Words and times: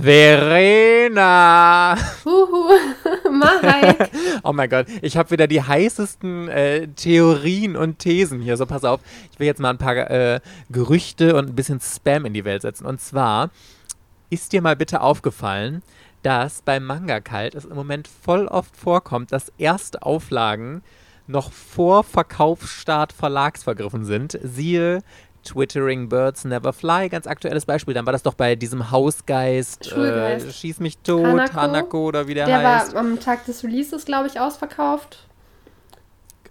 Verena! 0.00 1.96
Huhu, 2.24 2.70
Mike. 3.30 4.10
oh 4.42 4.52
mein 4.52 4.68
Gott, 4.68 4.86
ich 5.02 5.16
habe 5.16 5.30
wieder 5.30 5.46
die 5.46 5.62
heißesten 5.62 6.48
äh, 6.48 6.88
Theorien 6.88 7.76
und 7.76 7.98
Thesen 8.00 8.40
hier. 8.40 8.56
So, 8.56 8.66
pass 8.66 8.84
auf, 8.84 9.00
ich 9.32 9.38
will 9.38 9.46
jetzt 9.46 9.60
mal 9.60 9.70
ein 9.70 9.78
paar 9.78 10.10
äh, 10.10 10.40
Gerüchte 10.70 11.36
und 11.36 11.50
ein 11.50 11.54
bisschen 11.54 11.80
Spam 11.80 12.24
in 12.24 12.34
die 12.34 12.44
Welt 12.44 12.62
setzen. 12.62 12.86
Und 12.86 13.00
zwar, 13.00 13.50
ist 14.30 14.52
dir 14.52 14.62
mal 14.62 14.76
bitte 14.76 15.00
aufgefallen, 15.00 15.82
dass 16.22 16.62
beim 16.62 16.84
Manga 16.84 17.20
Kalt 17.20 17.54
es 17.54 17.64
im 17.64 17.76
Moment 17.76 18.08
voll 18.08 18.46
oft 18.46 18.76
vorkommt, 18.76 19.30
dass 19.30 19.52
erste 19.58 20.02
Auflagen 20.02 20.82
noch 21.26 21.52
vor 21.52 22.04
Verkaufsstart 22.04 23.12
verlagsvergriffen 23.12 24.04
sind. 24.04 24.38
Siehe 24.42 25.02
Twittering 25.44 26.08
Birds 26.08 26.44
Never 26.44 26.72
Fly, 26.72 27.08
ganz 27.08 27.26
aktuelles 27.26 27.66
Beispiel. 27.66 27.94
Dann 27.94 28.06
war 28.06 28.12
das 28.12 28.22
doch 28.22 28.34
bei 28.34 28.56
diesem 28.56 28.90
Hausgeist, 28.90 29.92
äh, 29.92 30.40
Schieß 30.50 30.80
mich 30.80 30.98
tot, 30.98 31.24
Hanako, 31.24 31.54
Hanako 31.54 32.06
oder 32.06 32.26
wie 32.26 32.34
der, 32.34 32.46
der 32.46 32.62
heißt. 32.62 32.88
Der 32.88 32.94
war 32.94 33.02
am 33.02 33.20
Tag 33.20 33.44
des 33.46 33.62
Releases, 33.62 34.04
glaube 34.04 34.28
ich, 34.28 34.40
ausverkauft. 34.40 35.18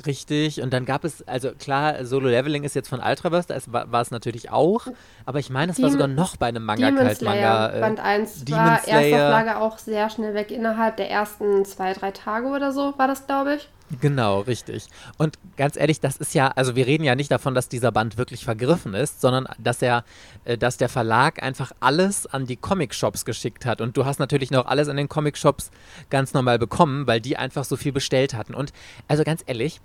Richtig, 0.05 0.61
und 0.61 0.73
dann 0.73 0.85
gab 0.85 1.05
es, 1.05 1.25
also 1.27 1.51
klar, 1.51 2.03
Solo 2.03 2.27
Leveling 2.27 2.63
ist 2.63 2.75
jetzt 2.75 2.89
von 2.89 2.99
Ultraverse, 2.99 3.47
da 3.47 3.57
war, 3.67 3.91
war 3.91 4.01
es 4.01 4.11
natürlich 4.11 4.51
auch, 4.51 4.87
aber 5.25 5.39
ich 5.39 5.49
meine, 5.49 5.71
es 5.71 5.81
war 5.81 5.89
sogar 5.91 6.07
noch 6.07 6.35
bei 6.35 6.47
einem 6.47 6.65
Manga 6.65 6.87
Demon 6.89 7.15
Manga. 7.21 7.73
Äh, 7.73 7.79
Band 7.79 7.99
1 8.01 8.43
Demon 8.43 8.65
war 8.65 8.79
Slayer. 8.79 9.01
Erstauflage 9.01 9.57
auch 9.59 9.77
sehr 9.77 10.09
schnell 10.09 10.33
weg, 10.33 10.51
innerhalb 10.51 10.97
der 10.97 11.09
ersten 11.09 11.63
zwei, 11.63 11.93
drei 11.93 12.11
Tage 12.11 12.47
oder 12.47 12.73
so 12.73 12.93
war 12.97 13.07
das, 13.07 13.27
glaube 13.27 13.55
ich. 13.55 13.69
Genau, 14.01 14.41
richtig. 14.41 14.87
Und 15.17 15.37
ganz 15.57 15.75
ehrlich, 15.75 15.99
das 15.99 16.17
ist 16.17 16.33
ja, 16.33 16.49
also 16.49 16.75
wir 16.75 16.87
reden 16.87 17.03
ja 17.03 17.15
nicht 17.15 17.31
davon, 17.31 17.53
dass 17.53 17.69
dieser 17.69 17.91
Band 17.91 18.17
wirklich 18.17 18.43
vergriffen 18.43 18.93
ist, 18.93 19.21
sondern 19.21 19.47
dass 19.57 19.81
er, 19.81 20.03
äh, 20.45 20.57
dass 20.57 20.77
der 20.77 20.89
Verlag 20.89 21.43
einfach 21.43 21.71
alles 21.79 22.25
an 22.25 22.45
die 22.45 22.55
Comic-Shops 22.55 23.25
geschickt 23.25 23.65
hat. 23.65 23.81
Und 23.81 23.97
du 23.97 24.05
hast 24.05 24.19
natürlich 24.19 24.51
noch 24.51 24.65
alles 24.65 24.87
an 24.87 24.97
den 24.97 25.09
Comic-Shops 25.09 25.71
ganz 26.09 26.33
normal 26.33 26.59
bekommen, 26.59 27.07
weil 27.07 27.21
die 27.21 27.37
einfach 27.37 27.65
so 27.65 27.75
viel 27.75 27.91
bestellt 27.91 28.33
hatten. 28.33 28.53
Und 28.53 28.73
also 29.07 29.23
ganz 29.23 29.43
ehrlich, 29.45 29.81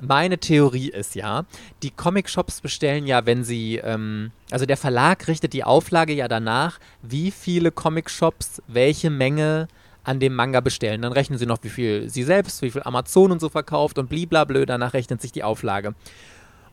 meine 0.00 0.38
Theorie 0.38 0.90
ist 0.90 1.14
ja, 1.14 1.44
die 1.82 1.90
Comic-Shops 1.90 2.60
bestellen 2.60 3.06
ja, 3.06 3.26
wenn 3.26 3.44
sie, 3.44 3.76
ähm, 3.76 4.30
also 4.50 4.66
der 4.66 4.76
Verlag 4.76 5.26
richtet 5.28 5.52
die 5.52 5.64
Auflage 5.64 6.12
ja 6.12 6.28
danach, 6.28 6.78
wie 7.02 7.30
viele 7.30 7.72
Comic-Shops 7.72 8.62
welche 8.68 9.10
Menge 9.10 9.68
an 10.08 10.20
dem 10.20 10.34
Manga 10.34 10.60
bestellen. 10.60 11.02
Dann 11.02 11.12
rechnen 11.12 11.38
sie 11.38 11.46
noch, 11.46 11.58
wie 11.62 11.68
viel 11.68 12.08
sie 12.08 12.22
selbst, 12.22 12.62
wie 12.62 12.70
viel 12.70 12.82
Amazon 12.82 13.30
und 13.30 13.40
so 13.40 13.48
verkauft 13.48 13.98
und 13.98 14.08
bliblablö, 14.08 14.64
danach 14.64 14.94
rechnet 14.94 15.20
sich 15.20 15.32
die 15.32 15.44
Auflage. 15.44 15.94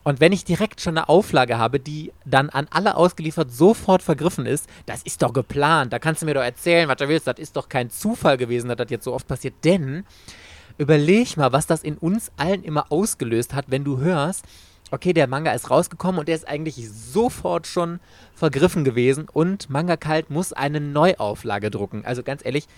Und 0.04 0.20
wenn 0.20 0.32
ich 0.32 0.44
direkt 0.44 0.80
schon 0.80 0.96
eine 0.96 1.08
Auflage 1.08 1.58
habe, 1.58 1.80
die 1.80 2.12
dann 2.24 2.48
an 2.48 2.68
alle 2.70 2.96
ausgeliefert 2.96 3.52
sofort 3.52 4.02
vergriffen 4.02 4.46
ist, 4.46 4.68
das 4.86 5.02
ist 5.02 5.20
doch 5.20 5.32
geplant. 5.32 5.92
Da 5.92 5.98
kannst 5.98 6.22
du 6.22 6.26
mir 6.26 6.34
doch 6.34 6.42
erzählen, 6.42 6.88
was 6.88 6.96
du 6.96 7.08
willst. 7.08 7.26
Das 7.26 7.38
ist 7.38 7.56
doch 7.56 7.68
kein 7.68 7.90
Zufall 7.90 8.36
gewesen, 8.36 8.68
dass 8.68 8.76
das 8.76 8.90
jetzt 8.90 9.04
so 9.04 9.12
oft 9.12 9.26
passiert. 9.26 9.54
Denn 9.64 10.04
überleg 10.78 11.36
mal, 11.36 11.52
was 11.52 11.66
das 11.66 11.82
in 11.82 11.98
uns 11.98 12.30
allen 12.36 12.62
immer 12.62 12.90
ausgelöst 12.90 13.52
hat, 13.52 13.66
wenn 13.68 13.82
du 13.82 13.98
hörst, 13.98 14.44
okay, 14.92 15.12
der 15.12 15.26
Manga 15.26 15.52
ist 15.52 15.70
rausgekommen 15.70 16.20
und 16.20 16.28
der 16.28 16.36
ist 16.36 16.46
eigentlich 16.46 16.88
sofort 16.88 17.66
schon 17.66 17.98
vergriffen 18.34 18.84
gewesen 18.84 19.26
und 19.32 19.68
Manga 19.70 19.96
Kalt 19.96 20.30
muss 20.30 20.52
eine 20.52 20.80
Neuauflage 20.80 21.70
drucken. 21.70 22.04
Also 22.04 22.22
ganz 22.22 22.44
ehrlich, 22.44 22.68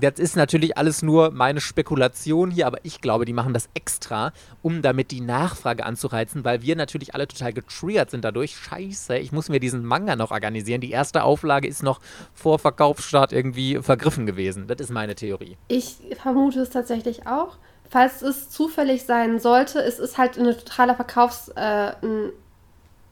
das 0.00 0.18
ist 0.18 0.36
natürlich 0.36 0.76
alles 0.76 1.02
nur 1.02 1.30
meine 1.30 1.60
Spekulation 1.60 2.50
hier, 2.50 2.66
aber 2.66 2.78
ich 2.82 3.00
glaube, 3.00 3.24
die 3.24 3.32
machen 3.32 3.54
das 3.54 3.68
extra, 3.74 4.32
um 4.62 4.82
damit 4.82 5.10
die 5.10 5.20
Nachfrage 5.20 5.84
anzureizen, 5.84 6.44
weil 6.44 6.62
wir 6.62 6.76
natürlich 6.76 7.14
alle 7.14 7.26
total 7.28 7.52
getriggert 7.52 8.10
sind 8.10 8.24
dadurch. 8.24 8.56
Scheiße, 8.56 9.18
ich 9.18 9.32
muss 9.32 9.48
mir 9.48 9.60
diesen 9.60 9.84
Manga 9.84 10.16
noch 10.16 10.30
organisieren. 10.30 10.80
Die 10.80 10.90
erste 10.90 11.24
Auflage 11.24 11.68
ist 11.68 11.82
noch 11.82 12.00
vor 12.34 12.58
Verkaufsstart 12.58 13.32
irgendwie 13.32 13.78
vergriffen 13.82 14.26
gewesen. 14.26 14.66
Das 14.66 14.80
ist 14.80 14.90
meine 14.90 15.14
Theorie. 15.14 15.56
Ich 15.68 15.96
vermute 16.20 16.60
es 16.60 16.70
tatsächlich 16.70 17.26
auch. 17.26 17.56
Falls 17.88 18.22
es 18.22 18.50
zufällig 18.50 19.04
sein 19.04 19.40
sollte, 19.40 19.80
es 19.80 19.98
ist 19.98 20.18
halt 20.18 20.38
eine 20.38 20.56
totale 20.56 20.94
Verkaufs... 20.94 21.48
Äh, 21.48 21.92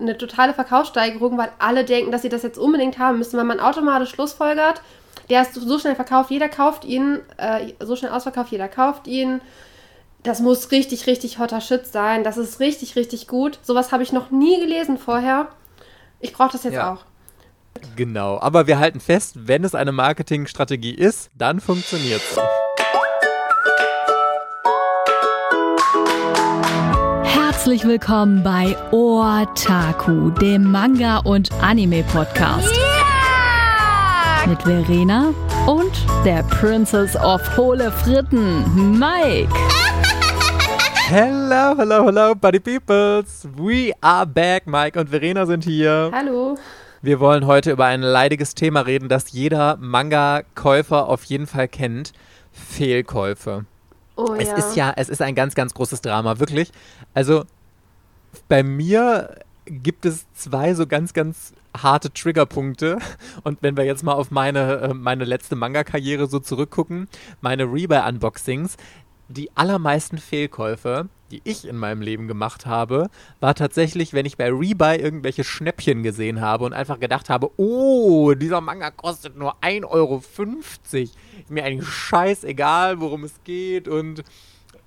eine 0.01 0.17
totale 0.17 0.55
Verkaufssteigerung, 0.55 1.37
weil 1.39 1.51
alle 1.59 1.85
denken, 1.85 2.13
dass 2.13 2.23
sie 2.23 2.29
das 2.29 2.43
jetzt 2.43 2.59
unbedingt 2.59 2.99
haben 2.99 3.19
müssen, 3.19 3.37
weil 3.37 3.45
man 3.45 3.59
automatisch 3.59 4.11
schlussfolgert, 4.11 4.81
der 5.29 5.43
ist 5.43 5.55
so 5.55 5.79
schnell 5.79 5.95
verkauft, 5.95 6.31
jeder 6.31 6.49
kauft 6.49 6.85
ihn, 6.85 7.21
äh, 7.37 7.73
so 7.81 7.97
schnell 7.97 8.13
ausverkauft, 8.13 8.53
jeder 8.53 8.69
kauft 8.69 9.07
ihn. 9.07 9.41
Das 10.23 10.41
muss 10.41 10.71
richtig, 10.73 11.07
richtig 11.07 11.39
hotter 11.39 11.61
Shit 11.61 11.87
sein. 11.87 12.25
Das 12.25 12.37
ist 12.37 12.61
richtig, 12.61 12.97
richtig 12.97 13.29
gut. 13.29 13.59
Sowas 13.63 13.93
habe 13.93 14.03
ich 14.03 14.13
noch 14.13 14.31
nie 14.31 14.61
gelesen 14.61 14.99
vorher. 14.99 15.49
Ich 16.21 16.33
brauche 16.33 16.53
das 16.53 16.65
jetzt 16.65 16.75
ja. 16.75 16.93
auch. 16.93 17.05
Genau, 17.95 18.41
aber 18.41 18.67
wir 18.67 18.79
halten 18.79 18.99
fest, 18.99 19.47
wenn 19.47 19.63
es 19.63 19.75
eine 19.75 19.93
Marketingstrategie 19.93 20.95
ist, 20.95 21.31
dann 21.37 21.61
funktioniert 21.61 22.21
es. 22.31 22.39
Herzlich 27.23 27.85
willkommen 27.85 28.43
bei 28.43 28.77
Otaku, 28.91 30.31
dem 30.31 30.73
Manga- 30.73 31.19
und 31.19 31.53
Anime-Podcast. 31.61 32.75
Yeah! 32.75 32.98
Mit 34.49 34.63
Verena 34.63 35.35
und 35.67 35.93
der 36.25 36.43
Princess 36.45 37.15
of 37.17 37.43
Hohle 37.59 37.93
Fritten, 37.93 38.99
Mike. 38.99 39.53
Hello, 41.09 41.75
hello, 41.77 42.05
hello, 42.07 42.35
Buddy 42.35 42.59
Peoples. 42.59 43.47
We 43.57 43.93
are 44.01 44.27
back. 44.27 44.67
Mike 44.67 44.99
und 44.99 45.11
Verena 45.11 45.45
sind 45.45 45.65
hier. 45.65 46.11
Hallo. 46.15 46.57
Wir 47.03 47.21
wollen 47.21 47.47
heute 47.47 47.73
über 47.73 47.85
ein 47.85 48.01
leidiges 48.01 48.55
Thema 48.55 48.81
reden, 48.81 49.11
das 49.11 49.33
jeder 49.33 49.77
Manga-Käufer 49.77 51.09
auf 51.09 51.25
jeden 51.25 51.47
Fall 51.47 51.69
kennt. 51.69 52.13
Fehlkäufe. 52.51 53.67
Oh, 54.17 54.35
es 54.35 54.49
ja. 54.49 54.55
ist 54.55 54.77
ja, 54.77 54.93
es 54.97 55.11
ist 55.11 55.21
ein 55.21 55.35
ganz, 55.35 55.55
ganz 55.57 55.75
großes 55.75 56.01
Drama, 56.01 56.39
wirklich. 56.39 56.73
Also 57.13 57.45
bei 58.49 58.63
mir 58.63 59.37
gibt 59.67 60.07
es 60.07 60.27
zwei 60.33 60.73
so 60.73 60.87
ganz, 60.87 61.13
ganz 61.13 61.53
harte 61.77 62.13
Triggerpunkte. 62.13 62.99
Und 63.45 63.59
wenn 63.63 63.77
wir 63.77 63.85
jetzt 63.85 64.03
mal 64.03 64.15
auf 64.15 64.31
meine, 64.31 64.81
äh, 64.81 64.95
meine 64.95 65.25
letzte 65.25 65.57
Manga-Karriere 65.57 66.27
so 66.27 66.39
zurückgucken, 66.39 67.09
meine 67.41 67.65
Rebuy-Unboxings, 67.65 68.77
die 69.29 69.55
allermeisten 69.57 70.19
Fehlkäufe, 70.19 71.09
die 71.31 71.43
ich 71.45 71.69
in 71.69 71.77
meinem 71.77 72.01
Leben 72.01 72.27
gemacht 72.29 72.65
habe, 72.65 73.11
war 73.41 73.55
tatsächlich, 73.55 74.15
wenn 74.15 74.25
ich 74.25 74.39
bei 74.39 74.51
Rebuy 74.51 74.97
irgendwelche 74.97 75.45
Schnäppchen 75.45 76.03
gesehen 76.03 76.41
habe 76.41 76.65
und 76.65 76.73
einfach 76.73 76.99
gedacht 76.99 77.29
habe, 77.29 77.51
oh, 77.59 78.33
dieser 78.35 78.63
Manga 78.63 78.91
kostet 78.91 79.37
nur 79.37 79.55
1,50 79.63 79.85
Euro. 79.91 80.23
Ist 80.93 81.51
mir 81.51 81.65
eigentlich 81.65 81.89
scheißegal, 81.89 83.01
worum 83.01 83.25
es 83.25 83.35
geht 83.45 83.89
und 83.89 84.25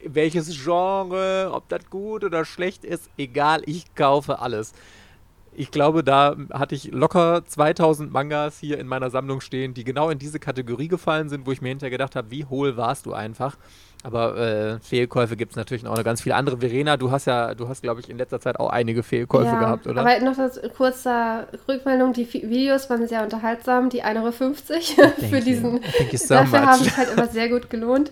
welches 0.04 0.64
Genre, 0.64 1.52
ob 1.54 1.70
das 1.70 1.88
gut 1.92 2.24
oder 2.24 2.44
schlecht 2.44 2.84
ist, 2.84 3.10
egal, 3.18 3.62
ich 3.68 3.94
kaufe 3.94 4.40
alles 4.40 4.74
ich 5.54 5.72
glaube, 5.72 6.04
da 6.04 6.36
hatte 6.52 6.76
ich 6.76 6.92
locker 6.92 7.44
2000 7.46 8.12
Mangas 8.12 8.58
hier 8.58 8.80
in 8.80 8.88
meiner 8.88 9.10
Sammlung 9.10 9.42
stehen, 9.42 9.74
die 9.74 9.84
genau 9.84 10.10
in 10.10 10.18
diese 10.18 10.40
Kategorie 10.40 10.88
gefallen 10.88 11.28
sind, 11.28 11.46
wo 11.46 11.52
ich 11.52 11.62
mir 11.62 11.70
hinterher 11.70 11.92
gedacht 11.92 12.16
habe, 12.16 12.32
wie 12.32 12.46
hohl 12.46 12.78
warst 12.78 13.06
du 13.06 13.14
einfach. 13.14 13.58
Aber 14.04 14.38
äh, 14.38 14.80
Fehlkäufe 14.80 15.36
gibt 15.36 15.52
es 15.52 15.56
natürlich 15.56 15.86
auch 15.86 15.96
noch 15.96 16.04
ganz 16.04 16.22
viele 16.22 16.36
andere. 16.36 16.58
Verena, 16.58 16.98
du 16.98 17.12
hast 17.12 17.26
ja, 17.26 17.54
du 17.54 17.68
hast, 17.68 17.84
glaube 17.84 18.00
ich, 18.00 18.10
in 18.10 18.18
letzter 18.18 18.40
Zeit 18.40 18.60
auch 18.60 18.70
einige 18.70 19.04
Fehlkäufe 19.04 19.46
ja, 19.46 19.60
gehabt, 19.60 19.88
oder? 19.88 20.02
Aber 20.02 20.20
noch 20.22 20.36
das 20.36 20.60
kurze 20.76 21.48
Rückmeldung, 21.68 22.14
die 22.14 22.32
Videos 22.34 22.90
waren 22.90 23.08
sehr 23.08 23.22
unterhaltsam, 23.22 23.90
die 23.90 24.04
1,50 24.04 24.18
Euro 24.18 25.12
für 25.30 25.42
diesen. 25.42 25.82
So 26.16 26.28
dafür 26.30 26.60
much. 26.62 26.68
haben 26.68 26.84
sich 26.84 26.98
halt 26.98 27.12
immer 27.12 27.28
sehr 27.28 27.50
gut 27.50 27.70
gelohnt. 27.70 28.12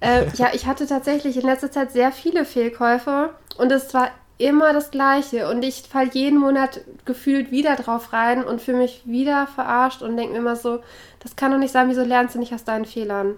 äh, 0.00 0.26
ja, 0.34 0.50
ich 0.52 0.66
hatte 0.66 0.86
tatsächlich 0.86 1.36
in 1.36 1.42
letzter 1.42 1.70
Zeit 1.70 1.90
sehr 1.92 2.12
viele 2.12 2.44
Fehlkäufe 2.44 3.30
und 3.56 3.72
es 3.72 3.92
war 3.94 4.10
immer 4.38 4.72
das 4.72 4.90
Gleiche 4.90 5.48
und 5.50 5.64
ich 5.64 5.82
falle 5.82 6.10
jeden 6.12 6.38
Monat 6.38 6.80
gefühlt 7.04 7.50
wieder 7.50 7.74
drauf 7.76 8.12
rein 8.12 8.44
und 8.44 8.62
fühle 8.62 8.78
mich 8.78 9.02
wieder 9.04 9.48
verarscht 9.48 10.00
und 10.00 10.16
denke 10.16 10.32
mir 10.32 10.38
immer 10.38 10.56
so, 10.56 10.80
das 11.20 11.34
kann 11.34 11.50
doch 11.50 11.58
nicht 11.58 11.72
sein, 11.72 11.88
wieso 11.88 12.02
lernst 12.02 12.36
du 12.36 12.38
nicht 12.38 12.54
aus 12.54 12.64
deinen 12.64 12.84
Fehlern? 12.84 13.34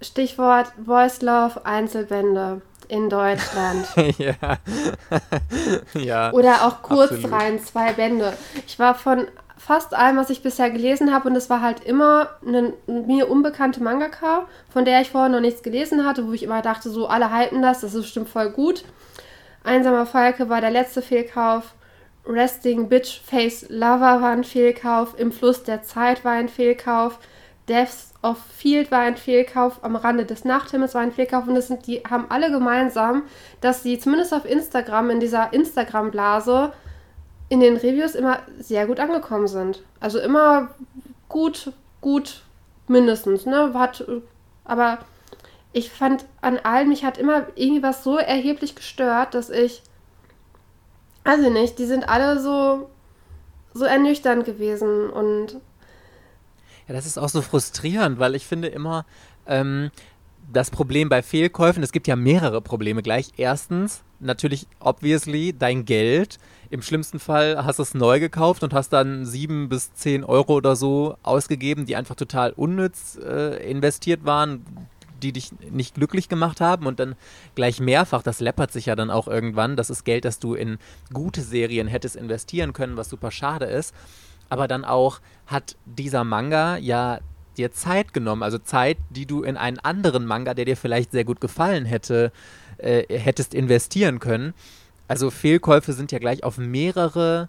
Stichwort 0.00 0.72
Voice 0.84 1.20
Love 1.20 1.66
Einzelbände 1.66 2.62
in 2.88 3.10
Deutschland. 3.10 3.86
ja. 4.18 4.34
ja. 5.94 6.32
Oder 6.32 6.66
auch 6.66 6.82
Kurzreihen, 6.82 7.62
zwei 7.62 7.92
Bände. 7.92 8.32
Ich 8.66 8.78
war 8.78 8.94
von 8.94 9.26
fast 9.58 9.94
allem, 9.94 10.16
was 10.16 10.30
ich 10.30 10.42
bisher 10.42 10.70
gelesen 10.70 11.12
habe, 11.12 11.28
und 11.28 11.36
es 11.36 11.50
war 11.50 11.60
halt 11.60 11.84
immer 11.84 12.30
eine 12.44 12.72
mir 12.86 13.30
unbekannte 13.30 13.82
Mangaka, 13.82 14.46
von 14.70 14.86
der 14.86 15.02
ich 15.02 15.10
vorher 15.10 15.28
noch 15.28 15.40
nichts 15.40 15.62
gelesen 15.62 16.06
hatte, 16.06 16.26
wo 16.26 16.32
ich 16.32 16.42
immer 16.42 16.62
dachte, 16.62 16.88
so 16.88 17.06
alle 17.06 17.30
halten 17.30 17.60
das, 17.60 17.82
das 17.82 17.94
ist 17.94 18.02
bestimmt 18.02 18.30
voll 18.30 18.50
gut. 18.50 18.84
Einsamer 19.62 20.06
Falke 20.06 20.48
war 20.48 20.60
der 20.60 20.70
letzte 20.70 21.02
Fehlkauf. 21.02 21.74
Resting 22.26 22.88
Bitch 22.88 23.20
Face 23.20 23.66
Lover 23.68 24.20
war 24.22 24.30
ein 24.30 24.44
Fehlkauf. 24.44 25.18
Im 25.18 25.32
Fluss 25.32 25.62
der 25.62 25.82
Zeit 25.82 26.24
war 26.24 26.32
ein 26.32 26.48
Fehlkauf. 26.48 27.18
Deaths 27.68 28.12
of 28.22 28.38
Field 28.38 28.90
war 28.90 29.00
ein 29.00 29.16
Fehlkauf. 29.16 29.82
Am 29.82 29.96
Rande 29.96 30.24
des 30.24 30.44
Nachthimmels 30.44 30.94
war 30.94 31.02
ein 31.02 31.12
Fehlkauf. 31.12 31.46
Und 31.46 31.54
das 31.54 31.68
sind, 31.68 31.86
die 31.86 32.02
haben 32.08 32.26
alle 32.28 32.50
gemeinsam, 32.50 33.24
dass 33.60 33.82
sie 33.82 33.98
zumindest 33.98 34.34
auf 34.34 34.44
Instagram, 34.44 35.10
in 35.10 35.20
dieser 35.20 35.52
Instagram-Blase, 35.52 36.72
in 37.48 37.60
den 37.60 37.76
Reviews 37.76 38.14
immer 38.14 38.40
sehr 38.58 38.86
gut 38.86 39.00
angekommen 39.00 39.48
sind. 39.48 39.82
Also 39.98 40.18
immer 40.18 40.68
gut, 41.28 41.72
gut 42.00 42.42
mindestens, 42.86 43.46
ne? 43.46 43.72
Hat, 43.74 44.04
aber 44.64 44.98
ich 45.72 45.90
fand 45.90 46.24
an 46.40 46.58
allen, 46.58 46.88
mich 46.88 47.04
hat 47.04 47.18
immer 47.18 47.46
irgendwie 47.54 47.82
was 47.82 48.02
so 48.02 48.16
erheblich 48.18 48.74
gestört, 48.74 49.34
dass 49.34 49.50
ich, 49.50 49.82
ich 51.24 51.50
nicht, 51.50 51.78
die 51.78 51.86
sind 51.86 52.08
alle 52.08 52.40
so, 52.40 52.90
so 53.72 53.84
ernüchternd 53.84 54.44
gewesen 54.44 55.10
und. 55.10 55.54
Ja, 56.88 56.94
das 56.94 57.06
ist 57.06 57.18
auch 57.18 57.28
so 57.28 57.40
frustrierend, 57.40 58.18
weil 58.18 58.34
ich 58.34 58.46
finde 58.46 58.68
immer, 58.68 59.06
ähm, 59.46 59.90
das 60.52 60.70
Problem 60.70 61.08
bei 61.08 61.22
Fehlkäufen, 61.22 61.82
es 61.82 61.92
gibt 61.92 62.08
ja 62.08 62.16
mehrere 62.16 62.60
Probleme 62.60 63.02
gleich. 63.02 63.32
Erstens, 63.36 64.02
natürlich, 64.18 64.66
obviously, 64.80 65.54
dein 65.56 65.84
Geld. 65.84 66.38
Im 66.70 66.82
schlimmsten 66.82 67.18
Fall 67.18 67.64
hast 67.64 67.78
du 67.78 67.82
es 67.82 67.94
neu 67.94 68.18
gekauft 68.20 68.62
und 68.62 68.72
hast 68.72 68.88
dann 68.90 69.26
sieben 69.26 69.68
bis 69.68 69.92
zehn 69.94 70.24
Euro 70.24 70.54
oder 70.54 70.76
so 70.76 71.16
ausgegeben, 71.22 71.86
die 71.86 71.96
einfach 71.96 72.16
total 72.16 72.52
unnütz 72.52 73.16
äh, 73.16 73.70
investiert 73.70 74.24
waren, 74.24 74.64
die 75.20 75.32
dich 75.32 75.52
nicht 75.70 75.94
glücklich 75.94 76.28
gemacht 76.28 76.60
haben 76.60 76.86
und 76.86 76.98
dann 76.98 77.14
gleich 77.54 77.80
mehrfach, 77.80 78.22
das 78.22 78.40
läppert 78.40 78.72
sich 78.72 78.86
ja 78.86 78.96
dann 78.96 79.10
auch 79.10 79.28
irgendwann. 79.28 79.76
Das 79.76 79.90
ist 79.90 80.04
Geld, 80.04 80.24
das 80.24 80.38
du 80.38 80.54
in 80.54 80.78
gute 81.12 81.42
Serien 81.42 81.86
hättest 81.86 82.16
investieren 82.16 82.72
können, 82.72 82.96
was 82.96 83.08
super 83.08 83.30
schade 83.30 83.66
ist. 83.66 83.94
Aber 84.48 84.66
dann 84.66 84.84
auch 84.84 85.20
hat 85.46 85.76
dieser 85.86 86.24
Manga 86.24 86.76
ja 86.76 87.20
dir 87.56 87.72
Zeit 87.72 88.12
genommen, 88.12 88.42
also 88.42 88.58
Zeit, 88.58 88.96
die 89.10 89.26
du 89.26 89.42
in 89.42 89.56
einen 89.56 89.78
anderen 89.78 90.26
Manga, 90.26 90.54
der 90.54 90.64
dir 90.64 90.76
vielleicht 90.76 91.12
sehr 91.12 91.24
gut 91.24 91.40
gefallen 91.40 91.84
hätte, 91.84 92.32
äh, 92.78 93.04
hättest 93.18 93.54
investieren 93.54 94.18
können. 94.18 94.54
Also 95.08 95.30
Fehlkäufe 95.30 95.92
sind 95.92 96.12
ja 96.12 96.18
gleich 96.18 96.44
auf 96.44 96.58
mehrere 96.58 97.48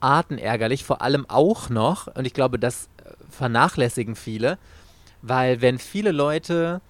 Arten 0.00 0.38
ärgerlich, 0.38 0.84
vor 0.84 1.02
allem 1.02 1.26
auch 1.28 1.70
noch, 1.70 2.06
und 2.14 2.26
ich 2.26 2.34
glaube, 2.34 2.58
das 2.58 2.88
äh, 2.98 3.10
vernachlässigen 3.30 4.14
viele, 4.14 4.58
weil 5.22 5.60
wenn 5.60 5.78
viele 5.78 6.12
Leute 6.12 6.80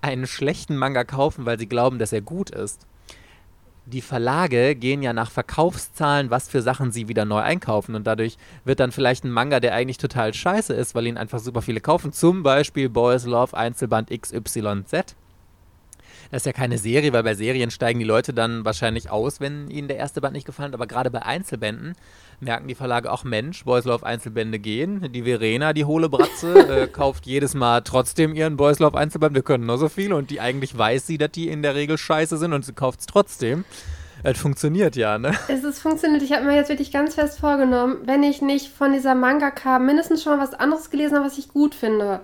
einen 0.00 0.26
schlechten 0.26 0.76
Manga 0.76 1.04
kaufen, 1.04 1.46
weil 1.46 1.58
sie 1.58 1.68
glauben, 1.68 1.98
dass 1.98 2.12
er 2.12 2.20
gut 2.20 2.50
ist, 2.50 2.86
die 3.86 4.00
Verlage 4.00 4.74
gehen 4.74 5.02
ja 5.02 5.12
nach 5.12 5.30
Verkaufszahlen, 5.30 6.30
was 6.30 6.48
für 6.48 6.60
Sachen 6.60 6.90
sie 6.90 7.08
wieder 7.08 7.24
neu 7.24 7.38
einkaufen. 7.38 7.94
Und 7.94 8.06
dadurch 8.06 8.36
wird 8.64 8.80
dann 8.80 8.92
vielleicht 8.92 9.24
ein 9.24 9.30
Manga, 9.30 9.60
der 9.60 9.74
eigentlich 9.74 9.98
total 9.98 10.34
scheiße 10.34 10.74
ist, 10.74 10.94
weil 10.94 11.06
ihn 11.06 11.16
einfach 11.16 11.38
super 11.38 11.62
viele 11.62 11.80
kaufen. 11.80 12.12
Zum 12.12 12.42
Beispiel 12.42 12.88
Boys 12.88 13.26
Love 13.26 13.56
Einzelband 13.56 14.10
XYZ. 14.10 15.14
Das 16.30 16.42
ist 16.42 16.46
ja 16.46 16.52
keine 16.52 16.78
Serie, 16.78 17.12
weil 17.12 17.22
bei 17.22 17.34
Serien 17.34 17.70
steigen 17.70 17.98
die 17.98 18.04
Leute 18.04 18.34
dann 18.34 18.64
wahrscheinlich 18.64 19.10
aus, 19.10 19.40
wenn 19.40 19.68
ihnen 19.70 19.88
der 19.88 19.96
erste 19.96 20.20
Band 20.20 20.34
nicht 20.34 20.46
gefallen 20.46 20.68
hat. 20.68 20.74
Aber 20.74 20.86
gerade 20.86 21.10
bei 21.10 21.22
Einzelbänden 21.22 21.94
merken 22.40 22.68
die 22.68 22.74
Verlage 22.74 23.10
auch, 23.10 23.24
Mensch, 23.24 23.64
Boys 23.64 23.84
Love 23.84 24.04
Einzelbände 24.04 24.58
gehen. 24.58 25.12
Die 25.12 25.22
Verena, 25.22 25.72
die 25.72 25.84
hohle 25.84 26.08
Bratze, 26.08 26.54
äh, 26.82 26.86
kauft 26.88 27.26
jedes 27.26 27.54
Mal 27.54 27.82
trotzdem 27.82 28.34
ihren 28.34 28.56
Boys 28.56 28.78
Love 28.78 28.98
Einzelband. 28.98 29.34
Wir 29.34 29.42
können 29.42 29.66
nur 29.66 29.78
so 29.78 29.88
viel 29.88 30.12
und 30.12 30.30
die 30.30 30.40
eigentlich 30.40 30.76
weiß 30.76 31.06
sie, 31.06 31.18
dass 31.18 31.30
die 31.30 31.48
in 31.48 31.62
der 31.62 31.74
Regel 31.74 31.98
scheiße 31.98 32.36
sind 32.36 32.52
und 32.52 32.64
sie 32.64 32.72
kauft 32.72 33.00
es 33.00 33.06
trotzdem. 33.06 33.64
Es 34.22 34.38
funktioniert 34.38 34.96
ja, 34.96 35.18
ne? 35.18 35.32
Es 35.48 35.62
ist 35.62 35.78
funktioniert. 35.78 36.22
Ich 36.22 36.32
habe 36.32 36.44
mir 36.44 36.56
jetzt 36.56 36.68
wirklich 36.68 36.90
ganz 36.90 37.14
fest 37.14 37.38
vorgenommen, 37.38 37.98
wenn 38.04 38.22
ich 38.22 38.42
nicht 38.42 38.68
von 38.68 38.92
dieser 38.92 39.14
Mangaka 39.14 39.78
mindestens 39.78 40.22
schon 40.22 40.36
mal 40.36 40.42
was 40.42 40.54
anderes 40.54 40.90
gelesen 40.90 41.16
habe, 41.16 41.26
was 41.26 41.38
ich 41.38 41.48
gut 41.48 41.74
finde. 41.74 42.20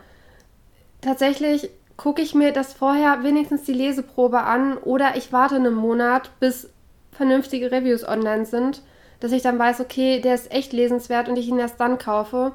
Tatsächlich 1.01 1.71
gucke 1.97 2.23
ich 2.23 2.35
mir 2.35 2.53
das 2.53 2.73
vorher 2.73 3.23
wenigstens 3.23 3.65
die 3.65 3.73
Leseprobe 3.73 4.43
an 4.43 4.77
oder 4.79 5.17
ich 5.17 5.33
warte 5.33 5.57
einen 5.57 5.75
Monat, 5.75 6.31
bis 6.41 6.71
vernünftige 7.13 7.71
Reviews 7.71 8.07
online 8.07 8.47
sind, 8.47 8.83
dass 9.21 9.33
ich 9.33 9.43
dann 9.43 9.59
weiß, 9.59 9.81
okay, 9.81 10.21
der 10.21 10.35
ist 10.35 10.51
echt 10.51 10.73
lesenswert 10.73 11.29
und 11.29 11.37
ich 11.37 11.49
ihn 11.49 11.59
erst 11.59 11.81
dann 11.81 11.99
kaufe. 11.99 12.53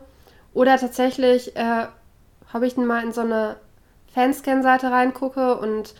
Oder 0.53 0.77
tatsächlich 0.77 1.55
äh, 1.55 1.85
habe 2.51 2.67
ich 2.67 2.75
mal 2.77 3.03
in 3.03 3.11
so 3.11 3.21
eine 3.21 3.57
Fanscan-Seite 4.13 4.91
reingucke 4.91 5.57
und 5.57 5.93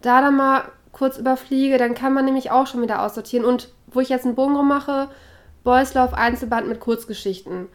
da 0.00 0.20
dann 0.20 0.36
mal 0.36 0.62
kurz 0.92 1.18
überfliege, 1.18 1.76
dann 1.78 1.94
kann 1.94 2.14
man 2.14 2.24
nämlich 2.24 2.50
auch 2.50 2.66
schon 2.66 2.80
wieder 2.82 3.02
aussortieren. 3.02 3.44
Und 3.44 3.68
wo 3.88 4.00
ich 4.00 4.08
jetzt 4.08 4.24
einen 4.24 4.34
Bogen 4.34 4.56
rummache, 4.56 5.08
Boys 5.64 5.94
Love 5.94 6.16
Einzelband 6.16 6.68
mit 6.68 6.80
Kurzgeschichten. 6.80 7.68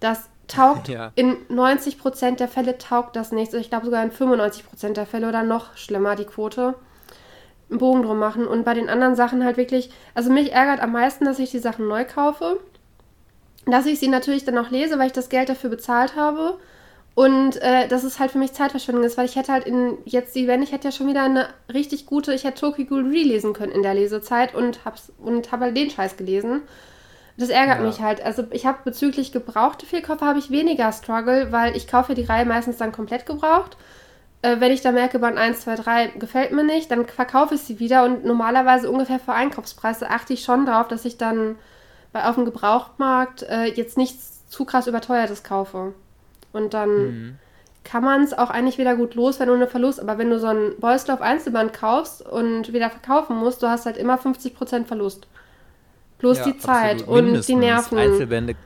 Das 0.00 0.28
taugt 0.48 0.88
ja. 0.88 1.12
in 1.14 1.36
90% 1.48 2.36
der 2.36 2.48
Fälle 2.48 2.78
taugt 2.78 3.16
das 3.16 3.32
nichts. 3.32 3.54
Ich 3.54 3.70
glaube 3.70 3.86
sogar 3.86 4.02
in 4.02 4.10
95% 4.10 4.92
der 4.92 5.06
Fälle 5.06 5.28
oder 5.28 5.42
noch 5.42 5.76
schlimmer 5.76 6.16
die 6.16 6.24
Quote. 6.24 6.74
Einen 7.70 7.78
Bogen 7.78 8.02
drum 8.02 8.18
machen 8.18 8.46
und 8.46 8.64
bei 8.64 8.74
den 8.74 8.88
anderen 8.88 9.16
Sachen 9.16 9.44
halt 9.44 9.56
wirklich, 9.56 9.90
also 10.14 10.30
mich 10.30 10.52
ärgert 10.52 10.80
am 10.80 10.92
meisten, 10.92 11.24
dass 11.24 11.38
ich 11.38 11.50
die 11.50 11.58
Sachen 11.58 11.88
neu 11.88 12.04
kaufe, 12.04 12.60
dass 13.66 13.86
ich 13.86 13.98
sie 13.98 14.08
natürlich 14.08 14.44
dann 14.44 14.58
auch 14.58 14.70
lese, 14.70 14.98
weil 14.98 15.06
ich 15.06 15.12
das 15.12 15.30
Geld 15.30 15.48
dafür 15.48 15.70
bezahlt 15.70 16.14
habe 16.14 16.58
und 17.14 17.56
äh, 17.62 17.88
dass 17.88 18.04
es 18.04 18.18
halt 18.18 18.32
für 18.32 18.38
mich 18.38 18.52
Zeitverschwendung 18.52 19.04
ist, 19.04 19.16
weil 19.16 19.26
ich 19.26 19.36
hätte 19.36 19.52
halt 19.52 19.64
in 19.64 19.98
jetzt 20.04 20.34
die, 20.34 20.46
wenn 20.46 20.62
ich 20.62 20.72
hätte 20.72 20.88
ja 20.88 20.92
schon 20.92 21.08
wieder 21.08 21.22
eine 21.22 21.48
richtig 21.72 22.06
gute, 22.06 22.34
ich 22.34 22.44
hätte 22.44 22.60
Tokyo 22.60 22.84
Ghoul 22.84 23.08
relesen 23.08 23.52
können 23.52 23.72
in 23.72 23.82
der 23.82 23.94
Lesezeit 23.94 24.54
und 24.54 24.84
hab's 24.84 25.12
und 25.18 25.52
habe 25.52 25.64
halt 25.66 25.76
den 25.76 25.90
Scheiß 25.90 26.16
gelesen 26.16 26.62
das 27.36 27.48
ärgert 27.48 27.78
ja. 27.78 27.84
mich 27.84 28.00
halt. 28.00 28.24
Also 28.24 28.44
ich 28.50 28.66
habe 28.66 28.78
bezüglich 28.84 29.32
gebrauchte 29.32 29.86
Fehlkäufe 29.86 30.24
habe 30.24 30.38
ich 30.38 30.50
weniger 30.50 30.92
Struggle, 30.92 31.50
weil 31.52 31.76
ich 31.76 31.88
kaufe 31.88 32.14
die 32.14 32.24
Reihe 32.24 32.44
meistens 32.44 32.76
dann 32.76 32.92
komplett 32.92 33.26
gebraucht. 33.26 33.76
Äh, 34.42 34.60
wenn 34.60 34.72
ich 34.72 34.82
da 34.82 34.92
merke, 34.92 35.18
Band 35.18 35.38
1, 35.38 35.60
2, 35.60 35.76
3 35.76 36.06
gefällt 36.18 36.52
mir 36.52 36.64
nicht, 36.64 36.90
dann 36.90 37.06
verkaufe 37.06 37.54
ich 37.54 37.62
sie 37.62 37.80
wieder 37.80 38.04
und 38.04 38.24
normalerweise 38.24 38.90
ungefähr 38.90 39.18
für 39.18 39.32
Einkaufspreise 39.32 40.10
achte 40.10 40.32
ich 40.34 40.44
schon 40.44 40.66
darauf, 40.66 40.86
dass 40.86 41.04
ich 41.04 41.16
dann 41.16 41.56
bei 42.12 42.28
auf 42.28 42.36
dem 42.36 42.44
Gebrauchtmarkt 42.44 43.42
äh, 43.42 43.64
jetzt 43.64 43.96
nichts 43.96 44.46
zu 44.48 44.64
krass 44.64 44.86
überteuertes 44.86 45.42
kaufe. 45.42 45.94
Und 46.52 46.72
dann 46.72 46.90
mhm. 46.90 47.38
kann 47.82 48.04
man 48.04 48.22
es 48.22 48.32
auch 48.32 48.50
eigentlich 48.50 48.78
wieder 48.78 48.94
gut 48.94 49.16
los, 49.16 49.40
wenn 49.40 49.48
du 49.48 49.54
eine 49.54 49.66
Verlust. 49.66 49.98
Aber 49.98 50.18
wenn 50.18 50.30
du 50.30 50.38
so 50.38 50.46
ein 50.46 50.74
Love 50.80 51.20
Einzelband 51.22 51.72
kaufst 51.72 52.22
und 52.22 52.72
wieder 52.72 52.90
verkaufen 52.90 53.36
musst, 53.36 53.62
du 53.62 53.68
hast 53.68 53.86
halt 53.86 53.96
immer 53.96 54.16
50% 54.16 54.84
Verlust. 54.84 55.26
Bloß 56.18 56.38
ja, 56.38 56.44
die 56.44 56.58
Zeit 56.58 57.02
und 57.02 57.24
Mindestens. 57.24 57.46
die 57.46 57.54
Nerven. 57.56 57.98
Einzelbände 57.98 58.56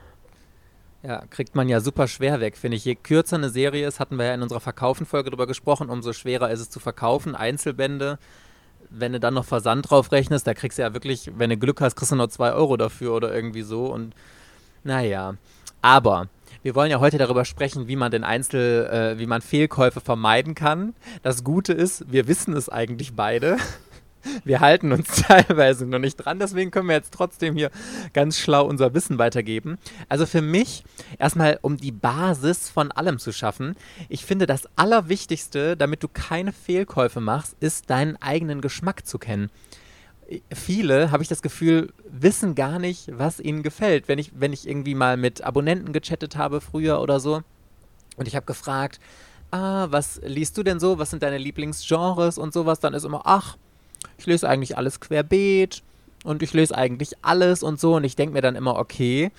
ja, 1.01 1.23
kriegt 1.29 1.55
man 1.55 1.69
ja 1.69 1.79
super 1.79 2.07
schwer 2.07 2.41
weg, 2.41 2.57
finde 2.57 2.77
ich. 2.77 2.85
Je 2.85 2.95
kürzer 2.95 3.37
eine 3.37 3.49
Serie 3.49 3.87
ist, 3.87 3.99
hatten 3.99 4.17
wir 4.17 4.25
ja 4.25 4.33
in 4.33 4.41
unserer 4.41 4.59
Verkaufen-Folge 4.59 5.29
drüber 5.29 5.47
gesprochen, 5.47 5.89
umso 5.89 6.11
schwerer 6.11 6.51
ist 6.51 6.59
es 6.59 6.69
zu 6.69 6.79
verkaufen. 6.79 7.35
Einzelbände, 7.35 8.19
wenn 8.89 9.13
du 9.13 9.19
dann 9.19 9.33
noch 9.33 9.45
Versand 9.45 9.89
drauf 9.89 10.11
rechnest, 10.11 10.45
da 10.45 10.53
kriegst 10.53 10.77
du 10.77 10.81
ja 10.81 10.93
wirklich, 10.93 11.31
wenn 11.37 11.49
du 11.49 11.57
Glück 11.57 11.79
hast, 11.79 11.95
kriegst 11.95 12.11
du 12.11 12.17
nur 12.17 12.29
zwei 12.29 12.51
Euro 12.51 12.75
dafür 12.75 13.13
oder 13.13 13.33
irgendwie 13.33 13.61
so. 13.61 13.85
Und 13.85 14.13
naja, 14.83 15.35
aber 15.81 16.27
wir 16.63 16.75
wollen 16.75 16.91
ja 16.91 16.99
heute 16.99 17.17
darüber 17.17 17.45
sprechen, 17.45 17.87
wie 17.87 17.95
man 17.95 18.11
den 18.11 18.25
Einzel, 18.25 18.85
äh, 18.87 19.19
wie 19.19 19.27
man 19.27 19.41
Fehlkäufe 19.41 20.01
vermeiden 20.01 20.53
kann. 20.53 20.93
Das 21.23 21.45
Gute 21.45 21.71
ist, 21.71 22.11
wir 22.11 22.27
wissen 22.27 22.53
es 22.53 22.67
eigentlich 22.67 23.15
beide. 23.15 23.57
Wir 24.43 24.59
halten 24.59 24.91
uns 24.91 25.07
teilweise 25.27 25.85
noch 25.85 25.99
nicht 25.99 26.15
dran, 26.15 26.39
deswegen 26.39 26.71
können 26.71 26.87
wir 26.87 26.95
jetzt 26.95 27.13
trotzdem 27.13 27.55
hier 27.55 27.71
ganz 28.13 28.37
schlau 28.37 28.65
unser 28.65 28.93
Wissen 28.93 29.17
weitergeben. 29.17 29.77
Also 30.07 30.25
für 30.25 30.41
mich, 30.41 30.83
erstmal 31.17 31.59
um 31.61 31.77
die 31.77 31.91
Basis 31.91 32.69
von 32.69 32.91
allem 32.91 33.19
zu 33.19 33.31
schaffen, 33.31 33.75
ich 34.09 34.25
finde 34.25 34.45
das 34.45 34.67
Allerwichtigste, 34.75 35.77
damit 35.77 36.03
du 36.03 36.07
keine 36.07 36.51
Fehlkäufe 36.51 37.21
machst, 37.21 37.55
ist 37.59 37.89
deinen 37.89 38.17
eigenen 38.21 38.61
Geschmack 38.61 39.05
zu 39.05 39.19
kennen. 39.19 39.49
Viele, 40.53 41.11
habe 41.11 41.23
ich 41.23 41.29
das 41.29 41.41
Gefühl, 41.41 41.91
wissen 42.07 42.53
gar 42.53 42.77
nicht, 42.77 43.09
was 43.11 43.39
ihnen 43.39 43.63
gefällt. 43.63 44.07
Wenn 44.07 44.19
ich, 44.19 44.31
wenn 44.35 44.53
ich 44.53 44.67
irgendwie 44.67 44.93
mal 44.93 45.17
mit 45.17 45.41
Abonnenten 45.43 45.91
gechattet 45.91 46.35
habe 46.35 46.61
früher 46.61 47.01
oder 47.01 47.19
so 47.19 47.41
und 48.15 48.27
ich 48.27 48.35
habe 48.35 48.45
gefragt, 48.45 48.99
ah, 49.51 49.87
was 49.89 50.21
liest 50.23 50.57
du 50.57 50.63
denn 50.63 50.79
so, 50.79 50.99
was 50.99 51.09
sind 51.09 51.23
deine 51.23 51.37
Lieblingsgenres 51.37 52.37
und 52.37 52.53
sowas, 52.53 52.79
dann 52.79 52.93
ist 52.93 53.05
immer, 53.05 53.21
ach, 53.25 53.57
ich 54.19 54.25
lese 54.25 54.47
eigentlich 54.47 54.77
alles 54.77 54.99
querbeet 54.99 55.81
und 56.23 56.43
ich 56.43 56.53
lese 56.53 56.75
eigentlich 56.75 57.13
alles 57.21 57.63
und 57.63 57.79
so 57.79 57.95
und 57.95 58.03
ich 58.03 58.15
denke 58.15 58.33
mir 58.33 58.41
dann 58.41 58.55
immer, 58.55 58.75
okay, 58.75 59.31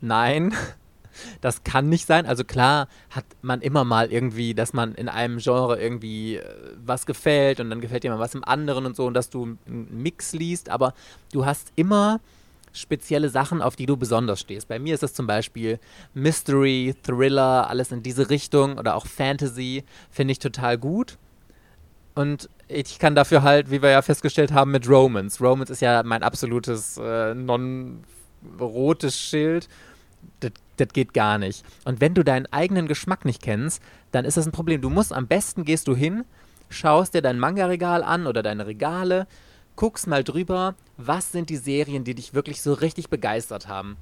nein, 0.00 0.54
das 1.40 1.64
kann 1.64 1.88
nicht 1.88 2.06
sein. 2.06 2.24
Also 2.24 2.44
klar 2.44 2.88
hat 3.10 3.24
man 3.42 3.60
immer 3.60 3.84
mal 3.84 4.12
irgendwie, 4.12 4.54
dass 4.54 4.72
man 4.72 4.94
in 4.94 5.08
einem 5.08 5.38
Genre 5.38 5.80
irgendwie 5.80 6.36
äh, 6.36 6.44
was 6.84 7.06
gefällt 7.06 7.58
und 7.58 7.70
dann 7.70 7.80
gefällt 7.80 8.04
dir 8.04 8.10
mal 8.10 8.20
was 8.20 8.34
im 8.34 8.44
anderen 8.44 8.86
und 8.86 8.94
so 8.94 9.06
und 9.06 9.14
dass 9.14 9.28
du 9.28 9.56
einen 9.66 10.02
Mix 10.02 10.32
liest, 10.32 10.68
aber 10.70 10.94
du 11.32 11.44
hast 11.44 11.72
immer 11.74 12.20
spezielle 12.72 13.30
Sachen, 13.30 13.60
auf 13.60 13.74
die 13.74 13.86
du 13.86 13.96
besonders 13.96 14.40
stehst. 14.40 14.68
Bei 14.68 14.78
mir 14.78 14.94
ist 14.94 15.02
es 15.02 15.14
zum 15.14 15.26
Beispiel 15.26 15.80
Mystery, 16.14 16.94
Thriller, 17.02 17.68
alles 17.68 17.90
in 17.90 18.04
diese 18.04 18.30
Richtung 18.30 18.78
oder 18.78 18.94
auch 18.94 19.06
Fantasy, 19.06 19.82
finde 20.10 20.32
ich 20.32 20.38
total 20.38 20.78
gut. 20.78 21.18
Und 22.14 22.48
ich 22.68 22.98
kann 22.98 23.14
dafür 23.14 23.42
halt, 23.42 23.70
wie 23.70 23.82
wir 23.82 23.90
ja 23.90 24.02
festgestellt 24.02 24.52
haben, 24.52 24.70
mit 24.70 24.88
Romans. 24.88 25.40
Romans 25.40 25.70
ist 25.70 25.80
ja 25.80 26.02
mein 26.02 26.22
absolutes 26.22 26.98
äh, 26.98 27.34
non-rotes 27.34 29.18
Schild. 29.18 29.68
Das, 30.40 30.52
geht 30.92 31.12
gar 31.12 31.38
nicht. 31.38 31.64
Und 31.84 32.00
wenn 32.00 32.14
du 32.14 32.22
deinen 32.22 32.46
eigenen 32.46 32.86
Geschmack 32.86 33.24
nicht 33.24 33.42
kennst, 33.42 33.82
dann 34.12 34.24
ist 34.24 34.36
das 34.36 34.46
ein 34.46 34.52
Problem. 34.52 34.80
Du 34.80 34.90
musst 34.90 35.12
am 35.12 35.26
besten 35.26 35.64
gehst 35.64 35.88
du 35.88 35.96
hin, 35.96 36.24
schaust 36.68 37.14
dir 37.14 37.22
dein 37.22 37.40
Manga-Regal 37.40 38.04
an 38.04 38.26
oder 38.26 38.42
deine 38.42 38.66
Regale, 38.66 39.26
guckst 39.74 40.06
mal 40.06 40.22
drüber, 40.22 40.74
was 40.96 41.32
sind 41.32 41.50
die 41.50 41.56
Serien, 41.56 42.04
die 42.04 42.14
dich 42.14 42.34
wirklich 42.34 42.62
so 42.62 42.74
richtig 42.74 43.10
begeistert 43.10 43.66
haben. 43.66 43.96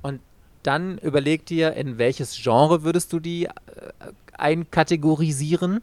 Und 0.00 0.20
dann 0.62 0.98
überleg 0.98 1.44
dir, 1.44 1.74
in 1.74 1.98
welches 1.98 2.36
Genre 2.42 2.84
würdest 2.84 3.12
du 3.12 3.20
die 3.20 3.46
äh, 3.46 3.50
einkategorisieren. 4.32 5.82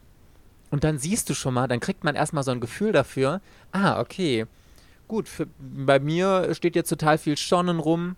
Und 0.72 0.84
dann 0.84 0.98
siehst 0.98 1.28
du 1.28 1.34
schon 1.34 1.52
mal, 1.52 1.68
dann 1.68 1.80
kriegt 1.80 2.02
man 2.02 2.14
erstmal 2.14 2.42
so 2.42 2.50
ein 2.50 2.58
Gefühl 2.58 2.92
dafür, 2.92 3.42
ah, 3.72 4.00
okay, 4.00 4.46
gut, 5.06 5.28
für, 5.28 5.46
bei 5.58 6.00
mir 6.00 6.54
steht 6.54 6.74
jetzt 6.74 6.88
total 6.88 7.18
viel 7.18 7.36
Shonen 7.36 7.78
rum. 7.78 8.16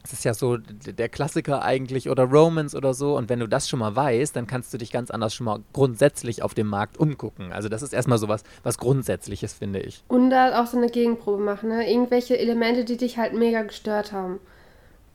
Das 0.00 0.14
ist 0.14 0.24
ja 0.24 0.32
so 0.32 0.56
der 0.56 1.10
Klassiker 1.10 1.62
eigentlich 1.62 2.08
oder 2.08 2.24
Romance 2.24 2.74
oder 2.74 2.94
so. 2.94 3.14
Und 3.16 3.28
wenn 3.28 3.40
du 3.40 3.46
das 3.46 3.68
schon 3.68 3.78
mal 3.78 3.94
weißt, 3.94 4.34
dann 4.34 4.46
kannst 4.46 4.72
du 4.72 4.78
dich 4.78 4.90
ganz 4.90 5.10
anders 5.10 5.34
schon 5.34 5.44
mal 5.44 5.60
grundsätzlich 5.74 6.42
auf 6.42 6.54
dem 6.54 6.66
Markt 6.66 6.96
umgucken. 6.96 7.52
Also 7.52 7.68
das 7.68 7.82
ist 7.82 7.92
erstmal 7.92 8.16
so 8.16 8.26
was, 8.26 8.42
was 8.62 8.78
Grundsätzliches, 8.78 9.52
finde 9.52 9.80
ich. 9.80 10.02
Und 10.08 10.30
da 10.30 10.62
auch 10.62 10.66
so 10.66 10.78
eine 10.78 10.88
Gegenprobe 10.88 11.42
machen, 11.42 11.68
ne? 11.68 11.88
Irgendwelche 11.88 12.38
Elemente, 12.38 12.86
die 12.86 12.96
dich 12.96 13.18
halt 13.18 13.34
mega 13.34 13.62
gestört 13.62 14.12
haben. 14.12 14.40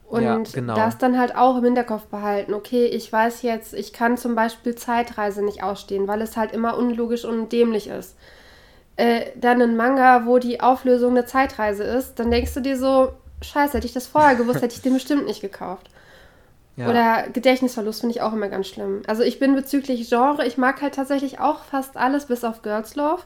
Und 0.07 0.23
ja, 0.23 0.41
genau. 0.53 0.75
das 0.75 0.97
dann 0.97 1.19
halt 1.19 1.35
auch 1.35 1.57
im 1.57 1.65
Hinterkopf 1.65 2.05
behalten. 2.05 2.53
Okay, 2.53 2.85
ich 2.85 3.11
weiß 3.11 3.41
jetzt, 3.41 3.73
ich 3.73 3.91
kann 3.91 4.15
zum 4.15 4.35
Beispiel 4.35 4.73
Zeitreise 4.73 5.43
nicht 5.43 5.63
ausstehen, 5.63 6.07
weil 6.07 6.21
es 6.21 6.37
halt 6.37 6.53
immer 6.53 6.77
unlogisch 6.77 7.25
und 7.25 7.51
dämlich 7.51 7.87
ist. 7.87 8.15
Äh, 8.95 9.31
dann 9.35 9.61
ein 9.61 9.75
Manga, 9.75 10.25
wo 10.25 10.39
die 10.39 10.61
Auflösung 10.61 11.11
eine 11.11 11.25
Zeitreise 11.25 11.83
ist, 11.83 12.15
dann 12.15 12.31
denkst 12.31 12.53
du 12.53 12.61
dir 12.61 12.77
so, 12.77 13.11
scheiße, 13.41 13.77
hätte 13.77 13.85
ich 13.85 13.93
das 13.93 14.07
vorher 14.07 14.35
gewusst, 14.35 14.61
hätte 14.61 14.75
ich 14.75 14.81
den 14.81 14.93
bestimmt 14.93 15.25
nicht 15.25 15.41
gekauft. 15.41 15.89
Ja. 16.77 16.89
Oder 16.89 17.29
Gedächtnisverlust 17.33 17.99
finde 17.99 18.15
ich 18.15 18.21
auch 18.21 18.33
immer 18.33 18.47
ganz 18.47 18.67
schlimm. 18.67 19.01
Also 19.07 19.23
ich 19.23 19.39
bin 19.39 19.55
bezüglich 19.55 20.07
Genre, 20.07 20.45
ich 20.45 20.57
mag 20.57 20.81
halt 20.81 20.95
tatsächlich 20.95 21.39
auch 21.39 21.63
fast 21.63 21.97
alles 21.97 22.27
bis 22.27 22.43
auf 22.43 22.61
Girls 22.61 22.95
Love. 22.95 23.23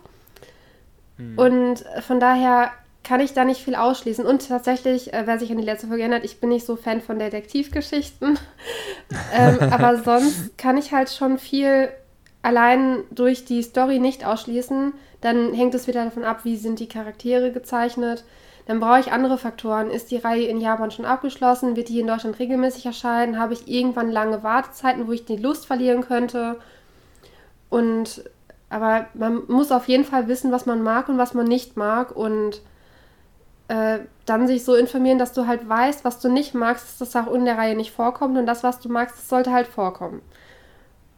Hm. 1.18 1.38
Und 1.38 1.84
von 2.02 2.20
daher 2.20 2.72
kann 3.04 3.20
ich 3.20 3.34
da 3.34 3.46
nicht 3.46 3.64
viel 3.64 3.76
ausschließen. 3.76 4.26
Und 4.26 4.48
tatsächlich, 4.48 5.14
äh, 5.14 5.24
wer 5.26 5.40
sich 5.40 5.52
an 5.52 5.58
die 5.58 5.64
letzte 5.64 5.88
Folge 5.88 6.04
erinnert, 6.04 6.24
ich 6.24 6.40
bin 6.40 6.50
nicht 6.50 6.66
so 6.66 6.76
Fan 6.76 7.02
von 7.02 7.20
Detektivgeschichten. 7.20 8.38
ähm, 9.34 9.58
aber 9.72 9.98
sonst 10.04 10.58
kann 10.58 10.78
ich 10.78 10.92
halt 10.92 11.10
schon 11.10 11.38
viel 11.38 11.90
allein 12.44 13.04
durch 13.12 13.46
die 13.46 13.64
Story 13.64 14.00
nicht 14.00 14.26
ausschließen. 14.26 14.94
Dann 15.22 15.54
hängt 15.54 15.76
es 15.76 15.88
wieder 15.88 16.04
davon 16.06 16.24
ab, 16.24 16.44
wie 16.44 16.58
sind 16.58 16.80
die 16.80 16.88
Charaktere 16.88 17.52
gezeichnet. 17.52 18.24
Dann 18.68 18.80
brauche 18.80 19.00
ich 19.00 19.12
andere 19.12 19.38
Faktoren. 19.38 19.90
Ist 19.90 20.12
die 20.12 20.18
Reihe 20.18 20.46
in 20.46 20.62
Japan 20.62 20.92
schon 20.92 21.06
abgeschlossen? 21.06 21.76
Wird 21.76 21.90
die 21.90 22.00
in 22.00 22.08
Deutschland 22.08 22.40
regelmäßig 22.40 22.86
erscheinen? 22.86 23.40
Habe 23.40 23.54
ich 23.54 23.68
irgendwann 23.68 24.12
lange 24.12 24.44
Wartezeiten, 24.44 25.08
wo 25.08 25.12
ich 25.12 25.26
die 25.26 25.38
Lust 25.38 25.66
verlieren 25.66 26.02
könnte? 26.02 26.58
Und 27.70 28.24
aber 28.70 29.08
man 29.14 29.42
muss 29.48 29.72
auf 29.72 29.90
jeden 29.90 30.06
Fall 30.06 30.30
wissen, 30.30 30.52
was 30.52 30.66
man 30.66 30.82
mag 30.82 31.10
und 31.10 31.18
was 31.18 31.34
man 31.34 31.46
nicht 31.46 31.76
mag. 31.76 32.16
Und 32.16 32.62
äh, 33.68 34.00
dann 34.26 34.48
sich 34.48 34.64
so 34.64 34.76
informieren, 34.76 35.18
dass 35.18 35.34
du 35.34 35.48
halt 35.48 35.68
weißt, 35.68 36.04
was 36.06 36.20
du 36.20 36.30
nicht 36.30 36.54
magst, 36.54 37.02
dass 37.02 37.12
das 37.12 37.16
auch 37.16 37.34
in 37.34 37.46
der 37.46 37.58
Reihe 37.58 37.76
nicht 37.76 37.92
vorkommt 37.92 38.38
und 38.38 38.46
das, 38.46 38.64
was 38.64 38.80
du 38.80 38.90
magst, 38.90 39.18
das 39.18 39.30
sollte 39.30 39.52
halt 39.52 39.68
vorkommen. 39.68 40.22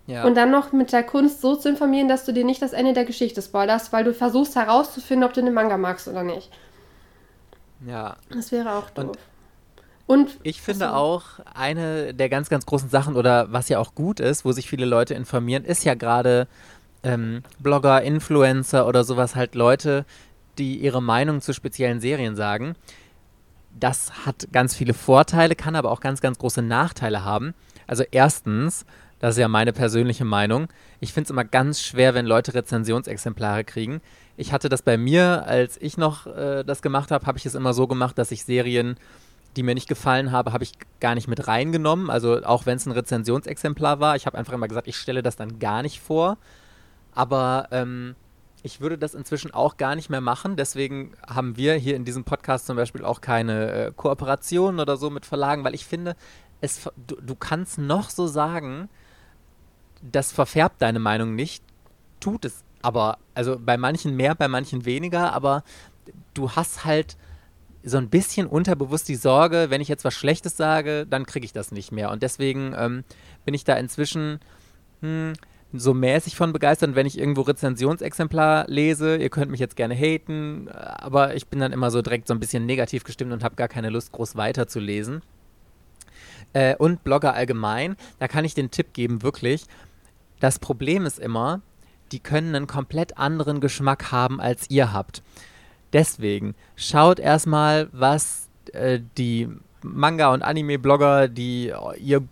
Ja. 0.05 0.25
Und 0.25 0.35
dann 0.35 0.51
noch 0.51 0.71
mit 0.73 0.91
der 0.91 1.03
Kunst 1.03 1.41
so 1.41 1.55
zu 1.55 1.69
informieren, 1.69 2.09
dass 2.09 2.25
du 2.25 2.33
dir 2.33 2.43
nicht 2.43 2.61
das 2.61 2.73
Ende 2.73 2.93
der 2.93 3.05
Geschichte 3.05 3.41
spoilerst, 3.41 3.93
weil 3.93 4.03
du 4.03 4.13
versuchst 4.13 4.55
herauszufinden, 4.55 5.23
ob 5.25 5.33
du 5.33 5.41
den 5.41 5.53
Manga 5.53 5.77
magst 5.77 6.07
oder 6.07 6.23
nicht. 6.23 6.51
Ja. 7.87 8.17
Das 8.29 8.51
wäre 8.51 8.73
auch 8.73 8.89
doof. 8.89 9.15
Und, 10.05 10.19
und 10.19 10.39
ich 10.43 10.61
finde 10.61 10.87
also, 10.87 10.97
auch, 10.97 11.23
eine 11.53 12.13
der 12.13 12.27
ganz, 12.27 12.49
ganz 12.49 12.65
großen 12.65 12.89
Sachen 12.89 13.15
oder 13.15 13.51
was 13.53 13.69
ja 13.69 13.79
auch 13.79 13.95
gut 13.95 14.19
ist, 14.19 14.43
wo 14.43 14.51
sich 14.51 14.69
viele 14.69 14.85
Leute 14.85 15.13
informieren, 15.13 15.63
ist 15.63 15.85
ja 15.85 15.93
gerade 15.93 16.47
ähm, 17.03 17.43
Blogger, 17.59 18.01
Influencer 18.01 18.87
oder 18.87 19.05
sowas 19.05 19.35
halt 19.35 19.55
Leute, 19.55 20.05
die 20.57 20.77
ihre 20.77 21.01
Meinung 21.01 21.41
zu 21.41 21.53
speziellen 21.53 21.99
Serien 21.99 22.35
sagen. 22.35 22.75
Das 23.79 24.25
hat 24.25 24.47
ganz 24.51 24.75
viele 24.75 24.93
Vorteile, 24.93 25.55
kann 25.55 25.75
aber 25.75 25.91
auch 25.91 25.99
ganz, 25.99 26.21
ganz 26.21 26.37
große 26.37 26.61
Nachteile 26.61 27.23
haben. 27.23 27.53
Also 27.87 28.03
erstens, 28.11 28.85
das 29.19 29.35
ist 29.35 29.39
ja 29.39 29.47
meine 29.47 29.73
persönliche 29.73 30.25
Meinung, 30.25 30.67
ich 30.99 31.13
finde 31.13 31.25
es 31.25 31.31
immer 31.31 31.43
ganz 31.43 31.81
schwer, 31.81 32.13
wenn 32.13 32.25
Leute 32.25 32.53
Rezensionsexemplare 32.53 33.63
kriegen. 33.63 34.01
Ich 34.37 34.53
hatte 34.53 34.69
das 34.69 34.81
bei 34.81 34.97
mir, 34.97 35.45
als 35.45 35.77
ich 35.81 35.97
noch 35.97 36.27
äh, 36.27 36.63
das 36.63 36.81
gemacht 36.81 37.11
habe, 37.11 37.25
habe 37.25 37.37
ich 37.37 37.45
es 37.45 37.55
immer 37.55 37.73
so 37.73 37.87
gemacht, 37.87 38.17
dass 38.17 38.31
ich 38.31 38.45
Serien, 38.45 38.95
die 39.55 39.63
mir 39.63 39.75
nicht 39.75 39.89
gefallen 39.89 40.31
haben, 40.31 40.53
habe 40.53 40.63
ich 40.63 40.73
gar 40.99 41.13
nicht 41.13 41.27
mit 41.27 41.47
reingenommen. 41.47 42.09
Also 42.09 42.43
auch 42.43 42.65
wenn 42.65 42.77
es 42.77 42.85
ein 42.85 42.93
Rezensionsexemplar 42.93 43.99
war, 43.99 44.15
ich 44.15 44.25
habe 44.25 44.37
einfach 44.37 44.53
immer 44.53 44.67
gesagt, 44.67 44.87
ich 44.87 44.97
stelle 44.97 45.21
das 45.21 45.35
dann 45.35 45.59
gar 45.59 45.81
nicht 45.81 45.99
vor. 45.99 46.37
Aber 47.13 47.67
ähm, 47.71 48.15
ich 48.63 48.79
würde 48.79 48.97
das 48.97 49.13
inzwischen 49.13 49.53
auch 49.53 49.77
gar 49.77 49.95
nicht 49.95 50.09
mehr 50.09 50.21
machen. 50.21 50.55
Deswegen 50.55 51.13
haben 51.27 51.57
wir 51.57 51.75
hier 51.75 51.95
in 51.95 52.05
diesem 52.05 52.23
Podcast 52.23 52.65
zum 52.65 52.77
Beispiel 52.77 53.03
auch 53.03 53.19
keine 53.19 53.71
äh, 53.71 53.91
Kooperationen 53.95 54.79
oder 54.79 54.95
so 54.97 55.09
mit 55.09 55.25
Verlagen, 55.25 55.65
weil 55.65 55.75
ich 55.75 55.85
finde, 55.85 56.15
es, 56.61 56.89
du, 57.07 57.15
du 57.21 57.35
kannst 57.35 57.77
noch 57.77 58.09
so 58.09 58.25
sagen, 58.25 58.89
das 60.01 60.31
verfärbt 60.31 60.81
deine 60.81 60.99
Meinung 60.99 61.35
nicht, 61.35 61.63
tut 62.21 62.45
es 62.45 62.63
aber, 62.81 63.17
also 63.33 63.59
bei 63.59 63.77
manchen 63.77 64.15
mehr, 64.15 64.33
bei 64.33 64.47
manchen 64.47 64.85
weniger, 64.85 65.33
aber 65.33 65.63
du 66.33 66.51
hast 66.51 66.85
halt 66.85 67.17
so 67.83 67.97
ein 67.97 68.09
bisschen 68.09 68.47
unterbewusst 68.47 69.09
die 69.09 69.15
Sorge, 69.15 69.65
wenn 69.69 69.81
ich 69.81 69.89
jetzt 69.89 70.05
was 70.05 70.13
Schlechtes 70.13 70.55
sage, 70.55 71.05
dann 71.05 71.25
kriege 71.25 71.45
ich 71.45 71.51
das 71.51 71.73
nicht 71.73 71.91
mehr. 71.91 72.11
Und 72.11 72.23
deswegen 72.23 72.73
ähm, 72.77 73.03
bin 73.43 73.53
ich 73.53 73.65
da 73.65 73.75
inzwischen, 73.75 74.39
hm, 75.01 75.33
so 75.73 75.93
mäßig 75.93 76.35
von 76.35 76.53
begeistert. 76.53 76.95
wenn 76.95 77.07
ich 77.07 77.17
irgendwo 77.17 77.41
Rezensionsexemplar 77.41 78.65
lese, 78.67 79.17
ihr 79.17 79.29
könnt 79.29 79.51
mich 79.51 79.59
jetzt 79.59 79.75
gerne 79.75 79.95
haten, 79.95 80.69
aber 80.69 81.35
ich 81.35 81.47
bin 81.47 81.59
dann 81.59 81.73
immer 81.73 81.91
so 81.91 82.01
direkt 82.01 82.27
so 82.27 82.33
ein 82.33 82.39
bisschen 82.39 82.65
negativ 82.65 83.03
gestimmt 83.03 83.33
und 83.33 83.43
habe 83.43 83.55
gar 83.55 83.67
keine 83.67 83.89
Lust, 83.89 84.11
groß 84.11 84.35
weiterzulesen. 84.35 85.21
Äh, 86.53 86.75
und 86.75 87.03
Blogger 87.03 87.33
allgemein, 87.33 87.95
da 88.19 88.27
kann 88.27 88.45
ich 88.45 88.53
den 88.53 88.71
Tipp 88.71 88.93
geben, 88.93 89.23
wirklich. 89.23 89.65
Das 90.39 90.59
Problem 90.59 91.05
ist 91.05 91.19
immer, 91.19 91.61
die 92.11 92.19
können 92.19 92.55
einen 92.55 92.67
komplett 92.67 93.17
anderen 93.17 93.59
Geschmack 93.59 94.11
haben, 94.11 94.39
als 94.39 94.69
ihr 94.69 94.93
habt. 94.93 95.23
Deswegen 95.93 96.55
schaut 96.75 97.19
erstmal, 97.19 97.89
was 97.91 98.49
äh, 98.73 98.99
die 99.17 99.49
Manga- 99.81 100.33
und 100.33 100.43
Anime-Blogger, 100.43 101.27
die 101.27 101.73
ihr 101.97 102.23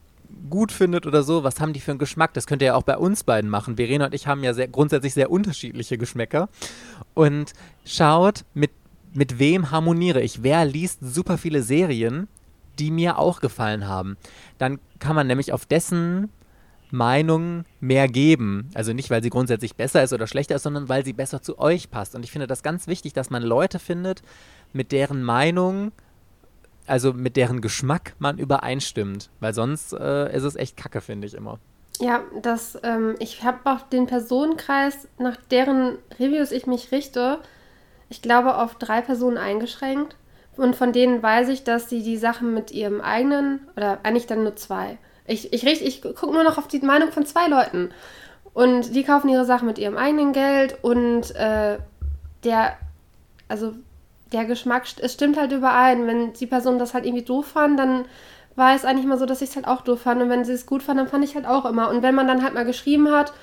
gut 0.50 0.72
findet 0.72 1.06
oder 1.06 1.24
so, 1.24 1.44
was 1.44 1.60
haben 1.60 1.74
die 1.74 1.80
für 1.80 1.92
einen 1.92 2.00
Geschmack? 2.00 2.34
Das 2.34 2.48
könnt 2.48 2.62
ihr 2.62 2.68
ja 2.68 2.76
auch 2.76 2.84
bei 2.84 2.98
uns 2.98 3.24
beiden 3.24 3.50
machen. 3.50 3.78
Verena 3.78 4.06
und 4.06 4.14
ich 4.14 4.28
haben 4.28 4.44
ja 4.44 4.54
sehr, 4.54 4.68
grundsätzlich 4.68 5.14
sehr 5.14 5.32
unterschiedliche 5.32 5.98
Geschmäcker. 5.98 6.50
Und 7.14 7.54
schaut, 7.86 8.46
mit, 8.54 8.72
mit 9.14 9.40
wem 9.40 9.72
harmoniere 9.72 10.22
ich? 10.22 10.44
Wer 10.44 10.66
liest 10.66 11.00
super 11.02 11.38
viele 11.38 11.64
Serien, 11.64 12.28
die 12.80 12.92
mir 12.92 13.18
auch 13.18 13.42
gefallen 13.42 13.88
haben? 13.88 14.18
Dann 14.58 14.80
kann 15.00 15.16
man 15.16 15.28
nämlich 15.28 15.54
auf 15.54 15.66
dessen 15.66 16.30
Meinung 16.92 17.64
mehr 17.80 18.08
geben. 18.08 18.70
Also 18.74 18.94
nicht, 18.94 19.10
weil 19.10 19.24
sie 19.24 19.30
grundsätzlich 19.30 19.76
besser 19.76 20.04
ist 20.04 20.14
oder 20.14 20.28
schlechter 20.28 20.56
ist, 20.56 20.64
sondern 20.64 20.90
weil 20.90 21.06
sie 21.06 21.14
besser 21.14 21.42
zu 21.42 21.58
euch 21.58 21.90
passt. 21.90 22.16
Und 22.16 22.24
ich 22.24 22.32
finde 22.32 22.48
das 22.48 22.64
ganz 22.64 22.88
wichtig, 22.88 23.14
dass 23.14 23.30
man 23.30 23.44
Leute 23.44 23.80
findet, 23.80 24.22
mit 24.74 24.92
deren 24.92 25.24
Meinung 25.24 25.92
also 26.92 27.14
mit 27.14 27.38
deren 27.38 27.62
Geschmack 27.62 28.14
man 28.20 28.38
übereinstimmt. 28.38 29.30
Weil 29.40 29.54
sonst 29.54 29.94
äh, 29.94 30.36
ist 30.36 30.44
es 30.44 30.56
echt 30.56 30.76
kacke, 30.76 31.00
finde 31.00 31.26
ich 31.26 31.34
immer. 31.34 31.58
Ja, 32.00 32.22
das, 32.42 32.78
ähm, 32.84 33.16
ich 33.20 33.44
habe 33.44 33.60
auch 33.64 33.82
den 33.82 34.08
Personenkreis, 34.08 35.08
nach 35.18 35.38
deren 35.50 35.98
Reviews 36.20 36.52
ich 36.52 36.68
mich 36.68 36.92
richte, 36.92 37.40
ich 38.10 38.22
glaube 38.22 38.58
auf 38.58 38.76
drei 38.76 39.02
Personen 39.02 39.38
eingeschränkt. 39.38 40.18
Und 40.58 40.76
von 40.76 40.92
denen 40.92 41.24
weiß 41.24 41.48
ich, 41.48 41.64
dass 41.64 41.90
sie 41.90 42.04
die 42.04 42.18
Sachen 42.18 42.54
mit 42.54 42.72
ihrem 42.72 43.00
eigenen, 43.00 43.62
oder 43.78 44.00
eigentlich 44.04 44.28
dann 44.28 44.44
nur 44.44 44.58
zwei. 44.58 44.98
Ich, 45.26 45.54
ich, 45.54 45.64
ich 45.64 46.02
gucke 46.02 46.34
nur 46.34 46.44
noch 46.44 46.58
auf 46.58 46.68
die 46.68 46.80
Meinung 46.80 47.14
von 47.14 47.26
zwei 47.26 47.48
Leuten. 47.48 47.92
Und 48.54 48.94
die 48.94 49.04
kaufen 49.04 49.30
ihre 49.30 49.46
Sachen 49.46 49.68
mit 49.68 49.78
ihrem 49.78 49.96
eigenen 49.96 50.34
Geld 50.34 50.78
und 50.82 51.34
äh, 51.36 51.78
der, 52.44 52.78
also 53.48 53.76
der 54.32 54.46
Geschmack, 54.46 54.84
es 55.02 55.14
stimmt 55.14 55.38
halt 55.38 55.52
überein. 55.52 56.08
Wenn 56.08 56.34
die 56.34 56.48
Person 56.48 56.80
das 56.80 56.94
halt 56.94 57.06
irgendwie 57.06 57.26
doof 57.26 57.48
fand, 57.48 57.80
dann 57.80 58.06
war 58.56 58.76
es 58.76 58.86
eigentlich 58.86 59.06
mal 59.06 59.18
so, 59.18 59.26
dass 59.26 59.42
ich 59.42 59.50
es 59.50 59.56
halt 59.56 59.68
auch 59.68 59.82
doof 59.82 60.02
fand. 60.02 60.22
Und 60.22 60.30
wenn 60.30 60.46
sie 60.46 60.54
es 60.54 60.66
gut 60.66 60.84
fand, 60.84 61.00
dann 61.00 61.08
fand 61.08 61.24
ich 61.24 61.36
halt 61.36 61.46
auch 61.46 61.66
immer. 61.66 61.90
Und 61.90 62.02
wenn 62.04 62.16
man 62.16 62.28
dann 62.28 62.44
halt 62.44 62.54
mal 62.54 62.66
geschrieben 62.66 63.12
hat, 63.12 63.34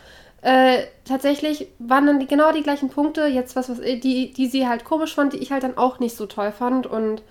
äh, 0.42 0.84
tatsächlich 1.04 1.68
waren 1.78 2.06
dann 2.06 2.20
die, 2.20 2.26
genau 2.26 2.52
die 2.52 2.62
gleichen 2.62 2.90
Punkte, 2.90 3.26
jetzt 3.26 3.56
was, 3.56 3.68
was, 3.68 3.80
die, 3.80 4.32
die 4.32 4.46
sie 4.46 4.68
halt 4.68 4.84
komisch 4.84 5.14
fand, 5.14 5.32
die 5.32 5.38
ich 5.38 5.50
halt 5.50 5.64
dann 5.64 5.76
auch 5.76 5.98
nicht 5.98 6.16
so 6.16 6.26
toll 6.26 6.52
fand. 6.52 6.86
Und 6.86 7.22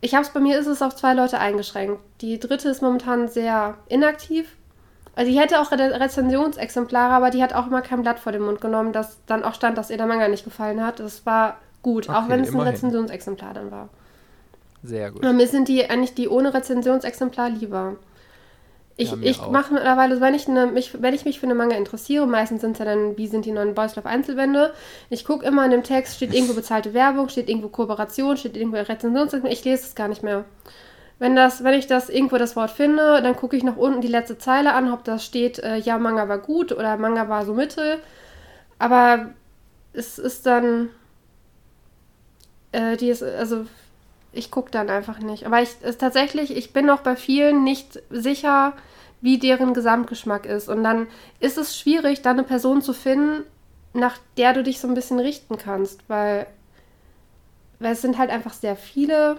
ich 0.00 0.14
habe 0.14 0.24
es 0.24 0.32
bei 0.32 0.40
mir 0.40 0.58
ist 0.58 0.66
es 0.66 0.82
auf 0.82 0.94
zwei 0.94 1.14
Leute 1.14 1.38
eingeschränkt. 1.38 2.00
Die 2.20 2.38
dritte 2.38 2.68
ist 2.68 2.82
momentan 2.82 3.28
sehr 3.28 3.78
inaktiv. 3.88 4.56
Also 5.14 5.30
die 5.30 5.38
hätte 5.38 5.60
auch 5.60 5.70
Re 5.70 6.00
Rezensionsexemplare, 6.00 7.12
aber 7.12 7.30
die 7.30 7.42
hat 7.42 7.54
auch 7.54 7.66
immer 7.66 7.82
kein 7.82 8.02
Blatt 8.02 8.18
vor 8.18 8.32
den 8.32 8.42
Mund 8.42 8.60
genommen, 8.60 8.92
das 8.92 9.18
dann 9.26 9.44
auch 9.44 9.54
stand, 9.54 9.76
dass 9.76 9.90
ihr 9.90 9.98
der 9.98 10.06
Manga 10.06 10.26
nicht 10.28 10.44
gefallen 10.44 10.84
hat. 10.84 11.00
Das 11.00 11.26
war 11.26 11.58
gut, 11.82 12.08
okay, 12.08 12.18
auch 12.18 12.28
wenn 12.28 12.40
es 12.40 12.54
ein 12.54 12.60
Rezensionsexemplar 12.60 13.54
dann 13.54 13.70
war. 13.70 13.88
Sehr 14.82 15.12
gut. 15.12 15.24
Aber 15.24 15.32
mir 15.32 15.46
sind 15.46 15.68
die 15.68 15.88
eigentlich 15.88 16.14
die 16.14 16.28
ohne 16.28 16.54
Rezensionsexemplar 16.54 17.50
lieber. 17.50 17.96
Ich, 18.96 19.10
ja, 19.10 19.16
ich 19.22 19.46
mache 19.46 19.72
mittlerweile, 19.72 20.20
wenn 20.20 20.34
ich, 20.34 20.48
eine, 20.48 20.66
mich, 20.66 21.00
wenn 21.00 21.14
ich 21.14 21.24
mich 21.24 21.40
für 21.40 21.46
eine 21.46 21.54
Manga 21.54 21.76
interessiere, 21.76 22.26
meistens 22.26 22.60
sind 22.60 22.72
es 22.72 22.78
ja 22.78 22.84
dann, 22.84 23.16
wie 23.16 23.26
sind 23.26 23.46
die 23.46 23.52
neuen 23.52 23.74
Boys 23.74 23.96
Love 23.96 24.08
Einzelbände. 24.08 24.74
Ich 25.08 25.24
gucke 25.24 25.46
immer 25.46 25.64
in 25.64 25.70
dem 25.70 25.82
Text, 25.82 26.16
steht 26.16 26.34
irgendwo 26.34 26.54
bezahlte 26.54 26.92
Werbung, 26.92 27.28
steht 27.28 27.48
irgendwo 27.48 27.68
Kooperation, 27.68 28.36
steht 28.36 28.56
irgendwo 28.56 28.76
Rezensionsexemplar. 28.76 29.52
Ich 29.52 29.64
lese 29.64 29.84
es 29.84 29.94
gar 29.94 30.08
nicht 30.08 30.22
mehr. 30.22 30.44
Wenn, 31.18 31.36
das, 31.36 31.64
wenn 31.64 31.74
ich 31.74 31.86
das 31.86 32.10
irgendwo 32.10 32.36
das 32.36 32.56
Wort 32.56 32.70
finde, 32.70 33.22
dann 33.22 33.36
gucke 33.36 33.56
ich 33.56 33.62
nach 33.62 33.76
unten 33.76 34.00
die 34.00 34.08
letzte 34.08 34.38
Zeile 34.38 34.74
an, 34.74 34.92
ob 34.92 35.04
das 35.04 35.24
steht, 35.24 35.58
äh, 35.60 35.76
ja, 35.76 35.96
Manga 35.96 36.28
war 36.28 36.38
gut 36.38 36.72
oder 36.72 36.96
Manga 36.96 37.28
war 37.28 37.46
so 37.46 37.54
mittel. 37.54 37.98
Aber 38.78 39.30
es 39.92 40.18
ist 40.18 40.46
dann, 40.46 40.90
äh, 42.72 42.96
die 42.96 43.08
ist, 43.08 43.22
also 43.22 43.66
ich 44.32 44.50
gucke 44.50 44.70
dann 44.70 44.90
einfach 44.90 45.18
nicht. 45.18 45.46
Aber 45.46 45.62
ich 45.62 45.70
ist 45.82 46.00
tatsächlich, 46.00 46.56
ich 46.56 46.72
bin 46.72 46.90
auch 46.90 47.00
bei 47.00 47.16
vielen 47.16 47.64
nicht 47.64 48.00
sicher, 48.10 48.72
wie 49.20 49.38
deren 49.38 49.74
Gesamtgeschmack 49.74 50.46
ist. 50.46 50.68
Und 50.68 50.82
dann 50.82 51.06
ist 51.38 51.58
es 51.58 51.78
schwierig, 51.78 52.22
da 52.22 52.30
eine 52.30 52.42
Person 52.42 52.82
zu 52.82 52.92
finden, 52.92 53.44
nach 53.94 54.18
der 54.36 54.54
du 54.54 54.62
dich 54.62 54.80
so 54.80 54.88
ein 54.88 54.94
bisschen 54.94 55.20
richten 55.20 55.58
kannst, 55.58 56.00
weil, 56.08 56.46
weil 57.78 57.92
es 57.92 58.02
sind 58.02 58.18
halt 58.18 58.30
einfach 58.30 58.54
sehr 58.54 58.74
viele 58.74 59.38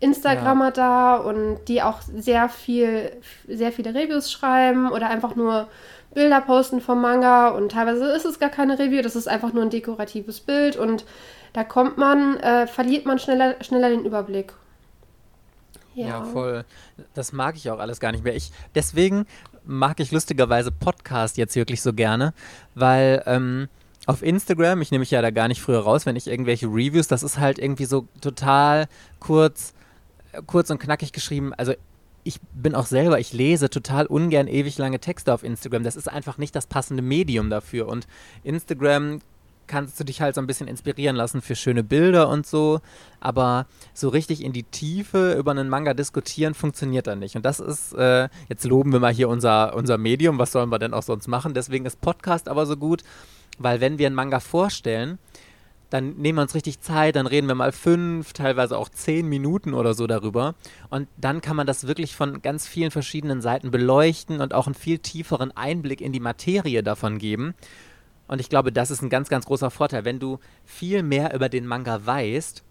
Instagrammer 0.00 0.66
ja. 0.66 0.70
da 0.70 1.16
und 1.16 1.64
die 1.68 1.82
auch 1.82 2.00
sehr 2.02 2.48
viel, 2.48 3.12
sehr 3.48 3.72
viele 3.72 3.94
Reviews 3.94 4.30
schreiben 4.30 4.90
oder 4.90 5.08
einfach 5.08 5.36
nur 5.36 5.68
Bilder 6.12 6.40
posten 6.40 6.80
vom 6.80 7.00
Manga 7.00 7.48
und 7.48 7.72
teilweise 7.72 8.06
ist 8.12 8.24
es 8.24 8.38
gar 8.38 8.50
keine 8.50 8.78
Review, 8.78 9.02
das 9.02 9.16
ist 9.16 9.28
einfach 9.28 9.52
nur 9.52 9.62
ein 9.62 9.70
dekoratives 9.70 10.40
Bild 10.40 10.76
und 10.76 11.04
da 11.56 11.64
kommt 11.64 11.96
man, 11.96 12.36
äh, 12.36 12.66
verliert 12.66 13.06
man 13.06 13.18
schneller, 13.18 13.56
schneller 13.62 13.88
den 13.88 14.04
Überblick. 14.04 14.52
Ja. 15.94 16.06
ja. 16.06 16.24
voll. 16.24 16.66
Das 17.14 17.32
mag 17.32 17.56
ich 17.56 17.70
auch 17.70 17.78
alles 17.78 17.98
gar 17.98 18.12
nicht 18.12 18.22
mehr. 18.22 18.36
Ich, 18.36 18.52
deswegen 18.74 19.24
mag 19.64 19.98
ich 19.98 20.12
lustigerweise 20.12 20.70
Podcast 20.70 21.38
jetzt 21.38 21.56
wirklich 21.56 21.80
so 21.80 21.94
gerne, 21.94 22.34
weil 22.74 23.22
ähm, 23.24 23.68
auf 24.04 24.22
Instagram, 24.22 24.82
ich 24.82 24.90
nehme 24.90 25.00
mich 25.00 25.10
ja 25.10 25.22
da 25.22 25.30
gar 25.30 25.48
nicht 25.48 25.62
früher 25.62 25.80
raus, 25.80 26.04
wenn 26.04 26.14
ich 26.14 26.26
irgendwelche 26.26 26.66
Reviews, 26.66 27.08
das 27.08 27.22
ist 27.22 27.38
halt 27.38 27.58
irgendwie 27.58 27.86
so 27.86 28.06
total 28.20 28.86
kurz 29.18 29.72
kurz 30.46 30.68
und 30.68 30.78
knackig 30.78 31.12
geschrieben. 31.12 31.54
Also 31.54 31.72
ich 32.22 32.38
bin 32.52 32.74
auch 32.74 32.84
selber, 32.84 33.18
ich 33.18 33.32
lese 33.32 33.70
total 33.70 34.04
ungern 34.04 34.46
ewig 34.46 34.76
lange 34.76 35.00
Texte 35.00 35.32
auf 35.32 35.42
Instagram. 35.42 35.84
Das 35.84 35.96
ist 35.96 36.12
einfach 36.12 36.36
nicht 36.36 36.54
das 36.54 36.66
passende 36.66 37.02
Medium 37.02 37.48
dafür. 37.48 37.88
Und 37.88 38.06
Instagram 38.44 39.20
kannst 39.66 39.98
du 39.98 40.04
dich 40.04 40.20
halt 40.20 40.34
so 40.34 40.40
ein 40.40 40.46
bisschen 40.46 40.68
inspirieren 40.68 41.16
lassen 41.16 41.40
für 41.42 41.56
schöne 41.56 41.84
Bilder 41.84 42.28
und 42.28 42.46
so, 42.46 42.80
aber 43.20 43.66
so 43.94 44.08
richtig 44.08 44.44
in 44.44 44.52
die 44.52 44.62
Tiefe 44.62 45.34
über 45.34 45.50
einen 45.50 45.68
Manga 45.68 45.94
diskutieren 45.94 46.54
funktioniert 46.54 47.06
da 47.06 47.16
nicht. 47.16 47.36
Und 47.36 47.44
das 47.44 47.60
ist, 47.60 47.92
äh, 47.94 48.28
jetzt 48.48 48.64
loben 48.64 48.92
wir 48.92 49.00
mal 49.00 49.12
hier 49.12 49.28
unser, 49.28 49.74
unser 49.74 49.98
Medium, 49.98 50.38
was 50.38 50.52
sollen 50.52 50.70
wir 50.70 50.78
denn 50.78 50.94
auch 50.94 51.02
sonst 51.02 51.28
machen? 51.28 51.54
Deswegen 51.54 51.86
ist 51.86 52.00
Podcast 52.00 52.48
aber 52.48 52.66
so 52.66 52.76
gut, 52.76 53.02
weil 53.58 53.80
wenn 53.80 53.98
wir 53.98 54.06
einen 54.06 54.16
Manga 54.16 54.40
vorstellen, 54.40 55.18
dann 55.90 56.14
nehmen 56.16 56.38
wir 56.38 56.42
uns 56.42 56.54
richtig 56.54 56.80
Zeit, 56.80 57.16
dann 57.16 57.26
reden 57.26 57.46
wir 57.46 57.54
mal 57.54 57.72
fünf, 57.72 58.32
teilweise 58.32 58.76
auch 58.76 58.88
zehn 58.88 59.28
Minuten 59.28 59.72
oder 59.72 59.94
so 59.94 60.06
darüber. 60.06 60.54
Und 60.90 61.08
dann 61.16 61.40
kann 61.40 61.56
man 61.56 61.66
das 61.66 61.86
wirklich 61.86 62.16
von 62.16 62.42
ganz 62.42 62.66
vielen 62.66 62.90
verschiedenen 62.90 63.40
Seiten 63.40 63.70
beleuchten 63.70 64.40
und 64.40 64.52
auch 64.52 64.66
einen 64.66 64.74
viel 64.74 64.98
tieferen 64.98 65.56
Einblick 65.56 66.00
in 66.00 66.12
die 66.12 66.20
Materie 66.20 66.82
davon 66.82 67.18
geben. 67.18 67.54
Und 68.28 68.40
ich 68.40 68.48
glaube, 68.48 68.72
das 68.72 68.90
ist 68.90 69.02
ein 69.02 69.10
ganz, 69.10 69.28
ganz 69.28 69.46
großer 69.46 69.70
Vorteil. 69.70 70.04
Wenn 70.04 70.18
du 70.18 70.38
viel 70.64 71.02
mehr 71.02 71.34
über 71.34 71.48
den 71.48 71.66
Manga 71.66 72.04
weißt, 72.04 72.62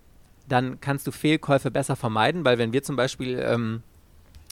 dann 0.48 0.80
kannst 0.82 1.08
du 1.08 1.12
Fehlkäufe 1.12 1.72
besser 1.72 1.96
vermeiden, 1.96 2.46
weil 2.46 2.58
wenn 2.58 2.74
wir 2.74 2.84
zum 2.84 2.96
Beispiel 2.96 3.40
ähm, 3.40 3.82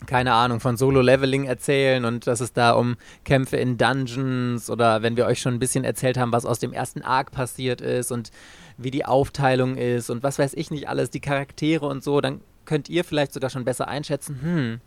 keine 0.06 0.34
Ahnung, 0.34 0.60
von 0.60 0.76
Solo-Leveling 0.78 1.46
erzählen 1.46 2.04
und 2.06 2.28
dass 2.28 2.42
es 2.42 2.54
da 2.54 2.72
um 2.72 2.98
Kämpfe 3.24 3.58
in 3.58 3.78
Dungeons 3.78 4.70
oder 4.70 5.02
wenn 5.02 5.16
wir 5.16 5.26
euch 5.26 5.40
schon 5.40 5.54
ein 5.54 5.60
bisschen 5.60 5.84
erzählt 5.84 6.18
haben, 6.18 6.32
was 6.32 6.46
aus 6.46 6.60
dem 6.60 6.74
ersten 6.74 7.02
Arc 7.02 7.32
passiert 7.32 7.82
ist 7.82 8.12
und 8.12 8.32
wie 8.78 8.92
die 8.92 9.06
Aufteilung 9.06 9.78
ist 9.78 10.10
und 10.10 10.24
was 10.24 10.40
weiß 10.40 10.54
ich 10.56 10.72
nicht 10.72 10.90
alles, 10.90 11.10
die 11.10 11.20
Charaktere 11.20 11.86
und 11.86 12.04
so, 12.04 12.22
dann 12.22 12.42
könnt 12.66 12.90
ihr 12.90 13.04
vielleicht 13.04 13.34
sogar 13.34 13.50
schon 13.50 13.66
besser 13.66 13.88
einschätzen, 13.88 14.40
hm, 14.42 14.82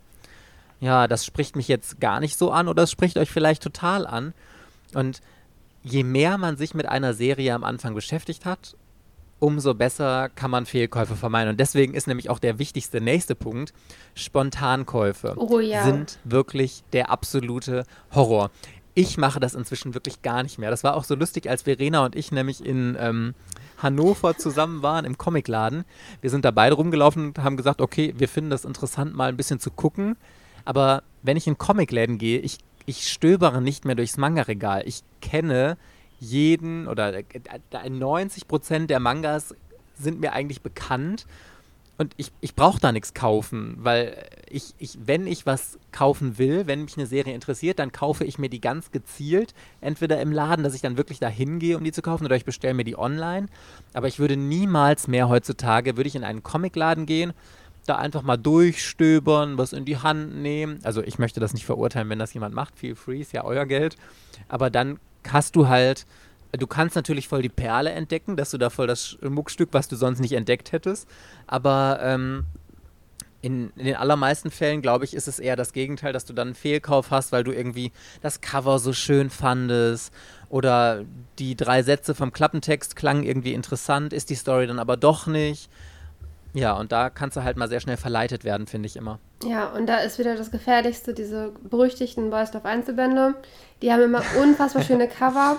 ja, 0.79 1.07
das 1.07 1.25
spricht 1.25 1.55
mich 1.55 1.67
jetzt 1.67 1.99
gar 1.99 2.19
nicht 2.19 2.37
so 2.37 2.51
an 2.51 2.67
oder 2.67 2.83
es 2.83 2.91
spricht 2.91 3.17
euch 3.17 3.31
vielleicht 3.31 3.63
total 3.63 4.05
an. 4.05 4.33
Und 4.93 5.21
je 5.87 6.03
mehr 6.03 6.37
man 6.37 6.57
sich 6.57 6.73
mit 6.73 6.87
einer 6.87 7.13
Serie 7.13 7.53
am 7.53 7.63
Anfang 7.63 7.93
beschäftigt 7.93 8.45
hat, 8.45 8.75
umso 9.39 9.73
besser 9.73 10.29
kann 10.29 10.51
man 10.51 10.65
Fehlkäufe 10.65 11.15
vermeiden. 11.15 11.51
Und 11.51 11.59
deswegen 11.59 11.93
ist 11.93 12.07
nämlich 12.07 12.29
auch 12.29 12.39
der 12.39 12.59
wichtigste 12.59 13.01
nächste 13.01 13.35
Punkt, 13.35 13.73
Spontankäufe 14.15 15.35
oh, 15.37 15.59
ja. 15.59 15.83
sind 15.83 16.19
wirklich 16.23 16.83
der 16.93 17.11
absolute 17.11 17.83
Horror. 18.13 18.51
Ich 18.95 19.17
mache 19.17 19.39
das 19.39 19.53
inzwischen 19.53 19.93
wirklich 19.93 20.23
gar 20.23 20.41
nicht 20.41 20.57
mehr. 20.57 20.71
Das 20.71 20.83
war 20.83 20.95
auch 20.95 21.03
so 21.03 21.13
lustig, 21.13 21.49
als 21.49 21.63
Verena 21.63 22.03
und 22.03 22.15
ich 22.15 22.31
nämlich 22.31 22.65
in 22.65 22.97
ähm, 22.99 23.35
Hannover 23.77 24.35
zusammen 24.37 24.81
waren 24.81 25.05
im 25.05 25.19
Comicladen. 25.19 25.85
Wir 26.21 26.31
sind 26.31 26.43
da 26.45 26.49
beide 26.49 26.75
rumgelaufen 26.75 27.27
und 27.27 27.37
haben 27.37 27.57
gesagt, 27.57 27.79
okay, 27.79 28.15
wir 28.17 28.27
finden 28.27 28.49
das 28.49 28.65
interessant, 28.65 29.15
mal 29.15 29.29
ein 29.29 29.37
bisschen 29.37 29.59
zu 29.59 29.69
gucken. 29.69 30.17
Aber 30.65 31.03
wenn 31.21 31.37
ich 31.37 31.45
in 31.45 31.59
Comicläden 31.59 32.17
gehe, 32.17 32.39
ich, 32.39 32.57
ich 32.87 33.11
stöbere 33.11 33.61
nicht 33.61 33.85
mehr 33.85 33.95
durchs 33.95 34.17
Manga-Regal. 34.17 34.81
Ich 34.85 35.03
kenne 35.21 35.77
jeden 36.19 36.87
oder 36.87 37.21
90 37.87 38.41
äh, 38.41 38.45
Prozent 38.47 38.89
der 38.89 38.99
Mangas 38.99 39.53
sind 39.99 40.19
mir 40.19 40.33
eigentlich 40.33 40.61
bekannt 40.61 41.27
und 41.97 42.13
ich, 42.17 42.31
ich 42.41 42.55
brauche 42.55 42.79
da 42.79 42.91
nichts 42.91 43.13
kaufen, 43.13 43.75
weil 43.79 44.29
ich, 44.49 44.75
ich, 44.77 44.99
wenn 45.03 45.25
ich 45.25 45.47
was 45.47 45.79
kaufen 45.91 46.37
will, 46.37 46.67
wenn 46.67 46.83
mich 46.83 46.95
eine 46.95 47.07
Serie 47.07 47.33
interessiert, 47.33 47.79
dann 47.79 47.91
kaufe 47.91 48.23
ich 48.23 48.37
mir 48.37 48.49
die 48.49 48.61
ganz 48.61 48.91
gezielt, 48.91 49.55
entweder 49.81 50.21
im 50.21 50.31
Laden, 50.31 50.63
dass 50.63 50.75
ich 50.75 50.81
dann 50.81 50.97
wirklich 50.97 51.19
da 51.19 51.27
hingehe, 51.27 51.75
um 51.75 51.83
die 51.83 51.91
zu 51.91 52.03
kaufen, 52.03 52.25
oder 52.25 52.35
ich 52.35 52.45
bestelle 52.45 52.75
mir 52.75 52.83
die 52.83 52.97
online. 52.97 53.47
Aber 53.93 54.07
ich 54.07 54.19
würde 54.19 54.37
niemals 54.37 55.07
mehr 55.07 55.27
heutzutage, 55.27 55.97
würde 55.97 56.07
ich 56.07 56.15
in 56.15 56.23
einen 56.23 56.43
Comicladen 56.43 57.07
gehen, 57.07 57.33
da 57.89 57.95
einfach 57.95 58.21
mal 58.21 58.37
durchstöbern, 58.37 59.57
was 59.57 59.73
in 59.73 59.85
die 59.85 59.97
Hand 59.97 60.35
nehmen. 60.35 60.79
Also 60.83 61.01
ich 61.01 61.19
möchte 61.19 61.39
das 61.39 61.53
nicht 61.53 61.65
verurteilen, 61.65 62.09
wenn 62.09 62.19
das 62.19 62.33
jemand 62.33 62.53
macht, 62.53 62.77
feel 62.77 62.95
free, 62.95 63.21
ist 63.21 63.33
ja 63.33 63.43
euer 63.43 63.65
Geld. 63.65 63.95
Aber 64.47 64.69
dann 64.69 64.99
hast 65.27 65.55
du 65.55 65.67
halt, 65.67 66.05
du 66.51 66.67
kannst 66.67 66.95
natürlich 66.95 67.27
voll 67.27 67.41
die 67.41 67.49
Perle 67.49 67.91
entdecken, 67.91 68.37
dass 68.37 68.51
du 68.51 68.57
da 68.57 68.69
voll 68.69 68.87
das 68.87 69.17
Muckstück, 69.21 69.69
was 69.71 69.87
du 69.87 69.95
sonst 69.95 70.19
nicht 70.19 70.33
entdeckt 70.33 70.71
hättest. 70.71 71.07
Aber 71.47 71.99
ähm, 72.01 72.45
in, 73.41 73.71
in, 73.75 73.85
den 73.85 73.95
allermeisten 73.95 74.51
Fällen, 74.51 74.81
glaube 74.81 75.05
ich, 75.05 75.13
ist 75.13 75.27
es 75.27 75.39
eher 75.39 75.55
das 75.55 75.73
Gegenteil, 75.73 76.11
dass 76.11 76.25
du 76.25 76.33
dann 76.33 76.49
einen 76.49 76.55
Fehlkauf 76.55 77.11
hast, 77.11 77.31
weil 77.31 77.43
du 77.43 77.51
irgendwie 77.51 77.91
das 78.21 78.41
Cover 78.41 78.79
so 78.79 78.93
schön 78.93 79.29
fandest 79.29 80.13
oder 80.49 81.05
die 81.39 81.55
drei 81.55 81.83
Sätze 81.83 82.15
vom 82.15 82.31
Klappentext 82.31 82.95
klangen 82.95 83.23
irgendwie 83.23 83.53
interessant, 83.53 84.13
ist 84.13 84.29
die 84.29 84.35
Story 84.35 84.67
dann 84.67 84.79
aber 84.79 84.97
doch 84.97 85.27
nicht. 85.27 85.69
Ja, 86.57 86.73
und 86.73 86.91
da 86.91 87.11
kannst 87.11 87.37
du 87.37 87.43
halt 87.43 87.55
mal 87.55 87.69
sehr 87.69 87.79
schnell 87.79 87.97
verleitet 87.97 88.43
werden, 88.43 88.65
finde 88.65 88.87
ich 88.87 88.95
immer. 88.95 89.19
Ja, 89.43 89.67
und 89.73 89.85
da 89.85 89.97
ist 89.97 90.17
wieder 90.17 90.35
das 90.35 90.49
Gefährlichste, 90.49 91.13
diese 91.13 91.51
berüchtigten 91.61 92.31
Boys 92.31 92.55
of 92.55 92.65
Einzelbände. 92.65 93.35
Die 93.83 93.93
haben 93.93 94.01
immer 94.01 94.23
unfassbar 94.41 94.83
schöne 94.83 95.07
Cover. 95.19 95.57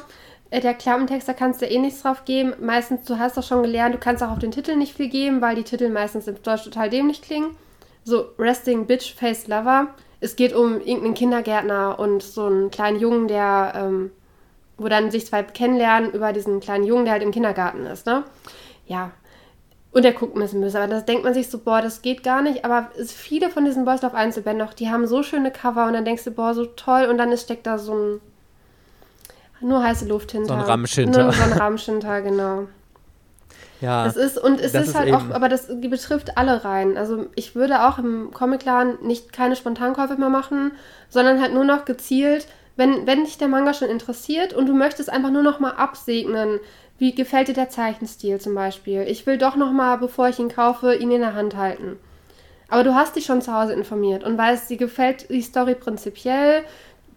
Äh, 0.50 0.60
der 0.60 0.74
Klappentext, 0.74 1.28
da 1.28 1.34
kannst 1.34 1.62
du 1.62 1.66
eh 1.66 1.78
nichts 1.78 2.02
drauf 2.02 2.24
geben. 2.24 2.52
Meistens, 2.60 3.04
du 3.04 3.18
hast 3.18 3.36
doch 3.36 3.44
schon 3.44 3.62
gelernt, 3.62 3.94
du 3.94 3.98
kannst 3.98 4.24
auch 4.24 4.32
auf 4.32 4.40
den 4.40 4.50
Titel 4.50 4.74
nicht 4.74 4.96
viel 4.96 5.08
geben, 5.08 5.40
weil 5.40 5.54
die 5.54 5.62
Titel 5.62 5.88
meistens 5.88 6.26
im 6.26 6.42
Deutsch 6.42 6.64
total 6.64 6.90
dämlich 6.90 7.22
klingen. 7.22 7.56
So, 8.02 8.30
Resting 8.36 8.86
Bitch 8.86 9.14
Face 9.14 9.46
Lover. 9.46 9.88
Es 10.20 10.34
geht 10.34 10.52
um 10.52 10.80
irgendeinen 10.80 11.14
Kindergärtner 11.14 11.96
und 12.00 12.24
so 12.24 12.46
einen 12.46 12.72
kleinen 12.72 12.98
Jungen, 12.98 13.28
der, 13.28 13.72
ähm, 13.76 14.10
wo 14.78 14.88
dann 14.88 15.12
sich 15.12 15.26
zwei 15.26 15.44
kennenlernen 15.44 16.10
über 16.10 16.32
diesen 16.32 16.58
kleinen 16.58 16.84
Jungen, 16.84 17.04
der 17.04 17.12
halt 17.12 17.22
im 17.22 17.30
Kindergarten 17.30 17.86
ist, 17.86 18.06
ne? 18.06 18.24
Ja, 18.86 19.12
und 19.92 20.04
der 20.04 20.12
guckt 20.12 20.36
ein 20.36 20.40
bisschen 20.40 20.60
böse. 20.60 20.78
Aber 20.78 20.88
da 20.88 21.00
denkt 21.00 21.24
man 21.24 21.34
sich 21.34 21.48
so, 21.48 21.58
boah, 21.58 21.80
das 21.80 22.02
geht 22.02 22.22
gar 22.22 22.42
nicht. 22.42 22.64
Aber 22.64 22.90
viele 23.06 23.50
von 23.50 23.64
diesen 23.64 23.84
Boys 23.84 24.02
Love 24.02 24.16
Einzelbänden 24.16 24.64
noch, 24.64 24.74
die 24.74 24.90
haben 24.90 25.06
so 25.06 25.22
schöne 25.22 25.50
Cover 25.50 25.86
und 25.86 25.94
dann 25.94 26.04
denkst 26.04 26.24
du, 26.24 26.30
boah, 26.30 26.54
so 26.54 26.66
toll. 26.66 27.06
Und 27.06 27.18
dann 27.18 27.32
ist, 27.32 27.42
steckt 27.42 27.66
da 27.66 27.78
so 27.78 27.94
ein. 27.94 28.20
Nur 29.60 29.82
heiße 29.82 30.06
Luft 30.06 30.32
hinter. 30.32 30.48
So 30.48 30.54
ein 30.54 30.60
Ramsch 30.60 30.94
hinter. 30.94 31.24
Nur 31.24 31.32
so 31.32 31.42
ein 31.42 31.52
Ramsch 31.52 31.84
hinter, 31.84 32.20
genau. 32.22 32.68
Ja. 33.80 34.04
Das 34.04 34.16
ist, 34.16 34.38
und 34.38 34.60
es 34.60 34.74
ist, 34.74 34.88
ist 34.88 34.94
halt 34.94 35.12
auch, 35.12 35.30
aber 35.30 35.48
das 35.48 35.68
betrifft 35.80 36.36
alle 36.36 36.64
Reihen. 36.64 36.96
Also 36.96 37.26
ich 37.34 37.54
würde 37.54 37.86
auch 37.86 37.98
im 37.98 38.30
Comicladen 38.32 39.04
nicht 39.06 39.32
keine 39.32 39.56
Spontankäufe 39.56 40.16
mehr 40.16 40.30
machen, 40.30 40.72
sondern 41.08 41.40
halt 41.40 41.54
nur 41.54 41.64
noch 41.64 41.84
gezielt, 41.84 42.46
wenn, 42.76 43.06
wenn 43.06 43.24
dich 43.24 43.38
der 43.38 43.48
Manga 43.48 43.74
schon 43.74 43.88
interessiert 43.88 44.52
und 44.52 44.66
du 44.66 44.74
möchtest 44.74 45.10
einfach 45.10 45.30
nur 45.30 45.42
noch 45.42 45.60
mal 45.60 45.72
absegnen, 45.72 46.60
wie 46.98 47.14
gefällt 47.14 47.48
dir 47.48 47.54
der 47.54 47.70
Zeichenstil 47.70 48.40
zum 48.40 48.54
Beispiel? 48.54 49.02
Ich 49.02 49.26
will 49.26 49.38
doch 49.38 49.56
noch 49.56 49.72
mal, 49.72 49.96
bevor 49.96 50.28
ich 50.28 50.38
ihn 50.38 50.48
kaufe, 50.48 50.94
ihn 50.94 51.10
in 51.10 51.20
der 51.20 51.34
Hand 51.34 51.56
halten. 51.56 51.96
Aber 52.68 52.84
du 52.84 52.94
hast 52.94 53.16
dich 53.16 53.24
schon 53.24 53.40
zu 53.40 53.52
Hause 53.52 53.72
informiert 53.72 54.24
und 54.24 54.36
weißt, 54.36 54.68
dir 54.68 54.76
gefällt 54.76 55.30
die 55.30 55.40
Story 55.40 55.74
prinzipiell, 55.74 56.64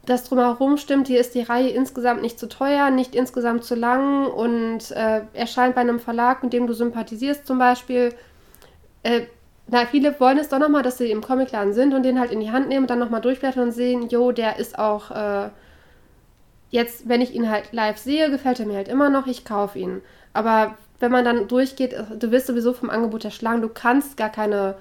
das 0.06 0.24
drumherum 0.24 0.78
stimmt, 0.78 1.08
hier 1.08 1.20
ist 1.20 1.36
die 1.36 1.44
Reihe 1.44 1.70
insgesamt 1.70 2.22
nicht 2.22 2.40
zu 2.40 2.50
teuer, 2.50 2.90
nicht 2.90 3.16
insgesamt 3.16 3.64
zu 3.64 3.76
lang 3.76 4.28
und 4.28 4.92
äh, 4.92 5.22
erscheint 5.34 5.76
bei 5.76 5.82
einem 5.82 6.00
Verlag, 6.00 6.42
mit 6.42 6.54
dem 6.54 6.66
du 6.66 6.74
sympathisierst 6.74 7.46
zum 7.46 7.60
Beispiel. 7.60 8.14
Äh, 9.04 9.22
na, 9.68 9.86
viele 9.86 10.20
wollen 10.20 10.40
es 10.40 10.50
doch 10.50 10.58
nochmal, 10.60 10.82
dass 10.82 10.98
sie 10.98 11.12
im 11.12 11.22
Comicladen 11.22 11.74
sind 11.74 11.94
und 11.94 12.04
den 12.04 12.20
halt 12.20 12.32
in 12.32 12.40
die 12.40 12.52
Hand 12.52 12.68
nehmen 12.68 12.86
und 12.86 12.90
dann 12.90 13.00
nochmal 13.00 13.22
durchblättern 13.22 13.66
und 13.66 13.72
sehen, 13.72 14.10
jo, 14.10 14.32
der 14.32 14.58
ist 14.58 14.80
auch 14.80 15.12
äh, 15.12 15.50
Jetzt, 16.72 17.08
wenn 17.08 17.22
ich 17.22 17.36
ihn 17.36 17.50
halt 17.50 17.74
live 17.74 17.98
sehe, 17.98 18.32
gefällt 18.32 18.60
er 18.60 18.66
mir 18.66 18.78
halt 18.78 18.88
immer 18.88 19.10
noch, 19.10 19.28
ich 19.28 19.46
kaufe 19.46 19.78
ihn. 19.78 20.02
Aber 20.34 20.78
wenn 21.00 21.12
man 21.12 21.26
dann 21.26 21.48
durchgeht, 21.48 21.96
du 22.18 22.32
wirst 22.32 22.48
sowieso 22.48 22.74
vom 22.74 22.90
Angebot 22.90 23.26
erschlagen, 23.26 23.62
du 23.62 23.70
kannst 23.70 24.18
gar 24.18 24.30
keine 24.30 24.76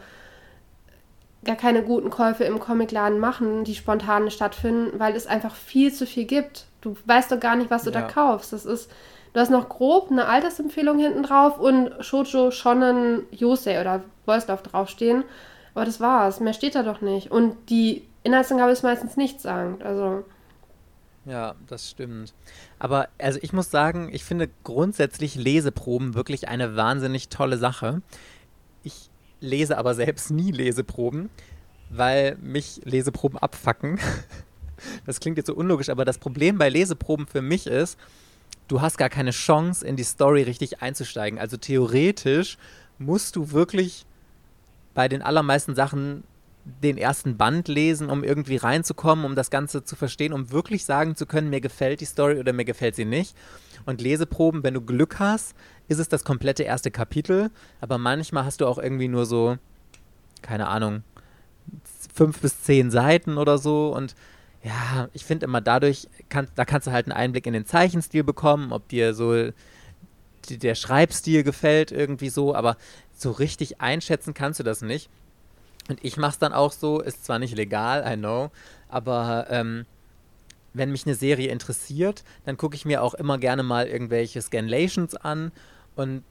gar 1.44 1.57
keine 1.57 1.83
guten 1.83 2.11
Käufe 2.11 2.44
im 2.44 2.61
Comicladen 2.61 3.18
machen, 3.18 3.64
die 3.64 3.74
spontan 3.74 4.31
stattfinden, 4.31 4.98
weil 4.98 5.16
es 5.16 5.26
einfach 5.26 5.55
viel 5.55 5.92
zu 5.92 6.07
viel 6.07 6.24
gibt. 6.24 6.66
Du 6.81 6.96
weißt 7.07 7.33
doch 7.33 7.40
gar 7.40 7.57
nicht, 7.57 7.70
was 7.70 7.85
du 7.85 7.90
ja. 7.90 8.00
da 8.00 8.07
kaufst. 8.07 8.53
Das 8.53 8.66
ist, 8.66 8.90
du 9.33 9.40
hast 9.40 9.50
noch 9.50 9.68
grob 9.68 10.11
eine 10.11 10.26
Altersempfehlung 10.26 10.98
hinten 10.98 11.22
drauf 11.22 11.59
und 11.59 11.92
Shoujo, 12.00 12.50
Shonen, 12.50 13.22
Yosei 13.31 13.81
oder 13.81 14.03
Wolfslauf 14.26 14.62
draufstehen. 14.62 15.24
Aber 15.74 15.85
das 15.85 16.00
war's. 16.00 16.40
Mehr 16.40 16.53
steht 16.53 16.74
da 16.74 16.83
doch 16.83 17.00
nicht. 17.00 17.31
Und 17.31 17.57
die 17.70 18.05
Inhaltsangabe 18.22 18.72
ist 18.72 18.83
meistens 18.83 19.16
nichts 19.16 19.42
sagend. 19.42 19.83
Also. 19.83 20.24
Ja, 21.30 21.54
das 21.68 21.88
stimmt. 21.88 22.34
Aber 22.80 23.08
also 23.18 23.38
ich 23.40 23.52
muss 23.52 23.70
sagen, 23.70 24.08
ich 24.12 24.24
finde 24.24 24.50
grundsätzlich 24.64 25.36
Leseproben 25.36 26.14
wirklich 26.14 26.48
eine 26.48 26.74
wahnsinnig 26.74 27.28
tolle 27.28 27.56
Sache. 27.56 28.02
Ich 28.82 29.10
lese 29.40 29.78
aber 29.78 29.94
selbst 29.94 30.32
nie 30.32 30.50
Leseproben, 30.50 31.30
weil 31.88 32.36
mich 32.42 32.80
Leseproben 32.84 33.38
abfacken. 33.38 33.98
Das 35.04 35.20
klingt 35.20 35.36
jetzt 35.36 35.48
so 35.48 35.54
unlogisch, 35.54 35.90
aber 35.90 36.06
das 36.06 36.16
Problem 36.16 36.56
bei 36.56 36.70
Leseproben 36.70 37.26
für 37.26 37.42
mich 37.42 37.66
ist, 37.66 37.98
du 38.66 38.80
hast 38.80 38.96
gar 38.96 39.10
keine 39.10 39.30
Chance, 39.30 39.86
in 39.86 39.94
die 39.94 40.04
Story 40.04 40.40
richtig 40.40 40.80
einzusteigen. 40.80 41.38
Also 41.38 41.58
theoretisch 41.58 42.56
musst 42.98 43.36
du 43.36 43.50
wirklich 43.50 44.06
bei 44.94 45.06
den 45.06 45.20
allermeisten 45.20 45.74
Sachen 45.74 46.24
den 46.64 46.98
ersten 46.98 47.36
Band 47.36 47.68
lesen, 47.68 48.10
um 48.10 48.22
irgendwie 48.22 48.56
reinzukommen, 48.56 49.24
um 49.24 49.34
das 49.34 49.50
Ganze 49.50 49.84
zu 49.84 49.96
verstehen, 49.96 50.32
um 50.32 50.50
wirklich 50.50 50.84
sagen 50.84 51.16
zu 51.16 51.26
können, 51.26 51.50
mir 51.50 51.60
gefällt 51.60 52.00
die 52.00 52.06
Story 52.06 52.38
oder 52.38 52.52
mir 52.52 52.64
gefällt 52.64 52.96
sie 52.96 53.04
nicht. 53.04 53.36
Und 53.86 54.00
Leseproben, 54.00 54.62
wenn 54.62 54.74
du 54.74 54.82
Glück 54.82 55.18
hast, 55.18 55.54
ist 55.88 55.98
es 55.98 56.08
das 56.08 56.24
komplette 56.24 56.62
erste 56.62 56.90
Kapitel, 56.90 57.50
aber 57.80 57.98
manchmal 57.98 58.44
hast 58.44 58.60
du 58.60 58.66
auch 58.66 58.78
irgendwie 58.78 59.08
nur 59.08 59.26
so, 59.26 59.56
keine 60.42 60.68
Ahnung, 60.68 61.02
fünf 62.14 62.40
bis 62.40 62.62
zehn 62.62 62.90
Seiten 62.90 63.38
oder 63.38 63.58
so 63.58 63.94
und 63.94 64.14
ja, 64.62 65.08
ich 65.14 65.24
finde 65.24 65.46
immer 65.46 65.62
dadurch, 65.62 66.08
kann, 66.28 66.48
da 66.54 66.64
kannst 66.66 66.86
du 66.86 66.92
halt 66.92 67.06
einen 67.06 67.16
Einblick 67.16 67.46
in 67.46 67.54
den 67.54 67.64
Zeichenstil 67.64 68.24
bekommen, 68.24 68.72
ob 68.72 68.88
dir 68.88 69.14
so 69.14 69.50
die, 70.48 70.58
der 70.58 70.74
Schreibstil 70.74 71.42
gefällt 71.42 71.92
irgendwie 71.92 72.28
so, 72.28 72.54
aber 72.54 72.76
so 73.16 73.30
richtig 73.30 73.80
einschätzen 73.80 74.34
kannst 74.34 74.60
du 74.60 74.64
das 74.64 74.82
nicht. 74.82 75.10
Und 75.88 75.98
ich 76.02 76.16
mache 76.16 76.32
es 76.32 76.38
dann 76.38 76.52
auch 76.52 76.72
so, 76.72 77.00
ist 77.00 77.24
zwar 77.24 77.38
nicht 77.38 77.56
legal, 77.56 78.04
I 78.06 78.16
know, 78.16 78.50
aber 78.88 79.46
ähm, 79.50 79.86
wenn 80.72 80.92
mich 80.92 81.06
eine 81.06 81.14
Serie 81.14 81.48
interessiert, 81.48 82.22
dann 82.44 82.56
gucke 82.56 82.76
ich 82.76 82.84
mir 82.84 83.02
auch 83.02 83.14
immer 83.14 83.38
gerne 83.38 83.62
mal 83.62 83.86
irgendwelche 83.86 84.40
Scanlations 84.40 85.16
an 85.16 85.52
und 85.96 86.22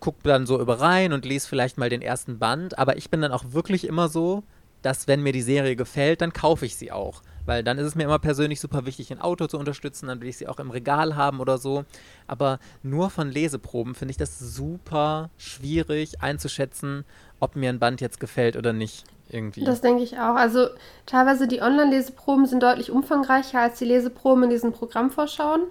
gucke 0.00 0.20
dann 0.24 0.46
so 0.46 0.60
über 0.60 0.80
rein 0.80 1.12
und 1.12 1.24
lese 1.24 1.48
vielleicht 1.48 1.78
mal 1.78 1.90
den 1.90 2.02
ersten 2.02 2.38
Band. 2.38 2.78
Aber 2.78 2.96
ich 2.96 3.10
bin 3.10 3.20
dann 3.20 3.32
auch 3.32 3.52
wirklich 3.52 3.86
immer 3.86 4.08
so, 4.08 4.42
dass 4.82 5.06
wenn 5.06 5.22
mir 5.22 5.32
die 5.32 5.42
Serie 5.42 5.76
gefällt, 5.76 6.22
dann 6.22 6.32
kaufe 6.32 6.64
ich 6.66 6.76
sie 6.76 6.90
auch. 6.90 7.22
Weil 7.46 7.62
dann 7.62 7.78
ist 7.78 7.86
es 7.86 7.94
mir 7.94 8.04
immer 8.04 8.18
persönlich 8.18 8.60
super 8.60 8.86
wichtig, 8.86 9.10
ein 9.10 9.20
Auto 9.20 9.46
zu 9.46 9.58
unterstützen, 9.58 10.06
dann 10.06 10.20
will 10.20 10.28
ich 10.28 10.36
sie 10.36 10.48
auch 10.48 10.58
im 10.58 10.70
Regal 10.70 11.16
haben 11.16 11.40
oder 11.40 11.58
so. 11.58 11.84
Aber 12.26 12.58
nur 12.82 13.10
von 13.10 13.30
Leseproben 13.30 13.94
finde 13.94 14.12
ich 14.12 14.16
das 14.16 14.38
super 14.38 15.30
schwierig 15.36 16.22
einzuschätzen, 16.22 17.04
ob 17.40 17.56
mir 17.56 17.70
ein 17.70 17.78
Band 17.78 18.00
jetzt 18.00 18.20
gefällt 18.20 18.56
oder 18.56 18.72
nicht. 18.72 19.04
Irgendwie. 19.32 19.64
Das 19.64 19.80
denke 19.80 20.02
ich 20.02 20.18
auch. 20.18 20.34
Also 20.34 20.66
teilweise 21.06 21.46
die 21.46 21.62
Online-Leseproben 21.62 22.46
sind 22.46 22.62
deutlich 22.62 22.90
umfangreicher 22.90 23.60
als 23.60 23.78
die 23.78 23.84
Leseproben 23.84 24.44
in 24.44 24.50
diesen 24.50 24.72
Programmvorschauen. 24.72 25.62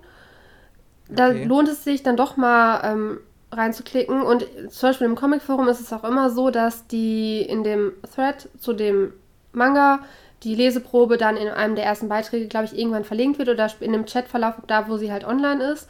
Da 1.10 1.30
okay. 1.30 1.44
lohnt 1.44 1.68
es 1.68 1.84
sich 1.84 2.02
dann 2.02 2.16
doch 2.16 2.38
mal 2.38 2.82
ähm, 2.84 3.20
reinzuklicken. 3.52 4.22
Und 4.22 4.48
zum 4.70 4.90
Beispiel 4.90 5.08
im 5.08 5.16
Comic-Forum 5.16 5.68
ist 5.68 5.82
es 5.82 5.92
auch 5.92 6.04
immer 6.04 6.30
so, 6.30 6.52
dass 6.52 6.88
die 6.88 7.42
in 7.42 7.64
dem 7.64 7.94
Thread 8.14 8.48
zu 8.60 8.74
dem 8.74 9.14
Manga 9.52 10.00
die 10.44 10.56
Leseprobe 10.56 11.18
dann 11.18 11.36
in 11.36 11.50
einem 11.50 11.76
der 11.76 11.86
ersten 11.86 12.08
Beiträge, 12.08 12.48
glaube 12.48 12.66
ich, 12.66 12.78
irgendwann 12.78 13.04
verlinkt 13.04 13.40
wird 13.40 13.50
oder 13.50 13.70
in 13.82 13.92
dem 13.92 14.06
Chatverlauf, 14.06 14.56
da 14.68 14.88
wo 14.88 14.98
sie 14.98 15.12
halt 15.12 15.26
online 15.26 15.64
ist. 15.64 15.90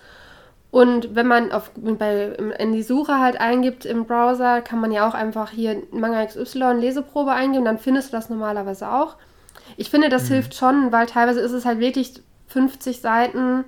Und 0.71 1.15
wenn 1.15 1.25
man 1.25 1.51
auf, 1.51 1.71
bei, 1.75 2.25
in 2.60 2.73
die 2.73 2.84
Suche 2.84 3.19
halt 3.19 3.41
eingibt 3.41 3.86
im 3.86 4.05
Browser, 4.05 4.62
kann 4.62 4.79
man 4.79 4.91
ja 4.91 5.08
auch 5.08 5.15
einfach 5.15 5.49
hier 5.49 5.82
Manga 5.91 6.23
XY 6.23 6.73
Leseprobe 6.79 7.32
eingeben, 7.32 7.65
dann 7.65 7.79
findest 7.79 8.10
du 8.10 8.17
das 8.17 8.29
normalerweise 8.29 8.91
auch. 8.91 9.15
Ich 9.77 9.89
finde, 9.89 10.10
das 10.10 10.29
mhm. 10.29 10.34
hilft 10.34 10.55
schon, 10.55 10.91
weil 10.91 11.08
teilweise 11.08 11.39
ist 11.39 11.53
es 11.53 11.65
halt 11.65 11.79
wirklich 11.79 12.21
50 12.47 13.01
Seiten 13.01 13.65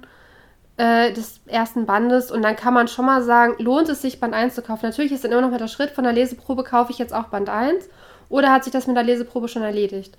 äh, 0.77 1.11
des 1.11 1.41
ersten 1.47 1.85
Bandes 1.85 2.31
und 2.31 2.43
dann 2.43 2.55
kann 2.55 2.73
man 2.73 2.87
schon 2.87 3.05
mal 3.05 3.23
sagen, 3.23 3.55
lohnt 3.57 3.89
es 3.89 4.01
sich, 4.01 4.19
Band 4.19 4.33
1 4.33 4.53
zu 4.53 4.61
kaufen. 4.61 4.85
Natürlich 4.85 5.11
ist 5.11 5.23
dann 5.23 5.31
immer 5.31 5.41
noch 5.41 5.51
mal 5.51 5.57
der 5.57 5.67
Schritt 5.67 5.91
von 5.91 6.03
der 6.03 6.13
Leseprobe, 6.13 6.63
kaufe 6.63 6.91
ich 6.91 6.99
jetzt 6.99 7.13
auch 7.13 7.25
Band 7.25 7.49
1 7.49 7.89
oder 8.29 8.51
hat 8.51 8.63
sich 8.63 8.73
das 8.73 8.87
mit 8.87 8.95
der 8.95 9.03
Leseprobe 9.03 9.47
schon 9.47 9.63
erledigt. 9.63 10.17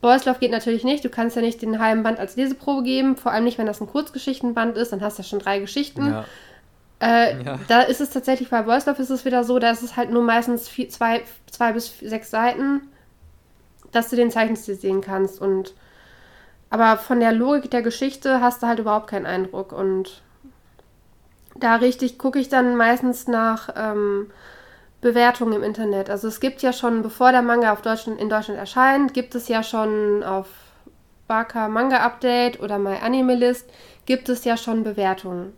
Boyslauf 0.00 0.40
geht 0.40 0.50
natürlich 0.50 0.84
nicht. 0.84 1.04
Du 1.04 1.08
kannst 1.08 1.36
ja 1.36 1.42
nicht 1.42 1.62
den 1.62 1.78
halben 1.78 2.02
Band 2.02 2.18
als 2.18 2.36
Leseprobe 2.36 2.82
geben, 2.82 3.16
vor 3.16 3.32
allem 3.32 3.44
nicht, 3.44 3.58
wenn 3.58 3.66
das 3.66 3.80
ein 3.80 3.86
Kurzgeschichtenband 3.86 4.76
ist, 4.76 4.92
dann 4.92 5.00
hast 5.00 5.18
du 5.18 5.22
ja 5.22 5.28
schon 5.28 5.38
drei 5.38 5.58
Geschichten. 5.60 6.06
Ja. 6.06 6.24
Äh, 7.00 7.42
ja. 7.42 7.58
Da 7.68 7.82
ist 7.82 8.00
es 8.00 8.10
tatsächlich 8.10 8.50
bei 8.50 8.62
Boyslauf 8.62 8.98
ist 8.98 9.10
es 9.10 9.24
wieder 9.24 9.44
so, 9.44 9.58
da 9.58 9.70
ist 9.70 9.82
es 9.82 9.96
halt 9.96 10.10
nur 10.10 10.22
meistens 10.22 10.68
vier, 10.68 10.88
zwei, 10.88 11.22
zwei 11.50 11.72
bis 11.72 11.98
sechs 11.98 12.30
Seiten, 12.30 12.82
dass 13.92 14.10
du 14.10 14.16
den 14.16 14.30
Zeichenstil 14.30 14.74
sehen 14.74 15.00
kannst. 15.00 15.40
Und 15.40 15.74
aber 16.70 16.96
von 16.96 17.20
der 17.20 17.32
Logik 17.32 17.70
der 17.70 17.82
Geschichte 17.82 18.40
hast 18.40 18.62
du 18.62 18.66
halt 18.66 18.78
überhaupt 18.78 19.08
keinen 19.08 19.26
Eindruck. 19.26 19.72
Und 19.72 20.22
da 21.56 21.76
richtig 21.76 22.18
gucke 22.18 22.38
ich 22.38 22.48
dann 22.48 22.76
meistens 22.76 23.28
nach 23.28 23.68
ähm, 23.76 24.30
Bewertungen 25.04 25.52
im 25.52 25.62
Internet. 25.62 26.08
Also 26.08 26.28
es 26.28 26.40
gibt 26.40 26.62
ja 26.62 26.72
schon, 26.72 27.02
bevor 27.02 27.30
der 27.30 27.42
Manga 27.42 27.74
auf 27.74 27.82
Deutschland, 27.82 28.18
in 28.18 28.30
Deutschland 28.30 28.58
erscheint, 28.58 29.12
gibt 29.12 29.34
es 29.34 29.48
ja 29.48 29.62
schon 29.62 30.24
auf 30.24 30.46
Baka 31.28 31.68
Manga 31.68 31.98
Update 31.98 32.58
oder 32.60 32.78
My 32.78 32.96
Anime 33.02 33.34
List 33.34 33.70
gibt 34.06 34.30
es 34.30 34.44
ja 34.44 34.56
schon 34.56 34.82
Bewertungen 34.82 35.52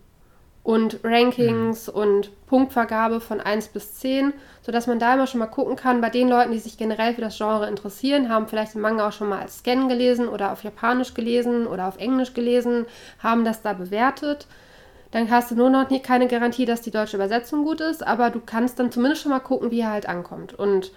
und 0.65 0.99
Rankings 1.05 1.87
mhm. 1.87 1.95
und 1.95 2.47
Punktvergabe 2.49 3.21
von 3.21 3.41
1 3.41 3.69
bis 3.69 3.95
10, 3.95 4.33
sodass 4.63 4.89
man 4.89 4.99
da 4.99 5.15
immer 5.15 5.29
schon 5.29 5.39
mal 5.39 5.47
gucken 5.47 5.77
kann, 5.77 6.01
bei 6.01 6.11
den 6.11 6.29
Leuten, 6.29 6.51
die 6.51 6.59
sich 6.59 6.77
generell 6.77 7.15
für 7.15 7.21
das 7.21 7.39
Genre 7.39 7.69
interessieren, 7.69 8.29
haben 8.29 8.49
vielleicht 8.49 8.75
den 8.75 8.81
Manga 8.81 9.07
auch 9.07 9.13
schon 9.13 9.29
mal 9.29 9.43
als 9.43 9.59
Scan 9.59 9.87
gelesen 9.87 10.27
oder 10.27 10.51
auf 10.51 10.65
Japanisch 10.65 11.15
gelesen 11.15 11.69
oder 11.69 11.87
auf 11.87 11.99
Englisch 11.99 12.35
gelesen, 12.35 12.87
haben 13.21 13.45
das 13.45 13.63
da 13.63 13.75
bewertet 13.75 14.49
dann 15.11 15.31
hast 15.31 15.51
du 15.51 15.55
nur 15.55 15.71
noch 15.71 15.89
nie, 15.91 16.01
keine 16.01 16.29
Garantie, 16.29 16.65
dass 16.65 16.83
die 16.83 16.91
deutsche 16.91 17.17
Übersetzung 17.17 17.65
gut 17.65 17.81
ist, 17.81 18.07
aber 18.07 18.31
du 18.31 18.41
kannst 18.41 18.79
dann 18.79 18.91
zumindest 18.91 19.23
schon 19.23 19.31
mal 19.31 19.41
gucken, 19.41 19.71
wie 19.71 19.81
er 19.81 19.91
halt 19.91 20.09
ankommt. 20.09 20.55
Und 20.55 20.93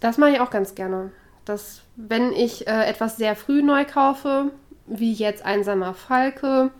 das 0.00 0.18
mache 0.18 0.30
ich 0.30 0.40
auch 0.40 0.50
ganz 0.50 0.74
gerne. 0.74 1.10
Dass, 1.44 1.82
wenn 1.94 2.32
ich 2.32 2.66
äh, 2.66 2.84
etwas 2.86 3.16
sehr 3.16 3.36
früh 3.36 3.62
neu 3.62 3.84
kaufe, 3.84 4.50
wie 4.86 5.12
jetzt 5.12 5.44
Einsamer 5.44 5.94
Falke, 5.94 6.70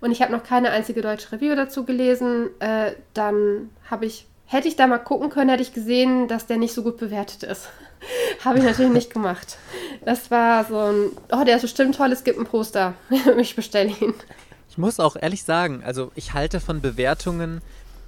und 0.00 0.12
ich 0.12 0.20
habe 0.20 0.32
noch 0.32 0.44
keine 0.44 0.70
einzige 0.70 1.00
deutsche 1.00 1.32
Review 1.32 1.54
dazu 1.54 1.84
gelesen, 1.84 2.50
äh, 2.60 2.92
dann 3.14 3.70
habe 3.90 4.04
ich, 4.04 4.26
hätte 4.44 4.68
ich 4.68 4.76
da 4.76 4.86
mal 4.86 4.98
gucken 4.98 5.30
können, 5.30 5.48
hätte 5.48 5.62
ich 5.62 5.72
gesehen, 5.72 6.28
dass 6.28 6.46
der 6.46 6.58
nicht 6.58 6.74
so 6.74 6.82
gut 6.82 6.98
bewertet 6.98 7.42
ist. 7.42 7.70
habe 8.44 8.58
ich 8.58 8.64
natürlich 8.64 8.92
nicht 8.92 9.12
gemacht. 9.12 9.56
Das 10.04 10.30
war 10.30 10.64
so 10.64 10.78
ein, 10.78 11.10
oh, 11.32 11.44
der 11.44 11.56
ist 11.56 11.62
bestimmt 11.62 11.96
toll, 11.96 12.12
es 12.12 12.22
gibt 12.22 12.38
ein 12.38 12.44
Poster. 12.44 12.92
ich 13.38 13.56
bestelle 13.56 13.90
ihn. 13.90 14.14
Ich 14.74 14.78
muss 14.78 14.98
auch 14.98 15.14
ehrlich 15.14 15.44
sagen, 15.44 15.84
also 15.84 16.10
ich 16.16 16.34
halte 16.34 16.58
von 16.58 16.80
Bewertungen, 16.80 17.60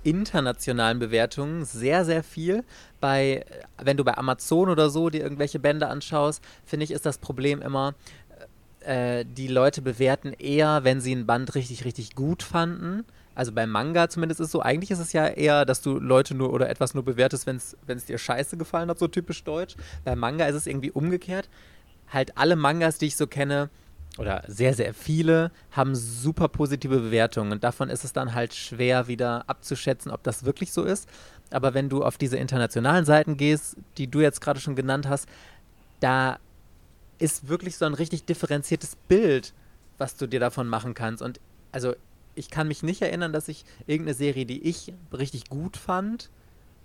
internationalen 0.02 0.98
Bewertungen 0.98 1.64
sehr, 1.64 2.04
sehr 2.04 2.24
viel. 2.24 2.64
Bei, 3.00 3.46
wenn 3.80 3.96
du 3.96 4.02
bei 4.02 4.18
Amazon 4.18 4.68
oder 4.68 4.90
so 4.90 5.08
dir 5.08 5.22
irgendwelche 5.22 5.60
Bände 5.60 5.86
anschaust, 5.86 6.42
finde 6.64 6.82
ich, 6.82 6.90
ist 6.90 7.06
das 7.06 7.18
Problem 7.18 7.62
immer, 7.62 7.94
äh, 8.80 9.24
die 9.24 9.46
Leute 9.46 9.80
bewerten 9.80 10.32
eher, 10.32 10.82
wenn 10.82 11.00
sie 11.00 11.14
ein 11.14 11.24
Band 11.24 11.54
richtig, 11.54 11.84
richtig 11.84 12.16
gut 12.16 12.42
fanden. 12.42 13.04
Also 13.36 13.52
beim 13.52 13.70
Manga 13.70 14.08
zumindest 14.08 14.40
ist 14.40 14.46
es 14.46 14.52
so, 14.52 14.60
eigentlich 14.60 14.90
ist 14.90 14.98
es 14.98 15.12
ja 15.12 15.28
eher, 15.28 15.66
dass 15.66 15.82
du 15.82 16.00
Leute 16.00 16.34
nur 16.34 16.52
oder 16.52 16.68
etwas 16.68 16.94
nur 16.94 17.04
bewertest, 17.04 17.46
wenn 17.46 17.58
es 17.58 18.06
dir 18.06 18.18
scheiße 18.18 18.56
gefallen 18.56 18.90
hat, 18.90 18.98
so 18.98 19.06
typisch 19.06 19.44
deutsch. 19.44 19.76
Beim 20.04 20.18
Manga 20.18 20.46
ist 20.46 20.56
es 20.56 20.66
irgendwie 20.66 20.90
umgekehrt. 20.90 21.48
Halt 22.08 22.36
alle 22.36 22.56
Mangas, 22.56 22.98
die 22.98 23.06
ich 23.06 23.16
so 23.16 23.28
kenne, 23.28 23.70
oder 24.18 24.44
sehr, 24.46 24.74
sehr 24.74 24.94
viele 24.94 25.50
haben 25.70 25.94
super 25.94 26.48
positive 26.48 26.98
Bewertungen 26.98 27.52
und 27.52 27.64
davon 27.64 27.90
ist 27.90 28.04
es 28.04 28.12
dann 28.12 28.34
halt 28.34 28.54
schwer 28.54 29.08
wieder 29.08 29.44
abzuschätzen, 29.48 30.10
ob 30.10 30.22
das 30.22 30.44
wirklich 30.44 30.72
so 30.72 30.84
ist. 30.84 31.08
Aber 31.50 31.74
wenn 31.74 31.88
du 31.88 32.02
auf 32.04 32.18
diese 32.18 32.36
internationalen 32.36 33.04
Seiten 33.04 33.36
gehst, 33.36 33.76
die 33.98 34.08
du 34.08 34.20
jetzt 34.20 34.40
gerade 34.40 34.60
schon 34.60 34.74
genannt 34.74 35.08
hast, 35.08 35.28
da 36.00 36.38
ist 37.18 37.48
wirklich 37.48 37.76
so 37.76 37.84
ein 37.84 37.94
richtig 37.94 38.24
differenziertes 38.24 38.96
Bild, 39.08 39.54
was 39.98 40.16
du 40.16 40.26
dir 40.26 40.40
davon 40.40 40.68
machen 40.68 40.94
kannst. 40.94 41.22
Und 41.22 41.40
also 41.72 41.94
ich 42.34 42.50
kann 42.50 42.68
mich 42.68 42.82
nicht 42.82 43.02
erinnern, 43.02 43.32
dass 43.32 43.48
ich 43.48 43.64
irgendeine 43.86 44.14
Serie, 44.14 44.46
die 44.46 44.62
ich 44.68 44.92
richtig 45.12 45.48
gut 45.48 45.76
fand, 45.76 46.30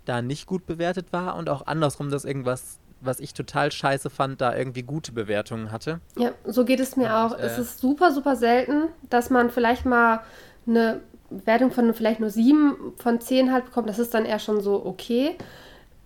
da 0.04 0.22
nicht 0.22 0.46
gut 0.46 0.66
bewertet 0.66 1.12
war 1.12 1.36
und 1.36 1.48
auch 1.48 1.66
andersrum, 1.66 2.10
dass 2.10 2.24
irgendwas 2.24 2.78
was 3.04 3.20
ich 3.20 3.34
total 3.34 3.72
scheiße 3.72 4.10
fand, 4.10 4.40
da 4.40 4.54
irgendwie 4.54 4.82
gute 4.82 5.12
Bewertungen 5.12 5.72
hatte. 5.72 6.00
Ja, 6.16 6.32
so 6.44 6.64
geht 6.64 6.80
es 6.80 6.96
mir 6.96 7.06
Und, 7.06 7.10
auch. 7.12 7.38
Äh, 7.38 7.42
es 7.42 7.58
ist 7.58 7.78
super, 7.78 8.12
super 8.12 8.36
selten, 8.36 8.88
dass 9.10 9.30
man 9.30 9.50
vielleicht 9.50 9.84
mal 9.84 10.20
eine 10.66 11.00
Wertung 11.30 11.70
von 11.70 11.92
vielleicht 11.94 12.20
nur 12.20 12.30
sieben 12.30 12.94
von 12.96 13.20
zehn 13.20 13.52
halt 13.52 13.66
bekommt. 13.66 13.88
Das 13.88 13.98
ist 13.98 14.14
dann 14.14 14.24
eher 14.24 14.38
schon 14.38 14.60
so 14.60 14.84
okay. 14.84 15.36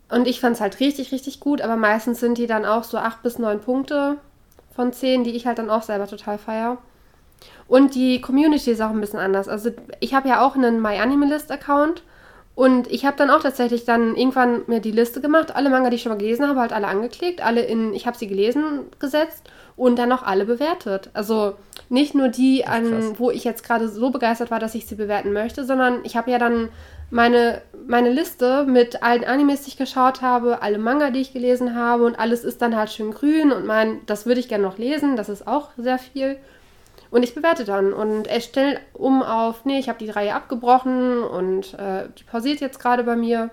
Und 0.09 0.29
ich 0.29 0.41
fand 0.41 0.55
es 0.55 0.61
halt 0.61 0.79
richtig, 0.81 1.13
richtig 1.13 1.41
gut, 1.41 1.61
aber 1.61 1.77
meistens 1.77 2.21
sind 2.21 2.39
die 2.39 2.47
dann 2.47 2.65
auch 2.65 2.85
so 2.85 2.97
acht 2.99 3.23
bis 3.23 3.39
neun 3.39 3.61
Punkte 3.61 4.19
von 4.75 4.93
zehn, 4.93 5.25
die 5.25 5.33
ich 5.33 5.47
halt 5.47 5.59
dann 5.59 5.71
auch 5.71 5.83
selber 5.83 6.07
total 6.07 6.39
feier. 6.39 6.79
Und 7.67 7.95
die 7.95 8.21
Community 8.21 8.71
ist 8.71 8.81
auch 8.81 8.91
ein 8.91 9.01
bisschen 9.01 9.19
anders. 9.19 9.49
Also 9.49 9.71
ich 10.01 10.15
habe 10.15 10.29
ja 10.29 10.47
auch 10.47 10.55
einen 10.55 10.81
MyAnimalist-Account 10.81 12.03
und 12.57 12.91
ich 12.91 13.05
habe 13.05 13.19
dann 13.19 13.29
auch 13.29 13.43
tatsächlich 13.43 13.85
dann 13.85 14.17
irgendwann 14.17 14.63
mir 14.67 14.81
die 14.81 14.91
Liste 14.91 15.21
gemacht, 15.21 15.55
alle 15.55 15.69
Manga, 15.69 15.91
die 15.91 15.97
ich 15.97 16.03
schon 16.03 16.11
mal 16.11 16.19
gelesen 16.19 16.49
habe, 16.49 16.59
halt 16.59 16.73
alle 16.73 16.89
angeklickt, 16.89 17.45
alle 17.45 17.61
in, 17.61 17.93
ich 17.93 18.07
habe 18.07 18.17
sie 18.17 18.27
gelesen, 18.27 18.87
gesetzt 18.99 19.51
und 19.77 19.99
dann 19.99 20.11
auch 20.11 20.23
alle 20.23 20.47
bewertet. 20.47 21.11
Also 21.13 21.53
nicht 21.91 22.15
nur 22.15 22.29
die, 22.29 22.67
an, 22.67 23.19
wo 23.19 23.31
ich 23.31 23.45
jetzt 23.45 23.63
gerade 23.63 23.91
so 23.91 24.09
begeistert 24.09 24.51
war, 24.51 24.59
dass 24.59 24.75
ich 24.75 24.87
sie 24.87 24.95
bewerten 24.95 25.35
möchte, 25.35 25.67
sondern 25.67 26.01
ich 26.05 26.17
habe 26.17 26.31
ja 26.31 26.39
dann 26.39 26.71
meine, 27.11 27.61
meine 27.87 28.11
Liste 28.11 28.65
mit 28.65 29.03
allen 29.03 29.25
Animes, 29.25 29.65
die 29.65 29.69
ich 29.69 29.77
geschaut 29.77 30.23
habe, 30.23 30.63
alle 30.63 30.79
Manga, 30.79 31.11
die 31.11 31.21
ich 31.21 31.35
gelesen 31.35 31.75
habe 31.75 32.07
und 32.07 32.19
alles 32.19 32.43
ist 32.43 32.63
dann 32.63 32.75
halt 32.75 32.89
schön 32.89 33.11
grün 33.11 33.53
und 33.53 33.67
mein, 33.67 34.01
das 34.07 34.25
würde 34.25 34.41
ich 34.41 34.49
gerne 34.49 34.65
noch 34.65 34.79
lesen, 34.79 35.17
das 35.17 35.29
ist 35.29 35.47
auch 35.47 35.73
sehr 35.77 35.99
viel. 35.99 36.39
Und 37.11 37.23
ich 37.23 37.35
bewerte 37.35 37.65
dann 37.65 37.93
und 37.93 38.27
erstelle 38.27 38.81
um 38.93 39.23
auf, 39.23 39.65
nee, 39.65 39.79
ich 39.79 39.89
habe 39.89 39.99
die 39.99 40.11
Reihe 40.11 40.35
abgebrochen 40.35 41.23
und 41.23 41.75
äh, 41.75 42.09
die 42.19 42.25
pausiert 42.25 42.61
jetzt 42.61 42.81
gerade 42.81 43.05
bei 43.05 43.17
mir. 43.17 43.51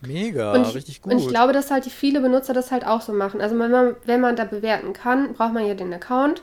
Mega, 0.00 0.52
und 0.52 0.66
ich, 0.66 0.74
richtig 0.74 1.02
gut. 1.02 1.12
Und 1.12 1.18
ich 1.18 1.28
glaube, 1.28 1.52
dass 1.52 1.70
halt 1.70 1.84
die 1.86 1.90
viele 1.90 2.20
Benutzer 2.20 2.52
das 2.52 2.72
halt 2.72 2.86
auch 2.86 3.00
so 3.00 3.12
machen. 3.12 3.40
Also 3.40 3.58
wenn 3.58 3.70
man, 3.70 3.96
wenn 4.04 4.20
man 4.20 4.36
da 4.36 4.44
bewerten 4.44 4.92
kann, 4.92 5.32
braucht 5.34 5.52
man 5.52 5.66
ja 5.66 5.74
den 5.74 5.92
Account. 5.92 6.42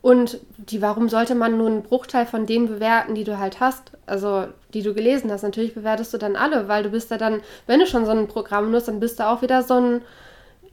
Und 0.00 0.40
die, 0.56 0.80
warum 0.80 1.08
sollte 1.08 1.34
man 1.34 1.58
nur 1.58 1.66
einen 1.66 1.82
Bruchteil 1.82 2.24
von 2.24 2.46
denen 2.46 2.68
bewerten, 2.68 3.14
die 3.14 3.24
du 3.24 3.38
halt 3.38 3.60
hast? 3.60 3.92
Also, 4.06 4.46
die 4.72 4.82
du 4.82 4.94
gelesen 4.94 5.30
hast. 5.30 5.42
Natürlich 5.42 5.74
bewertest 5.74 6.14
du 6.14 6.18
dann 6.18 6.36
alle, 6.36 6.68
weil 6.68 6.84
du 6.84 6.90
bist 6.90 7.10
ja 7.10 7.18
dann, 7.18 7.40
wenn 7.66 7.80
du 7.80 7.86
schon 7.86 8.06
so 8.06 8.12
ein 8.12 8.28
Programm 8.28 8.70
nutzt, 8.70 8.88
dann 8.88 9.00
bist 9.00 9.18
du 9.18 9.26
auch 9.26 9.42
wieder 9.42 9.62
so 9.62 9.74
ein 9.74 10.02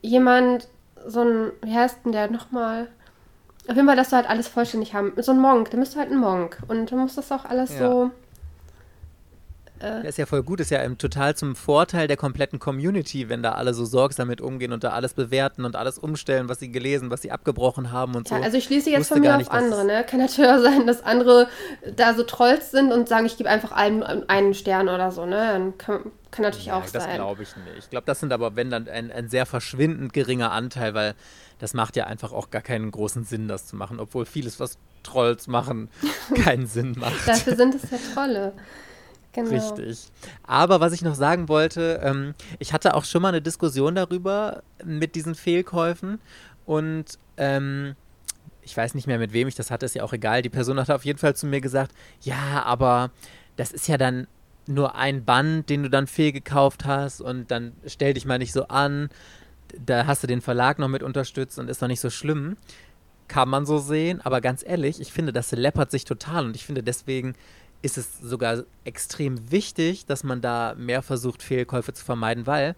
jemand, 0.00 0.68
so 1.06 1.22
ein, 1.22 1.52
wie 1.62 1.74
heißt 1.74 1.98
denn 2.04 2.12
der 2.12 2.30
nochmal? 2.30 2.88
Auf 3.68 3.74
jeden 3.74 3.86
Fall, 3.86 3.96
dass 3.96 4.10
du 4.10 4.16
halt 4.16 4.28
alles 4.28 4.48
vollständig 4.48 4.94
haben. 4.94 5.12
So 5.16 5.32
ein 5.32 5.40
Monk, 5.40 5.70
dann 5.70 5.80
bist 5.80 5.94
du 5.94 5.98
halt 5.98 6.10
ein 6.10 6.18
Monk. 6.18 6.58
Und 6.68 6.90
du 6.90 6.96
musst 6.96 7.18
das 7.18 7.32
auch 7.32 7.44
alles 7.44 7.78
ja. 7.78 7.78
so 7.78 8.10
äh, 9.78 10.02
das 10.02 10.10
ist 10.10 10.18
ja 10.18 10.26
voll 10.26 10.42
gut, 10.42 10.60
ist 10.60 10.70
ja 10.70 10.86
total 10.90 11.34
zum 11.34 11.54
Vorteil 11.54 12.08
der 12.08 12.16
kompletten 12.16 12.58
Community, 12.58 13.28
wenn 13.28 13.42
da 13.42 13.52
alle 13.52 13.74
so 13.74 13.84
sorgsam 13.84 14.28
mit 14.28 14.40
umgehen 14.40 14.72
und 14.72 14.84
da 14.84 14.90
alles 14.90 15.14
bewerten 15.14 15.64
und 15.64 15.76
alles 15.76 15.98
umstellen, 15.98 16.48
was 16.48 16.60
sie 16.60 16.70
gelesen, 16.70 17.10
was 17.10 17.22
sie 17.22 17.30
abgebrochen 17.30 17.92
haben 17.92 18.14
und 18.14 18.30
ja, 18.30 18.38
so. 18.38 18.42
Also 18.42 18.56
ich 18.56 18.64
schließe 18.64 18.90
jetzt 18.90 19.08
von 19.08 19.20
mir 19.20 19.36
nicht, 19.36 19.50
auf 19.50 19.54
andere, 19.54 19.84
ne? 19.84 20.04
Kann 20.04 20.20
natürlich 20.20 20.50
auch 20.50 20.62
sein, 20.62 20.86
dass 20.86 21.02
andere 21.04 21.48
da 21.94 22.14
so 22.14 22.22
Trolls 22.22 22.70
sind 22.70 22.92
und 22.92 23.08
sagen, 23.08 23.26
ich 23.26 23.36
gebe 23.36 23.50
einfach 23.50 23.72
einen, 23.72 24.02
einen 24.02 24.54
Stern 24.54 24.88
oder 24.88 25.10
so, 25.12 25.26
ne? 25.26 25.36
Dann 25.52 25.78
kann, 25.78 26.00
kann 26.30 26.42
natürlich 26.42 26.66
ja, 26.66 26.78
auch 26.78 26.82
das 26.82 26.92
sein. 26.92 27.02
Das 27.02 27.14
glaube 27.16 27.42
ich 27.42 27.56
nicht. 27.56 27.78
Ich 27.78 27.90
glaube, 27.90 28.06
das 28.06 28.20
sind 28.20 28.32
aber, 28.32 28.56
wenn 28.56 28.70
dann 28.70 28.88
ein, 28.88 29.12
ein 29.12 29.28
sehr 29.28 29.46
verschwindend 29.46 30.12
geringer 30.12 30.52
Anteil, 30.52 30.94
weil 30.94 31.14
das 31.58 31.74
macht 31.74 31.96
ja 31.96 32.06
einfach 32.06 32.32
auch 32.32 32.50
gar 32.50 32.62
keinen 32.62 32.90
großen 32.90 33.24
Sinn, 33.24 33.48
das 33.48 33.66
zu 33.66 33.76
machen, 33.76 34.00
obwohl 34.00 34.26
vieles, 34.26 34.60
was 34.60 34.78
Trolls 35.02 35.46
machen, 35.46 35.88
keinen 36.34 36.66
Sinn 36.66 36.94
macht. 36.98 37.26
Dafür 37.26 37.56
sind 37.56 37.74
es 37.74 37.90
ja 37.90 37.98
Trolle. 38.14 38.52
Genau. 39.32 39.50
Richtig. 39.50 40.08
Aber 40.44 40.80
was 40.80 40.92
ich 40.92 41.02
noch 41.02 41.14
sagen 41.14 41.48
wollte, 41.48 42.00
ähm, 42.02 42.34
ich 42.58 42.72
hatte 42.72 42.94
auch 42.94 43.04
schon 43.04 43.20
mal 43.20 43.28
eine 43.28 43.42
Diskussion 43.42 43.94
darüber 43.94 44.62
mit 44.82 45.14
diesen 45.14 45.34
Fehlkäufen 45.34 46.20
und 46.64 47.18
ähm, 47.36 47.96
ich 48.62 48.76
weiß 48.76 48.94
nicht 48.94 49.06
mehr, 49.06 49.18
mit 49.18 49.32
wem 49.32 49.46
ich 49.46 49.54
das 49.54 49.70
hatte, 49.70 49.86
ist 49.86 49.94
ja 49.94 50.02
auch 50.02 50.12
egal. 50.12 50.42
Die 50.42 50.48
Person 50.48 50.80
hat 50.80 50.90
auf 50.90 51.04
jeden 51.04 51.18
Fall 51.18 51.36
zu 51.36 51.46
mir 51.46 51.60
gesagt, 51.60 51.92
ja, 52.22 52.62
aber 52.64 53.10
das 53.56 53.72
ist 53.72 53.88
ja 53.88 53.98
dann 53.98 54.26
nur 54.66 54.96
ein 54.96 55.24
Band, 55.24 55.70
den 55.70 55.84
du 55.84 55.90
dann 55.90 56.06
fehlgekauft 56.06 56.84
hast 56.84 57.20
und 57.20 57.50
dann 57.50 57.72
stell 57.86 58.14
dich 58.14 58.24
mal 58.24 58.38
nicht 58.38 58.52
so 58.52 58.66
an. 58.68 59.10
Da 59.78 60.06
hast 60.06 60.22
du 60.22 60.26
den 60.26 60.40
Verlag 60.40 60.78
noch 60.78 60.88
mit 60.88 61.02
unterstützt 61.02 61.58
und 61.58 61.68
ist 61.68 61.82
doch 61.82 61.88
nicht 61.88 62.00
so 62.00 62.10
schlimm. 62.10 62.56
Kann 63.28 63.48
man 63.48 63.66
so 63.66 63.78
sehen, 63.78 64.20
aber 64.20 64.40
ganz 64.40 64.62
ehrlich, 64.64 65.00
ich 65.00 65.12
finde, 65.12 65.32
das 65.32 65.50
läppert 65.50 65.90
sich 65.90 66.04
total 66.04 66.46
und 66.46 66.54
ich 66.54 66.64
finde 66.64 66.82
deswegen 66.82 67.34
ist 67.82 67.98
es 67.98 68.18
sogar 68.20 68.64
extrem 68.84 69.50
wichtig, 69.50 70.06
dass 70.06 70.24
man 70.24 70.40
da 70.40 70.74
mehr 70.76 71.02
versucht, 71.02 71.42
Fehlkäufe 71.42 71.92
zu 71.92 72.04
vermeiden, 72.04 72.46
weil 72.46 72.74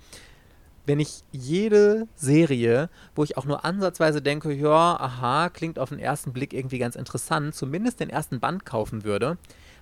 wenn 0.87 1.01
ich 1.01 1.23
jede 1.33 2.09
Serie, 2.17 2.89
wo 3.15 3.23
ich 3.23 3.37
auch 3.37 3.45
nur 3.45 3.65
ansatzweise 3.65 4.23
denke, 4.23 4.53
ja, 4.53 4.99
aha, 4.99 5.51
klingt 5.51 5.79
auf 5.79 5.91
den 5.91 5.99
ersten 5.99 6.33
Blick 6.33 6.55
irgendwie 6.55 6.79
ganz 6.79 6.97
interessant, 6.97 7.55
zumindest 7.55 8.01
den 8.01 8.09
ersten 8.09 8.41
Band 8.41 8.65
kaufen 8.65 9.05
würde, 9.05 9.37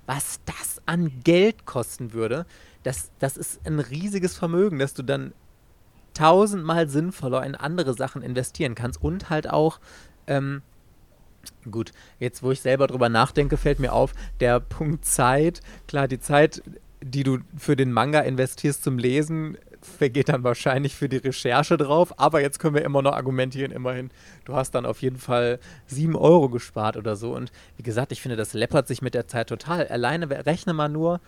was 0.07 0.40
das 0.45 0.83
an 0.85 1.12
Geld 1.23 1.64
kosten 1.64 2.12
würde, 2.12 2.45
das, 2.83 3.11
das 3.21 3.37
ist 3.37 3.61
ein 3.66 3.79
riesiges 3.79 4.37
Vermögen, 4.37 4.79
dass 4.79 4.95
du 4.95 5.03
dann 5.03 5.33
tausendmal 6.16 6.88
sinnvoller 6.88 7.44
in 7.44 7.55
andere 7.55 7.94
Sachen 7.94 8.22
investieren 8.22 8.74
kannst 8.74 9.02
und 9.02 9.31
halt 9.31 9.50
auch 9.50 9.81
ähm, 10.26 10.62
Gut, 11.70 11.92
jetzt 12.18 12.42
wo 12.42 12.50
ich 12.50 12.61
selber 12.61 12.87
drüber 12.87 13.09
nachdenke, 13.09 13.57
fällt 13.57 13.79
mir 13.79 13.92
auf, 13.92 14.12
der 14.40 14.61
Punkt 14.61 15.05
Zeit, 15.05 15.61
klar, 15.87 16.09
die 16.09 16.18
Zeit, 16.18 16.62
die 17.00 17.22
du 17.22 17.38
für 17.57 17.76
den 17.76 17.92
Manga 17.92 18.20
investierst 18.20 18.83
zum 18.83 18.98
Lesen, 18.98 19.57
vergeht 19.81 20.29
dann 20.29 20.42
wahrscheinlich 20.42 20.94
für 20.94 21.09
die 21.09 21.18
Recherche 21.18 21.76
drauf, 21.76 22.18
aber 22.18 22.40
jetzt 22.40 22.59
können 22.59 22.74
wir 22.74 22.85
immer 22.85 23.02
noch 23.02 23.12
argumentieren, 23.12 23.72
immerhin, 23.72 24.11
du 24.44 24.55
hast 24.55 24.72
dann 24.72 24.87
auf 24.87 25.02
jeden 25.02 25.18
Fall 25.18 25.59
7 25.87 26.16
Euro 26.16 26.48
gespart 26.48 26.96
oder 26.96 27.16
so. 27.16 27.35
Und 27.35 27.52
wie 27.76 27.83
gesagt, 27.83 28.12
ich 28.12 28.20
finde, 28.20 28.37
das 28.37 28.52
läppert 28.52 28.88
sich 28.88 29.02
mit 29.02 29.14
der 29.14 29.29
Zeit 29.29 29.48
total. 29.48 29.87
Alleine 29.88 30.29
rechne 30.46 30.72
mal 30.72 30.88
nur, 30.88 31.20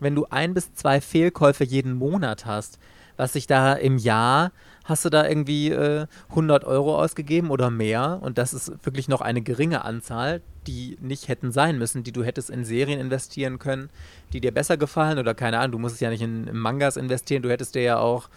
wenn 0.00 0.14
du 0.14 0.26
ein 0.30 0.54
bis 0.54 0.74
zwei 0.74 1.00
Fehlkäufe 1.00 1.64
jeden 1.64 1.94
Monat 1.94 2.44
hast, 2.44 2.78
was 3.16 3.32
sich 3.32 3.46
da 3.46 3.74
im 3.74 3.98
Jahr 3.98 4.52
hast 4.84 5.04
du 5.04 5.10
da 5.10 5.26
irgendwie 5.26 5.70
äh, 5.70 6.06
100 6.30 6.64
Euro 6.64 6.98
ausgegeben 7.00 7.50
oder 7.50 7.70
mehr? 7.70 8.18
Und 8.20 8.38
das 8.38 8.52
ist 8.52 8.84
wirklich 8.84 9.08
noch 9.08 9.20
eine 9.20 9.42
geringe 9.42 9.84
Anzahl, 9.84 10.42
die 10.66 10.96
nicht 11.00 11.28
hätten 11.28 11.52
sein 11.52 11.78
müssen, 11.78 12.02
die 12.02 12.12
du 12.12 12.24
hättest 12.24 12.50
in 12.50 12.64
Serien 12.64 13.00
investieren 13.00 13.58
können, 13.58 13.90
die 14.32 14.40
dir 14.40 14.52
besser 14.52 14.76
gefallen 14.76 15.18
oder 15.18 15.34
keine 15.34 15.58
Ahnung, 15.58 15.72
du 15.72 15.78
musst 15.78 15.96
es 15.96 16.00
ja 16.00 16.10
nicht 16.10 16.22
in, 16.22 16.46
in 16.46 16.56
Mangas 16.56 16.96
investieren, 16.96 17.42
du 17.42 17.50
hättest 17.50 17.74
dir 17.74 17.82
ja 17.82 17.98
auch, 17.98 18.28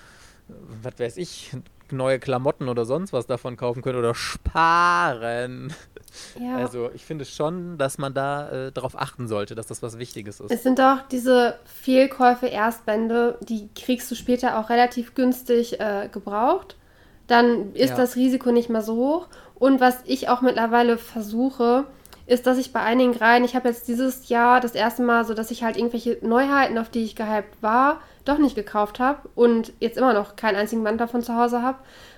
was 0.81 0.99
weiß 0.99 1.17
ich, 1.17 1.51
neue 1.91 2.19
Klamotten 2.19 2.69
oder 2.69 2.85
sonst 2.85 3.13
was 3.13 3.27
davon 3.27 3.57
kaufen 3.57 3.81
können 3.81 3.99
oder 3.99 4.15
sparen. 4.15 5.73
Ja. 6.39 6.57
Also 6.57 6.89
ich 6.93 7.05
finde 7.05 7.25
schon, 7.25 7.77
dass 7.77 7.97
man 7.97 8.13
da 8.13 8.49
äh, 8.49 8.71
darauf 8.71 8.97
achten 8.97 9.27
sollte, 9.27 9.55
dass 9.55 9.67
das 9.67 9.81
was 9.83 9.97
Wichtiges 9.97 10.39
ist. 10.39 10.51
Es 10.51 10.63
sind 10.63 10.79
auch 10.79 10.99
diese 11.11 11.59
Fehlkäufe, 11.65 12.47
Erstbände, 12.47 13.37
die 13.41 13.69
kriegst 13.75 14.09
du 14.09 14.15
später 14.15 14.59
auch 14.59 14.69
relativ 14.69 15.15
günstig 15.15 15.79
äh, 15.79 16.09
gebraucht. 16.11 16.77
Dann 17.27 17.73
ist 17.73 17.91
ja. 17.91 17.97
das 17.97 18.15
Risiko 18.15 18.51
nicht 18.51 18.69
mehr 18.69 18.81
so 18.81 18.95
hoch. 18.95 19.27
Und 19.55 19.79
was 19.79 19.99
ich 20.05 20.29
auch 20.29 20.41
mittlerweile 20.41 20.97
versuche, 20.97 21.85
ist, 22.27 22.47
dass 22.47 22.57
ich 22.57 22.73
bei 22.73 22.81
einigen 22.81 23.15
Reihen, 23.15 23.43
ich 23.43 23.55
habe 23.55 23.69
jetzt 23.69 23.87
dieses 23.87 24.29
Jahr 24.29 24.59
das 24.59 24.73
erste 24.73 25.03
Mal 25.03 25.25
so, 25.25 25.33
dass 25.33 25.51
ich 25.51 25.63
halt 25.63 25.77
irgendwelche 25.77 26.17
Neuheiten, 26.21 26.77
auf 26.77 26.89
die 26.89 27.03
ich 27.03 27.15
gehypt 27.15 27.61
war, 27.61 28.01
doch 28.25 28.38
nicht 28.38 28.55
gekauft 28.55 28.99
habe 28.99 29.29
und 29.35 29.73
jetzt 29.79 29.97
immer 29.97 30.13
noch 30.13 30.35
keinen 30.35 30.55
einzigen 30.55 30.83
Band 30.83 30.99
davon 30.99 31.21
zu 31.21 31.35
Hause 31.35 31.61
habe, 31.61 31.77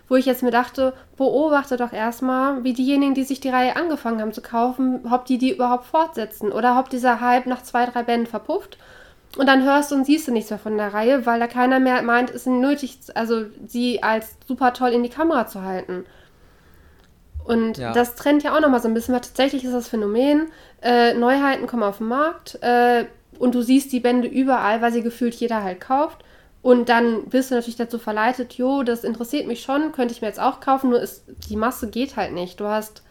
wo 0.09 0.15
ich 0.15 0.25
jetzt 0.25 0.43
mir 0.43 0.51
dachte, 0.51 0.93
beobachte 1.17 1.77
doch 1.77 1.91
erstmal, 1.91 2.63
wie 2.63 2.73
diejenigen, 2.73 3.13
die 3.13 3.23
sich 3.23 3.39
die 3.39 3.49
Reihe 3.49 3.75
angefangen 3.75 4.21
haben 4.21 4.33
zu 4.33 4.41
kaufen, 4.41 5.01
ob 5.11 5.25
die 5.25 5.37
die 5.37 5.53
überhaupt 5.53 5.85
fortsetzen 5.85 6.51
oder 6.51 6.79
ob 6.79 6.89
dieser 6.89 7.19
Hype 7.19 7.45
nach 7.45 7.61
zwei, 7.61 7.85
drei 7.85 8.03
Bänden 8.03 8.27
verpufft. 8.27 8.77
Und 9.37 9.47
dann 9.47 9.63
hörst 9.63 9.91
du 9.91 9.95
und 9.95 10.05
siehst 10.05 10.27
du 10.27 10.31
nichts 10.31 10.49
mehr 10.49 10.59
von 10.59 10.77
der 10.77 10.93
Reihe, 10.93 11.25
weil 11.25 11.39
da 11.39 11.47
keiner 11.47 11.79
mehr 11.79 12.01
meint, 12.01 12.29
es 12.29 12.35
ist 12.37 12.47
nötig, 12.47 12.99
also 13.13 13.45
sie 13.67 14.01
als 14.01 14.37
super 14.47 14.73
toll 14.73 14.89
in 14.89 15.03
die 15.03 15.09
Kamera 15.09 15.45
zu 15.45 15.61
halten. 15.61 16.05
Und 17.43 17.77
ja. 17.77 17.93
das 17.93 18.15
trennt 18.15 18.43
ja 18.43 18.55
auch 18.55 18.61
nochmal 18.61 18.81
so 18.81 18.87
ein 18.87 18.93
bisschen, 18.93 19.13
weil 19.13 19.21
tatsächlich 19.21 19.63
ist 19.63 19.73
das 19.73 19.87
Phänomen, 19.87 20.47
äh, 20.81 21.13
Neuheiten 21.13 21.67
kommen 21.67 21.83
auf 21.83 21.99
den 21.99 22.07
Markt 22.07 22.61
äh, 22.61 23.05
und 23.39 23.55
du 23.55 23.61
siehst 23.61 23.91
die 23.91 23.99
Bände 23.99 24.27
überall, 24.27 24.81
weil 24.81 24.91
sie 24.91 25.03
gefühlt 25.03 25.35
jeder 25.35 25.63
halt 25.63 25.81
kauft. 25.81 26.23
Und 26.61 26.89
dann 26.89 27.25
bist 27.25 27.51
du 27.51 27.55
natürlich 27.55 27.75
dazu 27.77 27.99
verleitet, 27.99 28.53
jo, 28.53 28.83
das 28.83 29.03
interessiert 29.03 29.47
mich 29.47 29.61
schon, 29.61 29.91
könnte 29.91 30.13
ich 30.13 30.21
mir 30.21 30.27
jetzt 30.27 30.39
auch 30.39 30.59
kaufen, 30.59 30.89
nur 30.89 31.01
ist, 31.01 31.23
die 31.49 31.55
Masse 31.55 31.89
geht 31.89 32.17
halt 32.17 32.33
nicht. 32.33 32.59
Du 32.59 32.65
hast 32.65 33.03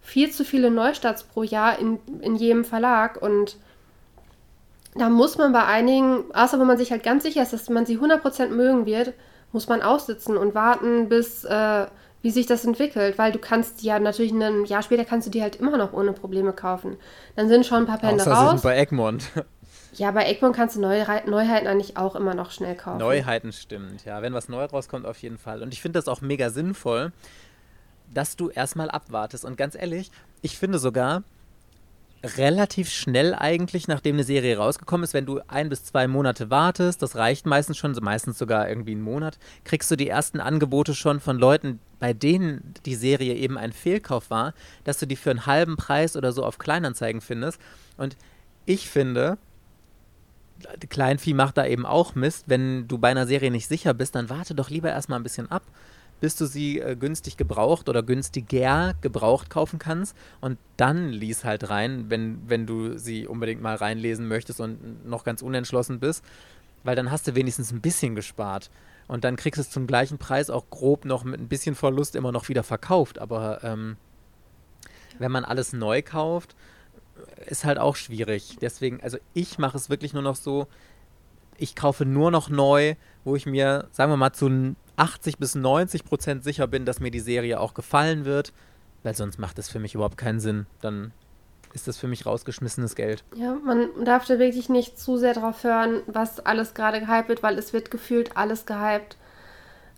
viel 0.00 0.30
zu 0.30 0.44
viele 0.44 0.70
Neustarts 0.70 1.22
pro 1.22 1.42
Jahr 1.42 1.78
in, 1.78 1.98
in 2.20 2.36
jedem 2.36 2.64
Verlag 2.64 3.20
und 3.22 3.56
da 4.94 5.08
muss 5.08 5.38
man 5.38 5.52
bei 5.52 5.64
einigen, 5.64 6.24
außer 6.34 6.58
wenn 6.58 6.66
man 6.66 6.78
sich 6.78 6.90
halt 6.90 7.02
ganz 7.02 7.22
sicher 7.22 7.42
ist, 7.42 7.52
dass 7.52 7.68
man 7.68 7.86
sie 7.86 7.98
100% 7.98 8.48
mögen 8.48 8.84
wird, 8.84 9.12
muss 9.52 9.68
man 9.68 9.80
aussitzen 9.80 10.36
und 10.36 10.54
warten, 10.54 11.08
bis 11.08 11.44
äh, 11.44 11.86
wie 12.22 12.30
sich 12.30 12.46
das 12.46 12.64
entwickelt, 12.64 13.16
weil 13.16 13.32
du 13.32 13.38
kannst 13.38 13.82
die 13.82 13.86
ja 13.86 13.98
natürlich 13.98 14.32
ein 14.32 14.64
Jahr 14.64 14.82
später 14.82 15.04
kannst 15.04 15.26
du 15.26 15.30
die 15.30 15.42
halt 15.42 15.56
immer 15.56 15.76
noch 15.76 15.92
ohne 15.92 16.12
Probleme 16.12 16.52
kaufen. 16.52 16.96
Dann 17.36 17.48
sind 17.48 17.64
schon 17.64 17.78
ein 17.78 17.86
paar 17.86 17.98
Bände 17.98 18.24
raus. 18.24 18.50
Sind 18.50 18.62
bei 18.62 18.76
Egmont. 18.76 19.30
Ja, 19.94 20.10
bei 20.10 20.26
Egmont 20.26 20.54
kannst 20.54 20.76
du 20.76 20.80
Neu 20.80 21.04
Neuheiten 21.26 21.66
eigentlich 21.66 21.96
auch 21.96 22.14
immer 22.14 22.34
noch 22.34 22.50
schnell 22.50 22.76
kaufen. 22.76 22.98
Neuheiten 22.98 23.52
stimmt, 23.52 24.04
ja. 24.04 24.22
Wenn 24.22 24.34
was 24.34 24.48
Neues 24.48 24.72
rauskommt, 24.72 25.06
auf 25.06 25.20
jeden 25.22 25.38
Fall. 25.38 25.62
Und 25.62 25.72
ich 25.72 25.82
finde 25.82 25.98
das 25.98 26.08
auch 26.08 26.20
mega 26.20 26.50
sinnvoll, 26.50 27.12
dass 28.12 28.36
du 28.36 28.50
erstmal 28.50 28.90
abwartest. 28.90 29.44
Und 29.44 29.56
ganz 29.56 29.74
ehrlich, 29.74 30.10
ich 30.42 30.58
finde 30.58 30.78
sogar, 30.78 31.22
relativ 32.22 32.88
schnell 32.88 33.34
eigentlich, 33.34 33.86
nachdem 33.86 34.16
eine 34.16 34.24
Serie 34.24 34.58
rausgekommen 34.58 35.04
ist, 35.04 35.14
wenn 35.14 35.26
du 35.26 35.40
ein 35.46 35.68
bis 35.68 35.84
zwei 35.84 36.08
Monate 36.08 36.50
wartest, 36.50 37.00
das 37.02 37.16
reicht 37.16 37.46
meistens 37.46 37.76
schon, 37.76 37.96
meistens 38.00 38.38
sogar 38.38 38.68
irgendwie 38.68 38.92
einen 38.92 39.02
Monat, 39.02 39.38
kriegst 39.64 39.90
du 39.90 39.96
die 39.96 40.08
ersten 40.08 40.40
Angebote 40.40 40.94
schon 40.94 41.20
von 41.20 41.38
Leuten, 41.38 41.80
bei 42.00 42.12
denen 42.12 42.74
die 42.86 42.96
Serie 42.96 43.34
eben 43.34 43.56
ein 43.56 43.72
Fehlkauf 43.72 44.30
war, 44.30 44.54
dass 44.84 44.98
du 44.98 45.06
die 45.06 45.16
für 45.16 45.30
einen 45.30 45.46
halben 45.46 45.76
Preis 45.76 46.16
oder 46.16 46.32
so 46.32 46.44
auf 46.44 46.58
Kleinanzeigen 46.58 47.20
findest. 47.20 47.60
Und 47.96 48.16
ich 48.66 48.88
finde, 48.88 49.38
Kleinvieh 50.88 51.34
macht 51.34 51.56
da 51.56 51.66
eben 51.66 51.86
auch 51.86 52.14
Mist. 52.14 52.44
Wenn 52.46 52.88
du 52.88 52.98
bei 52.98 53.10
einer 53.10 53.26
Serie 53.26 53.50
nicht 53.50 53.68
sicher 53.68 53.94
bist, 53.94 54.14
dann 54.14 54.28
warte 54.28 54.54
doch 54.54 54.70
lieber 54.70 54.90
erstmal 54.90 55.18
ein 55.18 55.24
bisschen 55.24 55.50
ab 55.50 55.62
bis 56.20 56.36
du 56.36 56.46
sie 56.46 56.80
äh, 56.80 56.96
günstig 56.96 57.36
gebraucht 57.36 57.88
oder 57.88 58.02
günstiger 58.02 58.94
gebraucht 59.00 59.50
kaufen 59.50 59.78
kannst. 59.78 60.16
Und 60.40 60.58
dann 60.76 61.10
lies 61.10 61.44
halt 61.44 61.70
rein, 61.70 62.06
wenn, 62.08 62.40
wenn 62.46 62.66
du 62.66 62.98
sie 62.98 63.26
unbedingt 63.26 63.62
mal 63.62 63.76
reinlesen 63.76 64.26
möchtest 64.26 64.60
und 64.60 65.06
noch 65.06 65.24
ganz 65.24 65.42
unentschlossen 65.42 66.00
bist. 66.00 66.24
Weil 66.84 66.96
dann 66.96 67.10
hast 67.10 67.26
du 67.26 67.34
wenigstens 67.34 67.72
ein 67.72 67.80
bisschen 67.80 68.14
gespart. 68.14 68.70
Und 69.06 69.24
dann 69.24 69.36
kriegst 69.36 69.58
du 69.58 69.62
es 69.62 69.70
zum 69.70 69.86
gleichen 69.86 70.18
Preis 70.18 70.50
auch 70.50 70.68
grob 70.70 71.04
noch 71.04 71.24
mit 71.24 71.40
ein 71.40 71.48
bisschen 71.48 71.74
Verlust 71.74 72.14
immer 72.14 72.32
noch 72.32 72.48
wieder 72.48 72.62
verkauft. 72.62 73.18
Aber 73.18 73.62
ähm, 73.62 73.96
wenn 75.18 75.32
man 75.32 75.44
alles 75.44 75.72
neu 75.72 76.02
kauft, 76.02 76.54
ist 77.46 77.64
halt 77.64 77.78
auch 77.78 77.96
schwierig. 77.96 78.56
Deswegen, 78.60 79.00
also 79.02 79.18
ich 79.34 79.58
mache 79.58 79.76
es 79.76 79.90
wirklich 79.90 80.12
nur 80.12 80.22
noch 80.22 80.36
so, 80.36 80.66
ich 81.56 81.74
kaufe 81.74 82.04
nur 82.04 82.30
noch 82.30 82.48
neu, 82.48 82.94
wo 83.24 83.36
ich 83.36 83.46
mir, 83.46 83.88
sagen 83.92 84.12
wir 84.12 84.16
mal, 84.16 84.32
zu 84.32 84.76
80 84.96 85.38
bis 85.38 85.54
90 85.54 86.04
Prozent 86.04 86.44
sicher 86.44 86.66
bin, 86.66 86.84
dass 86.84 87.00
mir 87.00 87.10
die 87.10 87.20
Serie 87.20 87.60
auch 87.60 87.74
gefallen 87.74 88.24
wird, 88.24 88.52
weil 89.02 89.14
sonst 89.14 89.38
macht 89.38 89.58
es 89.58 89.68
für 89.68 89.78
mich 89.78 89.94
überhaupt 89.94 90.16
keinen 90.16 90.40
Sinn. 90.40 90.66
Dann 90.80 91.12
ist 91.74 91.86
das 91.88 91.98
für 91.98 92.08
mich 92.08 92.26
rausgeschmissenes 92.26 92.94
Geld. 92.94 93.24
Ja, 93.34 93.54
man 93.54 93.88
darf 94.04 94.24
da 94.26 94.38
wirklich 94.38 94.68
nicht 94.68 94.98
zu 94.98 95.16
sehr 95.16 95.34
drauf 95.34 95.64
hören, 95.64 96.02
was 96.06 96.40
alles 96.40 96.74
gerade 96.74 97.00
gehypt 97.00 97.28
wird, 97.28 97.42
weil 97.42 97.58
es 97.58 97.72
wird 97.72 97.90
gefühlt 97.90 98.36
alles 98.36 98.66
gehypt. 98.66 99.16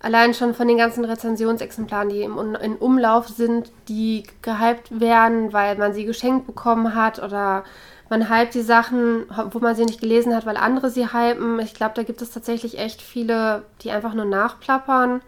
Allein 0.03 0.33
schon 0.33 0.55
von 0.55 0.67
den 0.67 0.79
ganzen 0.79 1.05
Rezensionsexemplaren, 1.05 2.09
die 2.09 2.23
im, 2.23 2.39
in 2.57 2.77
Umlauf 2.77 3.29
sind, 3.29 3.71
die 3.89 4.23
gehypt 4.41 4.99
werden, 4.99 5.53
weil 5.53 5.77
man 5.77 5.93
sie 5.93 6.07
geschenkt 6.07 6.47
bekommen 6.47 6.95
hat 6.95 7.23
oder 7.23 7.65
man 8.09 8.29
hypt 8.29 8.55
die 8.55 8.63
Sachen, 8.63 9.27
wo 9.51 9.59
man 9.59 9.77
sie 9.77 9.85
nicht 9.85 10.01
gelesen 10.01 10.35
hat, 10.35 10.47
weil 10.47 10.57
andere 10.57 10.91
sie 10.91 11.13
hypen. 11.13 11.61
Ich 11.61 11.75
glaube, 11.75 11.93
da 11.95 12.03
gibt 12.03 12.23
es 12.23 12.31
tatsächlich 12.31 12.79
echt 12.79 13.03
viele, 13.03 13.63
die 13.83 13.91
einfach 13.91 14.15
nur 14.15 14.25
nachplappern. 14.25 15.21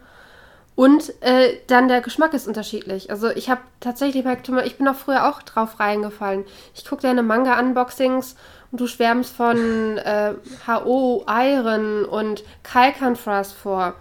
Und 0.75 1.13
äh, 1.21 1.59
dann 1.67 1.87
der 1.87 2.01
Geschmack 2.01 2.33
ist 2.33 2.47
unterschiedlich. 2.47 3.11
Also 3.11 3.29
ich 3.29 3.49
habe 3.49 3.61
tatsächlich 3.79 4.23
bei 4.23 4.37
ich 4.65 4.77
bin 4.77 4.87
auch 4.87 4.95
früher 4.95 5.29
auch 5.29 5.43
drauf 5.43 5.79
reingefallen. 5.79 6.45
Ich 6.73 6.83
gucke 6.83 7.03
deine 7.03 7.21
Manga-Unboxings 7.21 8.35
und 8.71 8.81
du 8.81 8.87
schwärmst 8.87 9.35
von 9.35 9.97
äh, 9.99 10.33
H.O. 10.65 11.25
Iron 11.29 12.05
und 12.05 12.43
Kalkanfras 12.63 13.51
vor. 13.53 13.93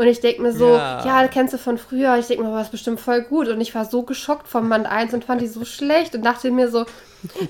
Und 0.00 0.06
ich 0.06 0.20
denke 0.20 0.40
mir 0.40 0.54
so, 0.54 0.66
ja. 0.66 1.04
ja, 1.04 1.28
kennst 1.28 1.52
du 1.52 1.58
von 1.58 1.76
früher. 1.76 2.16
Ich 2.16 2.26
denke 2.26 2.42
mir, 2.42 2.50
war 2.50 2.62
es 2.62 2.70
bestimmt 2.70 3.00
voll 3.00 3.20
gut. 3.20 3.48
Und 3.48 3.60
ich 3.60 3.74
war 3.74 3.84
so 3.84 4.02
geschockt 4.02 4.48
vom 4.48 4.66
Band 4.70 4.86
1 4.86 5.12
und 5.12 5.26
fand 5.26 5.42
die 5.42 5.46
so 5.46 5.66
schlecht 5.66 6.14
und 6.14 6.24
dachte 6.24 6.50
mir 6.50 6.70
so, 6.70 6.86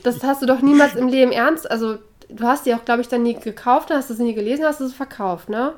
das 0.03 0.25
hast 0.25 0.43
du 0.43 0.47
doch 0.47 0.61
niemals 0.61 0.97
im 0.97 1.07
Leben 1.07 1.31
ernst. 1.31 1.71
Also, 1.71 1.99
du 2.29 2.43
hast 2.43 2.67
die 2.67 2.75
auch, 2.75 2.85
glaube 2.85 3.03
ich, 3.03 3.09
dann 3.09 3.23
nie 3.23 3.35
gekauft, 3.35 3.91
hast 3.91 4.11
du 4.11 4.15
sie 4.15 4.25
nie 4.25 4.35
gelesen, 4.35 4.65
hast 4.65 4.81
du 4.81 4.89
sie 4.89 4.95
verkauft, 4.95 5.49
ne? 5.49 5.75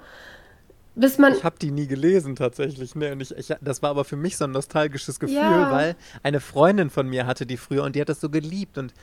Bis 0.94 1.18
man 1.18 1.34
ich 1.34 1.44
habe 1.44 1.56
die 1.60 1.70
nie 1.70 1.86
gelesen 1.86 2.36
tatsächlich, 2.36 2.94
ne? 2.94 3.12
Und 3.12 3.20
ich, 3.20 3.36
ich, 3.36 3.54
das 3.60 3.82
war 3.82 3.90
aber 3.90 4.06
für 4.06 4.16
mich 4.16 4.38
so 4.38 4.44
ein 4.44 4.52
nostalgisches 4.52 5.20
Gefühl, 5.20 5.36
ja. 5.36 5.70
weil 5.70 5.94
eine 6.22 6.40
Freundin 6.40 6.88
von 6.88 7.06
mir 7.06 7.26
hatte 7.26 7.44
die 7.44 7.58
früher 7.58 7.84
und 7.84 7.96
die 7.96 8.00
hat 8.00 8.08
das 8.08 8.22
so 8.22 8.30
geliebt 8.30 8.78
und 8.78 8.94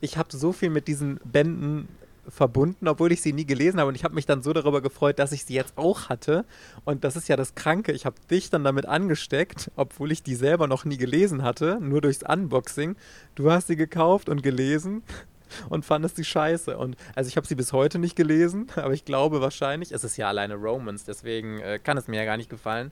ich 0.00 0.18
habe 0.18 0.36
so 0.36 0.50
viel 0.50 0.70
mit 0.70 0.88
diesen 0.88 1.20
Bänden 1.22 1.86
verbunden, 2.28 2.88
obwohl 2.88 3.12
ich 3.12 3.22
sie 3.22 3.32
nie 3.32 3.44
gelesen 3.44 3.80
habe. 3.80 3.88
Und 3.88 3.94
ich 3.94 4.04
habe 4.04 4.14
mich 4.14 4.26
dann 4.26 4.42
so 4.42 4.52
darüber 4.52 4.80
gefreut, 4.80 5.18
dass 5.18 5.32
ich 5.32 5.44
sie 5.44 5.54
jetzt 5.54 5.76
auch 5.76 6.08
hatte. 6.08 6.44
Und 6.84 7.04
das 7.04 7.16
ist 7.16 7.28
ja 7.28 7.36
das 7.36 7.54
Kranke. 7.54 7.92
Ich 7.92 8.06
habe 8.06 8.16
dich 8.30 8.50
dann 8.50 8.64
damit 8.64 8.86
angesteckt, 8.86 9.70
obwohl 9.76 10.12
ich 10.12 10.22
die 10.22 10.34
selber 10.34 10.66
noch 10.66 10.84
nie 10.84 10.96
gelesen 10.96 11.42
hatte, 11.42 11.78
nur 11.80 12.00
durchs 12.00 12.22
Unboxing. 12.22 12.96
Du 13.34 13.50
hast 13.50 13.68
sie 13.68 13.76
gekauft 13.76 14.28
und 14.28 14.42
gelesen 14.42 15.02
und 15.68 15.84
fandest 15.84 16.16
sie 16.16 16.24
scheiße. 16.24 16.76
Und 16.76 16.96
also 17.14 17.28
ich 17.28 17.36
habe 17.36 17.46
sie 17.46 17.54
bis 17.54 17.72
heute 17.72 17.98
nicht 17.98 18.16
gelesen, 18.16 18.68
aber 18.76 18.92
ich 18.92 19.04
glaube 19.04 19.40
wahrscheinlich, 19.40 19.92
es 19.92 20.04
ist 20.04 20.16
ja 20.16 20.28
alleine 20.28 20.54
Romans, 20.54 21.04
deswegen 21.04 21.60
äh, 21.60 21.78
kann 21.82 21.96
es 21.96 22.08
mir 22.08 22.16
ja 22.16 22.24
gar 22.24 22.36
nicht 22.36 22.50
gefallen. 22.50 22.90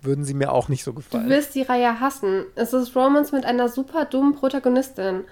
Würden 0.00 0.24
sie 0.24 0.34
mir 0.34 0.52
auch 0.52 0.68
nicht 0.68 0.84
so 0.84 0.92
gefallen. 0.92 1.24
Du 1.24 1.30
wirst 1.30 1.56
die 1.56 1.62
Reihe 1.62 1.98
hassen. 1.98 2.44
Es 2.54 2.72
ist 2.72 2.94
Romans 2.94 3.32
mit 3.32 3.44
einer 3.44 3.68
super 3.68 4.04
dummen 4.04 4.36
Protagonistin. 4.36 5.24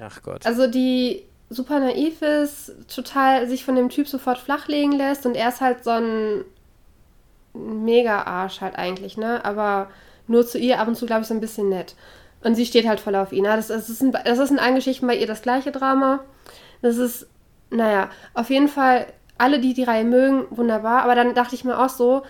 Ach 0.00 0.22
Gott. 0.22 0.44
Also 0.44 0.66
die 0.66 1.24
super 1.50 1.80
naiv 1.80 2.22
ist, 2.22 2.72
total 2.88 3.48
sich 3.48 3.64
von 3.64 3.74
dem 3.74 3.88
Typ 3.88 4.08
sofort 4.08 4.38
flachlegen 4.38 4.92
lässt 4.92 5.26
und 5.26 5.34
er 5.34 5.48
ist 5.48 5.60
halt 5.60 5.84
so 5.84 5.90
ein 5.90 6.44
Mega-Arsch 7.54 8.60
halt 8.60 8.76
eigentlich, 8.76 9.16
ne? 9.16 9.44
Aber 9.44 9.88
nur 10.26 10.46
zu 10.46 10.58
ihr 10.58 10.80
ab 10.80 10.88
und 10.88 10.96
zu, 10.96 11.06
glaube 11.06 11.22
ich, 11.22 11.28
so 11.28 11.34
ein 11.34 11.40
bisschen 11.40 11.68
nett. 11.68 11.94
Und 12.42 12.54
sie 12.56 12.66
steht 12.66 12.86
halt 12.86 13.00
voll 13.00 13.14
auf 13.14 13.32
ihn. 13.32 13.44
Das, 13.44 13.68
das, 13.68 13.88
ist 13.88 14.02
ein, 14.02 14.12
das 14.12 14.38
ist 14.38 14.50
in 14.50 14.58
allen 14.58 14.74
Geschichten 14.74 15.06
bei 15.06 15.16
ihr 15.16 15.26
das 15.26 15.42
gleiche 15.42 15.72
Drama. 15.72 16.20
Das 16.82 16.96
ist, 16.96 17.26
naja, 17.70 18.10
auf 18.34 18.50
jeden 18.50 18.68
Fall, 18.68 19.06
alle, 19.38 19.60
die 19.60 19.74
die 19.74 19.84
Reihe 19.84 20.04
mögen, 20.04 20.44
wunderbar. 20.50 21.02
Aber 21.02 21.14
dann 21.14 21.34
dachte 21.34 21.54
ich 21.54 21.64
mir 21.64 21.78
auch 21.78 21.88
so, 21.88 22.22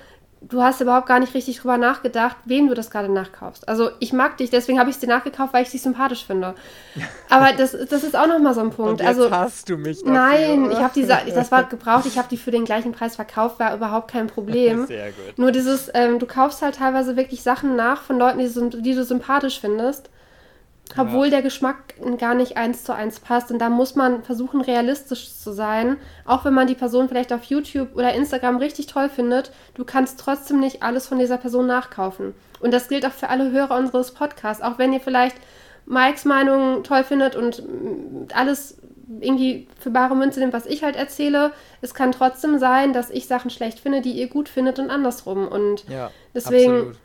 du 0.49 0.63
hast 0.63 0.81
überhaupt 0.81 1.07
gar 1.07 1.21
nicht 1.21 1.35
richtig 1.35 1.59
drüber 1.59 1.79
nachgedacht, 1.79 2.37
wem 2.45 2.69
du 2.69 2.75
das 2.75 2.91
gerade 2.91 3.13
nachkaufst. 3.13 3.69
Also 3.69 3.91
ich 4.01 4.13
mag 4.13 4.37
dich, 4.37 4.51
deswegen 4.51 4.79
habe 4.79 4.91
ich 4.91 4.97
es 4.97 5.01
dir 5.01 5.09
nachgekauft, 5.09 5.53
weil 5.53 5.63
ich 5.63 5.71
dich 5.71 5.83
sympathisch 5.83 6.25
finde. 6.25 6.55
Aber 7.31 7.53
das, 7.53 7.73
das 7.73 8.05
ist 8.05 8.17
auch 8.17 8.27
nochmal 8.27 8.55
so 8.55 8.61
ein 8.61 8.71
Punkt. 8.71 8.93
Und 8.93 9.01
jetzt 9.01 9.09
also 9.09 9.31
hast 9.31 9.69
du 9.69 9.77
mich 9.77 10.01
dafür, 10.01 10.13
Nein, 10.13 10.71
ich 10.71 10.79
habe 10.79 10.93
die, 10.95 11.07
das 11.35 11.51
war 11.51 11.65
gebraucht, 11.65 12.07
ich 12.07 12.19
habe 12.19 12.29
die 12.29 12.37
für 12.37 12.51
den 12.51 12.65
gleichen 12.65 12.93
Preis 12.93 13.17
verkauft, 13.17 13.59
war 13.59 13.75
überhaupt 13.75 14.11
kein 14.11 14.27
Problem. 14.27 14.87
Sehr 14.87 15.13
gut. 15.13 15.39
Nur 15.39 15.53
dieses, 15.53 15.91
ähm, 15.95 16.19
du 16.19 16.27
kaufst 16.27 16.63
halt 16.63 16.77
teilweise 16.77 17.17
wirklich 17.17 17.43
Sachen 17.43 17.77
nach 17.77 18.03
von 18.03 18.19
Leuten, 18.19 18.39
die, 18.39 18.83
die 18.83 18.95
du 18.95 19.05
sympathisch 19.05 19.61
findest 19.61 20.11
obwohl 20.97 21.27
ja. 21.27 21.31
der 21.31 21.43
Geschmack 21.43 21.95
gar 22.19 22.35
nicht 22.35 22.57
eins 22.57 22.85
zu 22.85 22.95
eins 22.95 23.19
passt. 23.21 23.51
Und 23.51 23.59
da 23.59 23.69
muss 23.69 23.95
man 23.95 24.23
versuchen, 24.23 24.61
realistisch 24.61 25.35
zu 25.35 25.53
sein. 25.53 25.97
Auch 26.25 26.45
wenn 26.45 26.55
man 26.55 26.67
die 26.67 26.75
Person 26.75 27.09
vielleicht 27.09 27.33
auf 27.33 27.45
YouTube 27.45 27.97
oder 27.97 28.15
Instagram 28.15 28.59
richtig 28.59 28.87
toll 28.87 29.09
findet, 29.09 29.51
du 29.75 29.85
kannst 29.85 30.21
trotzdem 30.21 30.61
nicht 30.61 30.83
alles 30.83 31.07
von 31.07 31.19
dieser 31.19 31.39
Person 31.39 31.67
nachkaufen. 31.67 32.35
Und 32.61 32.73
das 32.73 32.89
gilt 32.89 33.07
auch 33.07 33.13
für 33.13 33.29
alle 33.29 33.51
Hörer 33.51 33.77
unseres 33.77 34.13
Podcasts. 34.13 34.63
Auch 34.63 34.79
wenn 34.79 34.93
ihr 34.93 35.01
vielleicht 35.01 35.37
Mikes 35.87 36.25
Meinung 36.25 36.83
toll 36.85 37.05
findet 37.05 37.35
und 37.37 37.63
alles 38.35 38.79
irgendwie 39.21 39.69
für 39.79 39.91
bare 39.91 40.17
Münze 40.17 40.41
nimmt, 40.41 40.53
was 40.53 40.67
ich 40.67 40.83
halt 40.83 40.97
erzähle. 40.97 41.53
Es 41.81 41.95
kann 41.95 42.13
trotzdem 42.13 42.59
sein, 42.59 42.93
dass 42.93 43.11
ich 43.11 43.27
Sachen 43.27 43.51
schlecht 43.51 43.81
finde, 43.81 44.01
die 44.01 44.13
ihr 44.13 44.29
gut 44.29 44.49
findet 44.49 44.79
und 44.79 44.91
andersrum. 44.91 45.47
Und 45.47 45.85
ja, 45.89 46.11
deswegen 46.35 46.73
absolut 46.73 46.97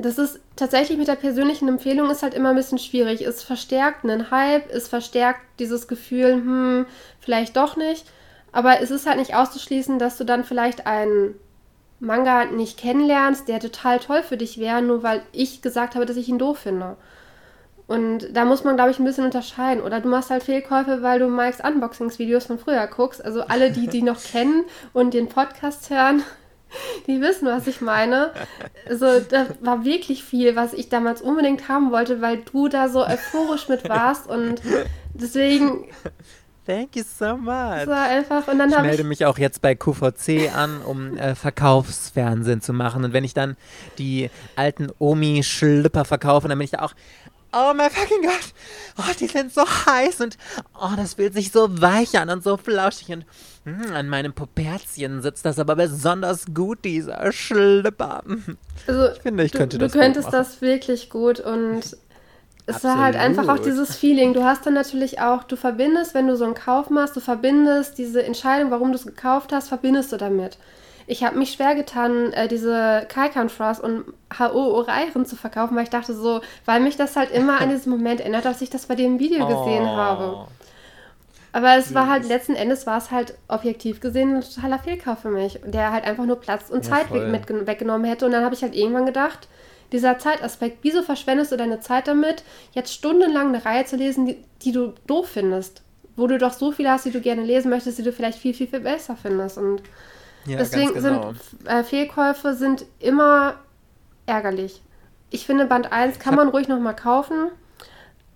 das 0.00 0.18
ist 0.18 0.40
tatsächlich 0.56 0.98
mit 0.98 1.08
der 1.08 1.16
persönlichen 1.16 1.68
Empfehlung 1.68 2.10
ist 2.10 2.22
halt 2.22 2.34
immer 2.34 2.50
ein 2.50 2.56
bisschen 2.56 2.78
schwierig. 2.78 3.22
Es 3.22 3.42
verstärkt 3.42 4.04
einen 4.04 4.30
Hype, 4.30 4.70
es 4.72 4.88
verstärkt 4.88 5.40
dieses 5.58 5.88
Gefühl, 5.88 6.34
hm, 6.34 6.86
vielleicht 7.20 7.56
doch 7.56 7.76
nicht. 7.76 8.06
Aber 8.52 8.80
es 8.80 8.90
ist 8.90 9.06
halt 9.06 9.18
nicht 9.18 9.34
auszuschließen, 9.34 9.98
dass 9.98 10.16
du 10.16 10.24
dann 10.24 10.44
vielleicht 10.44 10.86
einen 10.86 11.34
Manga 12.00 12.44
nicht 12.46 12.78
kennenlernst, 12.78 13.48
der 13.48 13.60
total 13.60 13.98
toll 13.98 14.22
für 14.22 14.36
dich 14.36 14.58
wäre, 14.58 14.82
nur 14.82 15.02
weil 15.02 15.22
ich 15.32 15.62
gesagt 15.62 15.94
habe, 15.94 16.06
dass 16.06 16.16
ich 16.16 16.28
ihn 16.28 16.38
doof 16.38 16.58
finde. 16.58 16.96
Und 17.86 18.36
da 18.36 18.44
muss 18.44 18.64
man, 18.64 18.76
glaube 18.76 18.90
ich, 18.90 18.98
ein 18.98 19.04
bisschen 19.04 19.24
unterscheiden. 19.24 19.82
Oder 19.82 20.00
du 20.00 20.08
machst 20.08 20.28
halt 20.28 20.42
Fehlkäufe, 20.42 21.02
weil 21.02 21.18
du 21.18 21.28
Mikes 21.28 21.60
Unboxings-Videos 21.60 22.44
von 22.44 22.58
früher 22.58 22.86
guckst. 22.86 23.24
Also 23.24 23.42
alle, 23.42 23.70
die 23.70 23.88
die 23.88 24.02
noch 24.02 24.22
kennen 24.32 24.64
und 24.92 25.14
den 25.14 25.28
Podcast 25.28 25.88
hören, 25.88 26.22
die 27.06 27.20
wissen, 27.20 27.46
was 27.46 27.66
ich 27.66 27.80
meine. 27.80 28.32
Also, 28.88 29.20
da 29.20 29.46
war 29.60 29.84
wirklich 29.84 30.24
viel, 30.24 30.56
was 30.56 30.72
ich 30.72 30.88
damals 30.88 31.22
unbedingt 31.22 31.68
haben 31.68 31.90
wollte, 31.90 32.20
weil 32.20 32.38
du 32.38 32.68
da 32.68 32.88
so 32.88 33.06
euphorisch 33.06 33.68
mit 33.68 33.88
warst 33.88 34.28
und 34.28 34.60
deswegen. 35.14 35.84
Thank 36.66 36.96
you 36.96 37.02
so 37.02 37.34
much. 37.38 37.86
So 37.86 37.92
einfach. 37.92 38.46
Und 38.46 38.58
dann 38.58 38.68
ich 38.68 38.78
melde 38.78 39.00
ich 39.00 39.08
mich 39.08 39.24
auch 39.24 39.38
jetzt 39.38 39.62
bei 39.62 39.74
QVC 39.74 40.54
an, 40.54 40.82
um 40.82 41.16
äh, 41.16 41.34
Verkaufsfernsehen 41.34 42.60
zu 42.60 42.74
machen. 42.74 43.04
Und 43.06 43.14
wenn 43.14 43.24
ich 43.24 43.32
dann 43.32 43.56
die 43.96 44.28
alten 44.54 44.90
Omi-Schlüpper 44.98 46.04
verkaufe, 46.04 46.46
dann 46.46 46.58
bin 46.58 46.66
ich 46.66 46.72
da 46.72 46.80
auch, 46.80 46.92
Oh 47.52 47.72
mein 47.74 47.90
fucking 47.90 48.22
Gott. 48.22 48.52
Oh, 48.98 49.12
die 49.18 49.26
sind 49.26 49.54
so 49.54 49.64
heiß 49.64 50.20
und 50.20 50.36
oh, 50.78 50.90
das 50.96 51.14
fühlt 51.14 51.32
sich 51.32 51.50
so 51.50 51.80
weich 51.80 52.18
an 52.18 52.28
und 52.28 52.44
so 52.44 52.58
flauschig 52.58 53.08
und 53.08 53.24
an 53.94 54.08
meinem 54.08 54.32
Puperzchen 54.32 55.22
sitzt 55.22 55.44
das 55.44 55.58
aber 55.58 55.76
besonders 55.76 56.46
gut, 56.52 56.84
dieser 56.84 57.32
Schlipper. 57.32 58.22
Also, 58.86 59.08
ich 59.12 59.22
finde, 59.22 59.44
ich 59.44 59.52
du, 59.52 59.58
könnte 59.58 59.78
das 59.78 59.92
Du 59.92 59.98
könntest 59.98 60.32
das 60.32 60.60
wirklich 60.60 61.10
gut 61.10 61.40
und 61.40 61.96
es 62.68 62.84
war 62.84 62.98
halt 62.98 63.16
einfach 63.16 63.48
auch 63.48 63.58
dieses 63.58 63.96
Feeling. 63.96 64.34
Du 64.34 64.44
hast 64.44 64.66
dann 64.66 64.74
natürlich 64.74 65.20
auch, 65.20 65.44
du 65.44 65.56
verbindest, 65.56 66.14
wenn 66.14 66.26
du 66.26 66.36
so 66.36 66.44
einen 66.44 66.54
Kauf 66.54 66.90
machst, 66.90 67.16
du 67.16 67.20
verbindest 67.20 67.96
diese 67.96 68.22
Entscheidung, 68.22 68.70
warum 68.70 68.92
du 68.92 68.96
es 68.96 69.06
gekauft 69.06 69.52
hast, 69.52 69.68
verbindest 69.68 70.12
du 70.12 70.18
damit. 70.18 70.58
Ich 71.06 71.24
habe 71.24 71.38
mich 71.38 71.52
schwer 71.52 71.74
getan, 71.74 72.34
äh, 72.34 72.48
diese 72.48 73.06
Kaikan 73.08 73.48
Frost 73.48 73.82
und 73.82 74.04
H.O. 74.38 74.74
Oreiren 74.74 75.24
zu 75.24 75.36
verkaufen, 75.36 75.74
weil 75.74 75.84
ich 75.84 75.90
dachte 75.90 76.14
so, 76.14 76.42
weil 76.66 76.80
mich 76.80 76.98
das 76.98 77.16
halt 77.16 77.30
immer 77.30 77.62
an 77.62 77.70
diesen 77.70 77.90
Moment 77.90 78.20
erinnert, 78.20 78.44
dass 78.44 78.60
ich 78.60 78.68
das 78.68 78.86
bei 78.86 78.94
dem 78.94 79.18
Video 79.18 79.46
oh. 79.46 79.48
gesehen 79.48 79.88
habe. 79.88 80.46
Aber 81.52 81.76
es 81.76 81.94
war 81.94 82.08
halt, 82.08 82.28
letzten 82.28 82.54
Endes 82.54 82.86
war 82.86 82.98
es 82.98 83.10
halt 83.10 83.34
objektiv 83.48 84.00
gesehen 84.00 84.36
ein 84.36 84.42
totaler 84.42 84.78
Fehlkauf 84.78 85.20
für 85.20 85.30
mich, 85.30 85.60
der 85.64 85.92
halt 85.92 86.04
einfach 86.04 86.26
nur 86.26 86.40
Platz 86.40 86.68
und 86.70 86.84
ja, 86.84 86.90
Zeit 86.90 87.10
mit, 87.10 87.66
weggenommen 87.66 88.04
hätte. 88.04 88.26
Und 88.26 88.32
dann 88.32 88.44
habe 88.44 88.54
ich 88.54 88.62
halt 88.62 88.74
irgendwann 88.74 89.06
gedacht, 89.06 89.48
dieser 89.92 90.18
Zeitaspekt, 90.18 90.78
wieso 90.82 91.02
verschwendest 91.02 91.52
du 91.52 91.56
deine 91.56 91.80
Zeit 91.80 92.08
damit, 92.08 92.42
jetzt 92.72 92.92
stundenlang 92.92 93.48
eine 93.48 93.64
Reihe 93.64 93.86
zu 93.86 93.96
lesen, 93.96 94.26
die, 94.26 94.36
die 94.62 94.72
du 94.72 94.92
doof 95.06 95.28
findest? 95.28 95.82
Wo 96.16 96.26
du 96.26 96.36
doch 96.36 96.52
so 96.52 96.72
viele 96.72 96.90
hast, 96.90 97.06
die 97.06 97.12
du 97.12 97.20
gerne 97.20 97.42
lesen 97.42 97.70
möchtest, 97.70 97.98
die 97.98 98.02
du 98.02 98.12
vielleicht 98.12 98.38
viel, 98.38 98.52
viel, 98.52 98.66
viel 98.66 98.80
besser 98.80 99.16
findest. 99.16 99.56
Und 99.56 99.82
ja, 100.46 100.58
deswegen 100.58 100.92
genau. 100.92 101.32
sind 101.32 101.68
äh, 101.68 101.84
Fehlkäufe 101.84 102.54
sind 102.54 102.84
immer 102.98 103.54
ärgerlich. 104.26 104.82
Ich 105.30 105.46
finde, 105.46 105.66
Band 105.66 105.92
1 105.92 106.18
kann 106.18 106.34
man 106.34 106.48
ruhig 106.48 106.68
nochmal 106.68 106.96
kaufen. 106.96 107.48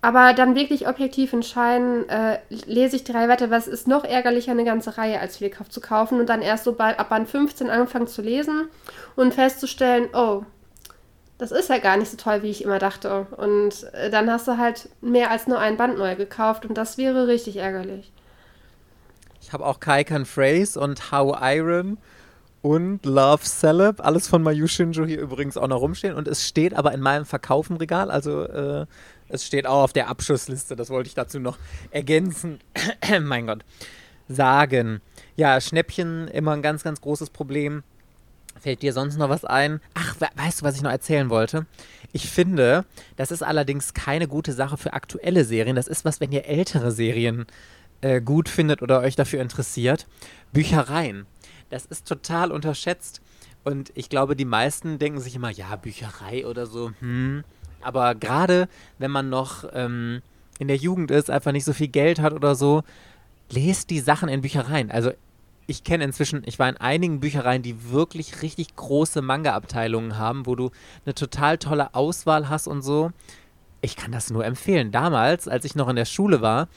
Aber 0.03 0.33
dann 0.33 0.53
wirklich 0.55 0.85
objektiv 0.89 1.31
entscheiden, 1.31 2.09
äh, 2.09 2.39
lese 2.49 2.97
ich 2.97 3.05
drei 3.05 3.29
weiter, 3.29 3.49
was 3.51 3.69
ist 3.69 3.87
noch 3.87 4.03
ärgerlicher, 4.03 4.51
eine 4.51 4.65
ganze 4.65 4.97
Reihe 4.97 5.17
als 5.17 5.37
Fehlkauf 5.37 5.69
zu 5.69 5.79
kaufen 5.79 6.19
und 6.19 6.27
dann 6.27 6.41
erst 6.41 6.65
so 6.65 6.73
bei, 6.73 6.99
ab 6.99 7.07
Band 7.07 7.29
15 7.29 7.69
anfangen 7.69 8.07
zu 8.07 8.21
lesen 8.21 8.67
und 9.15 9.33
festzustellen, 9.33 10.09
oh, 10.13 10.43
das 11.37 11.53
ist 11.53 11.69
ja 11.69 11.77
gar 11.77 11.95
nicht 11.95 12.11
so 12.11 12.17
toll, 12.17 12.43
wie 12.43 12.49
ich 12.49 12.65
immer 12.65 12.79
dachte. 12.79 13.27
Und 13.37 13.85
äh, 13.93 14.09
dann 14.09 14.29
hast 14.29 14.45
du 14.45 14.57
halt 14.57 14.89
mehr 14.99 15.31
als 15.31 15.47
nur 15.47 15.59
ein 15.59 15.77
Band 15.77 15.97
neu 15.97 16.17
gekauft 16.17 16.65
und 16.65 16.77
das 16.77 16.97
wäre 16.97 17.27
richtig 17.27 17.55
ärgerlich. 17.55 18.11
Ich 19.41 19.53
habe 19.53 19.65
auch 19.65 19.79
Kaikan 19.79 20.25
Phrase 20.25 20.77
und 20.77 21.13
How 21.13 21.37
Iron 21.41 21.97
und 22.61 23.05
Love 23.05 23.43
Celeb, 23.43 23.99
alles 23.99 24.27
von 24.27 24.41
Mayu 24.41 24.67
Shinjo 24.67 25.05
hier 25.05 25.19
übrigens 25.19 25.57
auch 25.57 25.67
noch 25.67 25.81
rumstehen 25.81 26.15
und 26.15 26.27
es 26.27 26.47
steht 26.47 26.73
aber 26.73 26.93
in 26.93 27.01
meinem 27.01 27.25
Verkaufenregal, 27.25 28.09
also 28.09 28.43
äh, 28.43 28.85
es 29.33 29.45
steht 29.45 29.65
auch 29.65 29.83
auf 29.83 29.93
der 29.93 30.07
Abschussliste, 30.07 30.75
das 30.75 30.89
wollte 30.89 31.07
ich 31.07 31.15
dazu 31.15 31.39
noch 31.39 31.57
ergänzen. 31.91 32.59
mein 33.21 33.47
Gott. 33.47 33.65
Sagen. 34.29 35.01
Ja, 35.35 35.59
Schnäppchen 35.59 36.27
immer 36.27 36.51
ein 36.51 36.61
ganz, 36.61 36.83
ganz 36.83 37.01
großes 37.01 37.31
Problem. 37.31 37.83
Fällt 38.59 38.83
dir 38.83 38.93
sonst 38.93 39.17
noch 39.17 39.29
was 39.29 39.43
ein? 39.43 39.81
Ach, 39.95 40.15
weißt 40.35 40.61
du, 40.61 40.65
was 40.65 40.75
ich 40.75 40.83
noch 40.83 40.91
erzählen 40.91 41.29
wollte? 41.29 41.65
Ich 42.11 42.29
finde, 42.29 42.85
das 43.17 43.31
ist 43.31 43.41
allerdings 43.41 43.95
keine 43.95 44.27
gute 44.27 44.53
Sache 44.53 44.77
für 44.77 44.93
aktuelle 44.93 45.43
Serien. 45.43 45.75
Das 45.75 45.87
ist 45.87 46.05
was, 46.05 46.21
wenn 46.21 46.31
ihr 46.31 46.45
ältere 46.45 46.91
Serien 46.91 47.47
äh, 48.01 48.21
gut 48.21 48.47
findet 48.47 48.83
oder 48.83 48.99
euch 48.99 49.15
dafür 49.15 49.41
interessiert. 49.41 50.05
Büchereien. 50.53 51.25
Das 51.71 51.85
ist 51.87 52.07
total 52.07 52.51
unterschätzt. 52.51 53.21
Und 53.63 53.91
ich 53.95 54.09
glaube, 54.09 54.35
die 54.35 54.45
meisten 54.45 54.99
denken 54.99 55.19
sich 55.19 55.35
immer, 55.35 55.49
ja, 55.49 55.75
Bücherei 55.75 56.45
oder 56.45 56.67
so, 56.67 56.91
hm. 56.99 57.43
Aber 57.83 58.15
gerade 58.15 58.67
wenn 58.99 59.11
man 59.11 59.29
noch 59.29 59.65
ähm, 59.73 60.21
in 60.59 60.67
der 60.67 60.77
Jugend 60.77 61.11
ist, 61.11 61.29
einfach 61.29 61.51
nicht 61.51 61.65
so 61.65 61.73
viel 61.73 61.87
Geld 61.87 62.19
hat 62.19 62.33
oder 62.33 62.55
so, 62.55 62.83
lest 63.49 63.89
die 63.89 63.99
Sachen 63.99 64.29
in 64.29 64.41
Büchereien. 64.41 64.91
Also 64.91 65.11
ich 65.67 65.83
kenne 65.83 66.03
inzwischen, 66.03 66.43
ich 66.45 66.59
war 66.59 66.69
in 66.69 66.77
einigen 66.77 67.19
Büchereien, 67.19 67.61
die 67.61 67.91
wirklich 67.91 68.41
richtig 68.41 68.75
große 68.75 69.21
Manga-Abteilungen 69.21 70.17
haben, 70.17 70.45
wo 70.45 70.55
du 70.55 70.71
eine 71.05 71.15
total 71.15 71.57
tolle 71.57 71.95
Auswahl 71.95 72.49
hast 72.49 72.67
und 72.67 72.81
so. 72.81 73.11
Ich 73.81 73.95
kann 73.95 74.11
das 74.11 74.29
nur 74.29 74.45
empfehlen. 74.45 74.91
Damals, 74.91 75.47
als 75.47 75.65
ich 75.65 75.75
noch 75.75 75.89
in 75.89 75.95
der 75.95 76.05
Schule 76.05 76.41
war, 76.41 76.67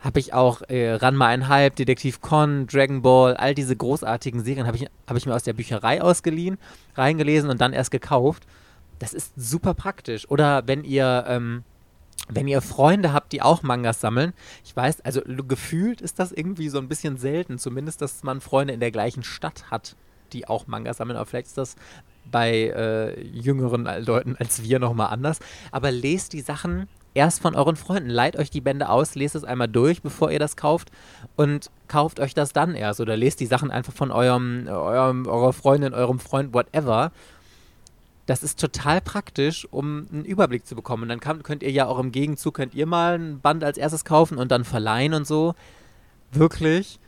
habe 0.00 0.18
ich 0.18 0.34
auch 0.34 0.62
äh, 0.62 0.94
Ranma 0.94 1.28
einhalb, 1.28 1.76
Detektiv 1.76 2.20
Con, 2.20 2.66
Dragon 2.66 3.02
Ball, 3.02 3.36
all 3.36 3.54
diese 3.54 3.76
großartigen 3.76 4.42
Serien 4.42 4.66
habe 4.66 4.76
ich, 4.76 4.88
hab 5.06 5.16
ich 5.16 5.26
mir 5.26 5.34
aus 5.34 5.44
der 5.44 5.52
Bücherei 5.52 6.02
ausgeliehen, 6.02 6.58
reingelesen 6.96 7.50
und 7.50 7.60
dann 7.60 7.72
erst 7.72 7.92
gekauft. 7.92 8.44
Das 9.02 9.14
ist 9.14 9.32
super 9.34 9.74
praktisch. 9.74 10.30
Oder 10.30 10.68
wenn 10.68 10.84
ihr, 10.84 11.24
ähm, 11.26 11.64
wenn 12.28 12.46
ihr 12.46 12.60
Freunde 12.60 13.12
habt, 13.12 13.32
die 13.32 13.42
auch 13.42 13.64
Mangas 13.64 14.00
sammeln, 14.00 14.32
ich 14.64 14.76
weiß, 14.76 15.00
also 15.00 15.22
gefühlt 15.26 16.00
ist 16.00 16.20
das 16.20 16.30
irgendwie 16.30 16.68
so 16.68 16.78
ein 16.78 16.86
bisschen 16.86 17.16
selten, 17.16 17.58
zumindest, 17.58 18.00
dass 18.00 18.22
man 18.22 18.40
Freunde 18.40 18.74
in 18.74 18.78
der 18.78 18.92
gleichen 18.92 19.24
Stadt 19.24 19.72
hat, 19.72 19.96
die 20.32 20.46
auch 20.46 20.68
Mangas 20.68 20.98
sammeln, 20.98 21.16
aber 21.16 21.26
vielleicht 21.26 21.48
ist 21.48 21.58
das 21.58 21.74
bei 22.30 22.52
äh, 22.52 23.20
jüngeren 23.26 23.88
Leuten 24.04 24.36
als 24.38 24.62
wir 24.62 24.78
nochmal 24.78 25.08
anders. 25.08 25.40
Aber 25.72 25.90
lest 25.90 26.32
die 26.32 26.40
Sachen 26.40 26.86
erst 27.12 27.42
von 27.42 27.56
euren 27.56 27.74
Freunden. 27.74 28.08
Leiht 28.08 28.36
euch 28.36 28.50
die 28.50 28.60
Bände 28.60 28.88
aus, 28.88 29.16
lest 29.16 29.34
es 29.34 29.42
einmal 29.42 29.66
durch, 29.66 30.00
bevor 30.02 30.30
ihr 30.30 30.38
das 30.38 30.54
kauft 30.56 30.92
und 31.34 31.72
kauft 31.88 32.20
euch 32.20 32.34
das 32.34 32.52
dann 32.52 32.76
erst 32.76 33.00
oder 33.00 33.16
lest 33.16 33.40
die 33.40 33.46
Sachen 33.46 33.72
einfach 33.72 33.92
von 33.92 34.12
eurem, 34.12 34.68
eurem 34.68 35.26
eurer 35.26 35.52
Freundin, 35.52 35.92
eurem 35.92 36.20
Freund, 36.20 36.54
whatever 36.54 37.10
das 38.26 38.42
ist 38.42 38.60
total 38.60 39.00
praktisch, 39.00 39.66
um 39.70 40.06
einen 40.12 40.24
Überblick 40.24 40.66
zu 40.66 40.74
bekommen. 40.74 41.04
Und 41.04 41.08
dann 41.08 41.42
könnt 41.42 41.62
ihr 41.62 41.70
ja 41.70 41.86
auch 41.86 41.98
im 41.98 42.12
Gegenzug, 42.12 42.54
könnt 42.54 42.74
ihr 42.74 42.86
mal 42.86 43.18
ein 43.18 43.40
Band 43.40 43.64
als 43.64 43.78
erstes 43.78 44.04
kaufen 44.04 44.38
und 44.38 44.50
dann 44.52 44.64
verleihen 44.64 45.14
und 45.14 45.26
so. 45.26 45.54
Wirklich, 46.30 47.00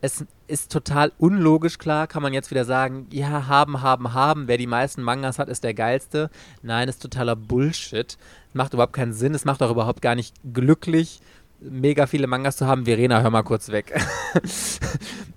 es 0.00 0.24
ist 0.48 0.72
total 0.72 1.12
unlogisch 1.18 1.78
klar, 1.78 2.06
kann 2.06 2.22
man 2.22 2.32
jetzt 2.32 2.50
wieder 2.50 2.64
sagen, 2.64 3.06
ja, 3.12 3.46
haben, 3.46 3.82
haben, 3.82 4.12
haben, 4.12 4.48
wer 4.48 4.58
die 4.58 4.66
meisten 4.66 5.02
Mangas 5.02 5.38
hat, 5.38 5.48
ist 5.48 5.62
der 5.62 5.74
geilste. 5.74 6.30
Nein, 6.62 6.88
ist 6.88 7.02
totaler 7.02 7.36
Bullshit. 7.36 8.18
Macht 8.52 8.74
überhaupt 8.74 8.94
keinen 8.94 9.12
Sinn, 9.12 9.34
es 9.34 9.44
macht 9.44 9.62
auch 9.62 9.70
überhaupt 9.70 10.02
gar 10.02 10.14
nicht 10.14 10.34
glücklich 10.52 11.20
mega 11.68 12.06
viele 12.06 12.26
Mangas 12.26 12.56
zu 12.56 12.66
haben. 12.66 12.84
Verena, 12.84 13.22
hör 13.22 13.30
mal 13.30 13.42
kurz 13.42 13.70
weg. 13.70 13.94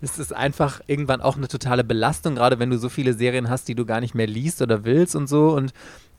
es 0.02 0.20
ist 0.20 0.34
einfach 0.34 0.82
irgendwann 0.88 1.22
auch 1.22 1.38
eine 1.38 1.48
totale 1.48 1.84
Belastung, 1.84 2.36
gerade 2.36 2.60
wenn 2.60 2.70
du 2.70 2.78
so 2.78 2.90
viele 2.90 3.14
Serien 3.14 3.50
hast, 3.50 3.68
die 3.68 3.76
du 3.76 3.86
gar 3.86 4.02
nicht 4.02 4.16
mehr 4.16 4.28
liest 4.28 4.62
oder 4.62 4.86
willst 4.86 5.16
und 5.16 5.28
so. 5.28 5.50
Und 5.50 5.74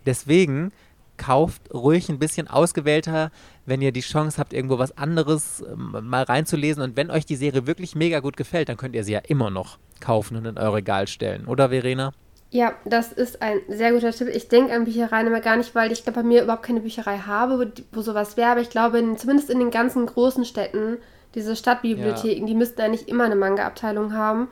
deswegen 0.05 0.73
kauft 1.17 1.73
ruhig 1.73 2.09
ein 2.09 2.19
bisschen 2.19 2.49
ausgewählter, 2.49 3.31
wenn 3.65 3.81
ihr 3.81 3.93
die 3.93 4.01
Chance 4.01 4.39
habt, 4.39 4.53
irgendwo 4.53 4.79
was 4.79 4.97
anderes 4.97 5.65
ähm, 5.71 5.97
mal 6.03 6.25
reinzulesen. 6.25 6.83
Und 6.83 6.97
wenn 6.97 7.11
euch 7.11 7.25
die 7.25 7.37
Serie 7.37 7.67
wirklich 7.67 7.95
mega 7.95 8.21
gut 8.21 8.37
gefällt, 8.37 8.69
dann 8.69 8.77
könnt 8.77 8.95
ihr 8.95 9.05
sie 9.05 9.13
ja 9.13 9.21
immer 9.21 9.51
noch 9.51 9.79
kaufen 10.01 10.37
und 10.37 10.45
in 10.45 10.59
euer 10.59 10.75
Regal 10.75 11.07
stellen. 11.07 11.47
Oder, 11.47 11.71
Verena? 11.71 12.13
Ja, 12.51 12.75
das 12.85 13.13
ist 13.13 13.43
ein 13.43 13.61
sehr 13.69 13.93
guter 13.93 14.13
Tipp. 14.13 14.29
Ich 14.29 14.49
denke 14.49 14.73
an 14.73 14.85
Büchereien 14.85 15.27
immer 15.27 15.41
gar 15.41 15.57
nicht, 15.57 15.75
weil 15.75 15.91
ich 15.91 16.05
glaube, 16.05 16.23
bei 16.23 16.27
mir 16.27 16.43
überhaupt 16.43 16.63
keine 16.63 16.81
Bücherei 16.81 17.19
habe, 17.19 17.59
wo, 17.59 17.83
wo 17.93 18.03
sowas 18.03 18.37
wäre. 18.37 18.53
Aber 18.53 18.61
ich 18.61 18.71
glaube, 18.71 18.99
in, 18.99 19.19
zumindest 19.19 19.51
in 19.51 19.59
den 19.59 19.71
ganzen 19.71 20.07
großen 20.07 20.45
Städten, 20.45 20.99
diese 21.35 21.57
Stadtbibliotheken, 21.57 22.41
ja. 22.43 22.47
die 22.47 22.55
müssten 22.55 22.81
eigentlich 22.81 23.09
immer 23.09 23.25
eine 23.25 23.37
Manga-Abteilung 23.37 24.13
haben. 24.13 24.49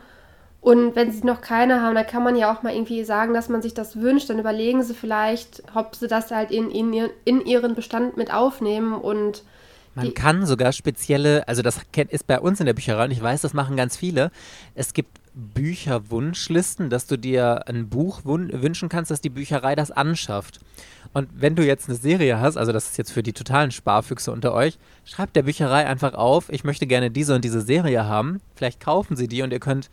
Und 0.61 0.97
wenn 0.97 1.13
sie 1.13 1.25
noch 1.25 1.41
keine 1.41 1.83
haben, 1.83 1.95
dann 1.95 2.07
kann 2.07 2.25
man 2.25 2.37
ja 2.37 2.53
auch 2.53 2.63
mal 2.63 2.75
irgendwie 2.75 3.05
sagen, 3.05 3.35
dass 3.35 3.49
man 3.49 3.63
sich 3.63 3.75
das 3.75 4.01
wünscht. 4.01 4.31
Dann 4.31 4.39
überlegen 4.39 4.83
sie 4.83 4.95
vielleicht, 4.95 5.63
ob 5.75 5.95
sie 5.95 6.09
das 6.09 6.31
halt 6.31 6.51
in, 6.51 6.71
in, 6.71 7.11
in 7.25 7.45
ihren 7.47 7.75
Bestand 7.75 8.17
mit 8.17 8.33
aufnehmen 8.33 8.95
und 8.95 9.45
man 9.97 10.13
kann 10.13 10.45
sogar 10.45 10.73
spezielle, 10.73 11.47
also 11.47 11.63
das 11.63 11.81
ist 12.09 12.27
bei 12.27 12.41
uns 12.41 12.59
in 12.59 12.67
der 12.67 12.73
Bücherei 12.73 13.05
und 13.05 13.13
ich 13.13 13.23
weiß, 13.23 13.43
das 13.43 13.55
machen 13.55 13.77
ganz 13.77 13.97
viele. 13.97 14.33
Es 14.75 14.93
gibt 14.93 15.21
Bücherwunschlisten, 15.35 16.91
dass 16.91 17.07
du 17.07 17.19
dir 17.19 17.69
ein 17.69 17.89
Buch 17.89 18.21
wünschen 18.25 18.89
kannst, 18.89 19.11
dass 19.11 19.21
die 19.21 19.31
Bücherei 19.31 19.75
das 19.75 19.91
anschafft. 19.91 20.61
Und 21.13 21.29
wenn 21.35 21.55
du 21.55 21.65
jetzt 21.65 21.89
eine 21.89 21.99
Serie 21.99 22.41
hast, 22.41 22.57
also 22.57 22.73
das 22.73 22.91
ist 22.91 22.99
jetzt 22.99 23.13
für 23.13 23.23
die 23.23 23.33
totalen 23.33 23.71
Sparfüchse 23.71 24.33
unter 24.33 24.53
euch, 24.55 24.79
schreibt 25.05 25.37
der 25.37 25.43
Bücherei 25.43 25.87
einfach 25.87 26.15
auf, 26.15 26.51
ich 26.51 26.65
möchte 26.65 26.87
gerne 26.87 27.11
diese 27.11 27.35
und 27.35 27.45
diese 27.45 27.61
Serie 27.61 28.05
haben. 28.05 28.41
Vielleicht 28.55 28.81
kaufen 28.81 29.17
sie 29.17 29.29
die 29.29 29.43
und 29.43 29.53
ihr 29.53 29.61
könnt 29.61 29.91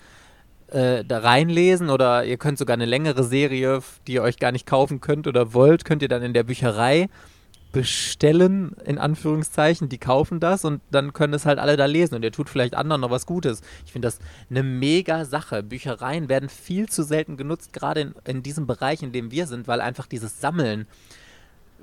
äh, 0.68 1.04
da 1.06 1.20
reinlesen 1.20 1.90
oder 1.90 2.24
ihr 2.26 2.38
könnt 2.38 2.58
sogar 2.58 2.76
eine 2.76 2.86
längere 2.86 3.24
Serie, 3.24 3.82
die 4.08 4.14
ihr 4.14 4.24
euch 4.24 4.40
gar 4.40 4.52
nicht 4.52 4.66
kaufen 4.66 5.02
könnt 5.02 5.28
oder 5.28 5.54
wollt, 5.54 5.86
könnt 5.86 6.02
ihr 6.02 6.08
dann 6.08 6.24
in 6.24 6.34
der 6.34 6.44
Bücherei 6.44 7.10
bestellen, 7.72 8.76
in 8.86 8.98
Anführungszeichen, 8.98 9.90
die 9.90 9.98
kaufen 9.98 10.40
das 10.40 10.66
und 10.66 10.82
dann 10.92 11.14
können 11.14 11.34
es 11.34 11.46
halt 11.46 11.60
alle 11.60 11.78
da 11.78 11.86
lesen 11.86 12.16
und 12.16 12.24
ihr 12.24 12.32
tut 12.32 12.50
vielleicht 12.50 12.76
anderen 12.76 13.02
noch 13.02 13.12
was 13.12 13.26
Gutes. 13.26 13.62
Ich 13.86 13.94
finde 13.94 14.08
das 14.08 14.20
eine 14.50 14.64
mega 14.64 15.26
Sache. 15.26 15.64
Büchereien 15.64 16.28
werden 16.30 16.50
viel 16.50 16.90
zu 16.90 17.04
selten 17.04 17.38
genutzt, 17.38 17.74
gerade 17.74 18.02
in, 18.02 18.16
in 18.26 18.44
diesem 18.44 18.68
Bereich, 18.68 19.04
in 19.04 19.12
dem 19.12 19.32
wir 19.32 19.48
sind, 19.48 19.68
weil 19.68 19.82
einfach 19.82 20.06
dieses 20.06 20.42
Sammeln 20.42 20.88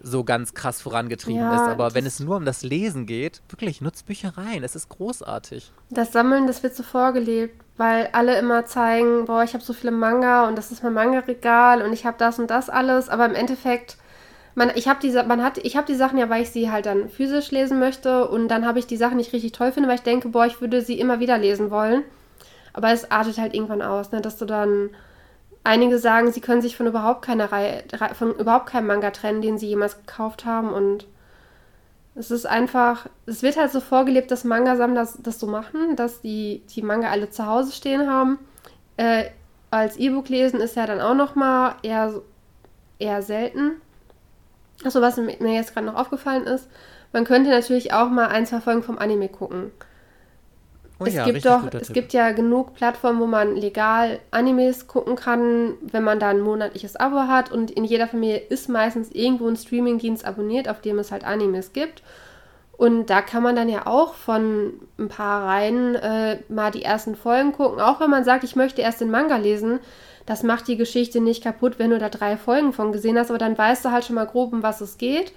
so 0.03 0.25
ganz 0.25 0.55
krass 0.55 0.81
vorangetrieben 0.81 1.41
ja, 1.41 1.57
ist. 1.57 1.71
Aber 1.71 1.95
wenn 1.95 2.07
es 2.07 2.21
nur 2.21 2.37
um 2.37 2.45
das 2.45 2.63
Lesen 2.63 3.07
geht, 3.07 3.43
wirklich, 3.49 3.81
nutzt 3.81 4.07
Büchereien. 4.07 4.63
Es 4.63 4.77
ist 4.77 4.89
großartig. 4.89 5.73
Das 5.91 6.13
Sammeln, 6.13 6.47
das 6.47 6.63
wird 6.63 6.75
so 6.75 6.83
vorgelebt, 6.83 7.61
weil 7.77 8.09
alle 8.13 8.39
immer 8.39 8.65
zeigen, 8.67 9.25
boah, 9.25 9.43
ich 9.43 9.55
habe 9.55 9.65
so 9.65 9.73
viele 9.73 9.91
Manga 9.91 10.47
und 10.47 10.57
das 10.57 10.71
ist 10.71 10.83
mein 10.83 10.95
Manga-Regal 10.95 11.83
und 11.83 11.93
ich 11.93 12.07
habe 12.07 12.17
das 12.19 12.39
und 12.39 12.49
das 12.49 12.71
alles. 12.71 13.09
Aber 13.09 13.27
im 13.27 13.35
Endeffekt 13.35 13.97
man, 14.59 14.73
ich 14.75 14.89
habe 14.89 14.99
diese, 15.01 15.23
man 15.23 15.43
hat, 15.43 15.59
ich 15.59 15.77
habe 15.77 15.87
die 15.87 15.95
Sachen 15.95 16.19
ja, 16.19 16.29
weil 16.29 16.43
ich 16.43 16.51
sie 16.51 16.71
halt 16.71 16.87
dann 16.87 17.09
physisch 17.09 17.53
lesen 17.53 17.79
möchte 17.79 18.29
und 18.29 18.49
dann 18.49 18.67
habe 18.67 18.81
ich 18.81 18.89
die 18.89 18.97
Sachen 18.97 19.17
nicht 19.17 19.33
richtig 19.33 19.53
toll 19.53 19.71
finde, 19.71 19.89
weil 19.89 19.97
ich 19.97 20.03
denke, 20.03 20.29
boah, 20.31 20.47
ich 20.47 20.61
würde 20.61 20.83
sie 20.83 20.99
immer 20.99 21.21
wieder 21.21 21.39
lesen 21.39 21.71
wollen. 21.71 22.03
Aber 22.73 22.91
es 22.91 23.11
artet 23.11 23.39
halt 23.39 23.55
irgendwann 23.55 23.83
aus, 23.83 24.11
ne, 24.11 24.21
dass 24.21 24.37
du 24.37 24.45
dann 24.45 24.91
einige 25.63 25.99
sagen, 25.99 26.33
sie 26.33 26.41
können 26.41 26.61
sich 26.61 26.77
von 26.77 26.89
überhaupt 26.89 27.23
keiner 27.23 27.53
Reihe, 27.53 27.85
von 28.15 28.35
überhaupt 28.35 28.67
keinem 28.67 28.89
Manga 28.89 29.13
trennen, 29.13 29.43
den 29.43 29.59
sie 29.59 29.69
jemals 29.69 29.97
gekauft 29.97 30.45
haben 30.45 30.73
und 30.73 31.07
es 32.17 32.33
ist 32.33 32.47
einfach, 32.47 33.07
es 33.27 33.45
wird 33.45 33.57
halt 33.57 33.71
so 33.71 33.79
vorgelebt, 33.79 34.33
dass 34.33 34.43
Manga-Sammler 34.43 35.03
das, 35.03 35.23
das 35.23 35.39
so 35.39 35.47
machen, 35.47 35.95
dass 35.95 36.21
die, 36.21 36.63
die 36.75 36.83
Manga 36.83 37.11
alle 37.11 37.31
zu 37.31 37.47
Hause 37.47 37.71
stehen 37.71 38.11
haben. 38.11 38.41
Äh, 38.97 39.27
als 39.71 39.97
E-Book 39.99 40.29
lesen 40.29 40.61
ist 40.61 40.75
ja 40.75 40.85
dann 40.87 41.01
auch 41.01 41.15
noch 41.15 41.37
mal 41.37 41.77
eher, 41.85 42.13
eher 42.99 43.23
selten. 43.23 43.81
Achso, 44.85 45.01
was 45.01 45.17
mir 45.17 45.55
jetzt 45.55 45.75
gerade 45.75 45.87
noch 45.87 45.97
aufgefallen 45.97 46.45
ist, 46.45 46.69
man 47.13 47.25
könnte 47.25 47.51
natürlich 47.51 47.93
auch 47.93 48.11
mal 48.11 48.29
ein, 48.29 48.47
zwei 48.47 48.61
Folgen 48.61 48.83
vom 48.83 48.99
Anime 48.99 49.29
gucken. 49.29 49.73
Oh 51.01 51.05
es 51.05 51.15
ja, 51.15 51.25
gibt 51.25 51.45
doch, 51.47 51.63
es 51.73 51.87
Tipp. 51.89 51.95
gibt 51.95 52.13
ja 52.13 52.33
genug 52.33 52.75
Plattformen, 52.75 53.21
wo 53.21 53.27
man 53.27 53.55
legal 53.55 54.19
Animes 54.33 54.89
gucken 54.89 55.15
kann, 55.15 55.75
wenn 55.81 56.03
man 56.03 56.19
da 56.19 56.29
ein 56.29 56.41
monatliches 56.41 56.97
Abo 56.97 57.29
hat 57.29 57.53
und 57.53 57.71
in 57.71 57.85
jeder 57.85 58.09
Familie 58.09 58.39
ist 58.39 58.69
meistens 58.69 59.13
irgendwo 59.13 59.47
ein 59.47 59.57
Streamingdienst 59.57 60.25
abonniert, 60.25 60.69
auf 60.69 60.81
dem 60.81 60.99
es 60.99 61.13
halt 61.13 61.25
Animes 61.25 61.73
gibt. 61.73 62.03
Und 62.77 63.11
da 63.11 63.23
kann 63.23 63.43
man 63.43 63.57
dann 63.57 63.69
ja 63.69 63.87
auch 63.87 64.15
von 64.15 64.73
ein 64.99 65.09
paar 65.09 65.47
Reihen 65.47 65.95
äh, 65.97 66.39
mal 66.49 66.71
die 66.71 66.83
ersten 66.83 67.17
Folgen 67.17 67.53
gucken. 67.53 67.81
Auch 67.81 68.01
wenn 68.01 68.11
man 68.11 68.25
sagt, 68.25 68.45
ich 68.45 68.55
möchte 68.55 68.83
erst 68.83 69.01
den 69.01 69.11
Manga 69.11 69.37
lesen, 69.37 69.81
das 70.29 70.43
macht 70.43 70.69
die 70.69 70.77
Geschichte 70.77 71.23
nicht 71.23 71.43
kaputt, 71.43 71.79
wenn 71.79 71.89
du 71.89 71.99
da 71.99 72.11
drei 72.11 72.37
Folgen 72.37 72.75
von 72.75 72.93
gesehen 72.93 73.17
hast, 73.17 73.31
aber 73.31 73.39
dann 73.39 73.57
weißt 73.57 73.83
du 73.83 73.91
halt 73.91 74.05
schon 74.05 74.15
mal 74.15 74.27
grob, 74.27 74.53
um 74.53 74.63
was 74.63 74.83
es 74.83 74.99
geht. 74.99 75.33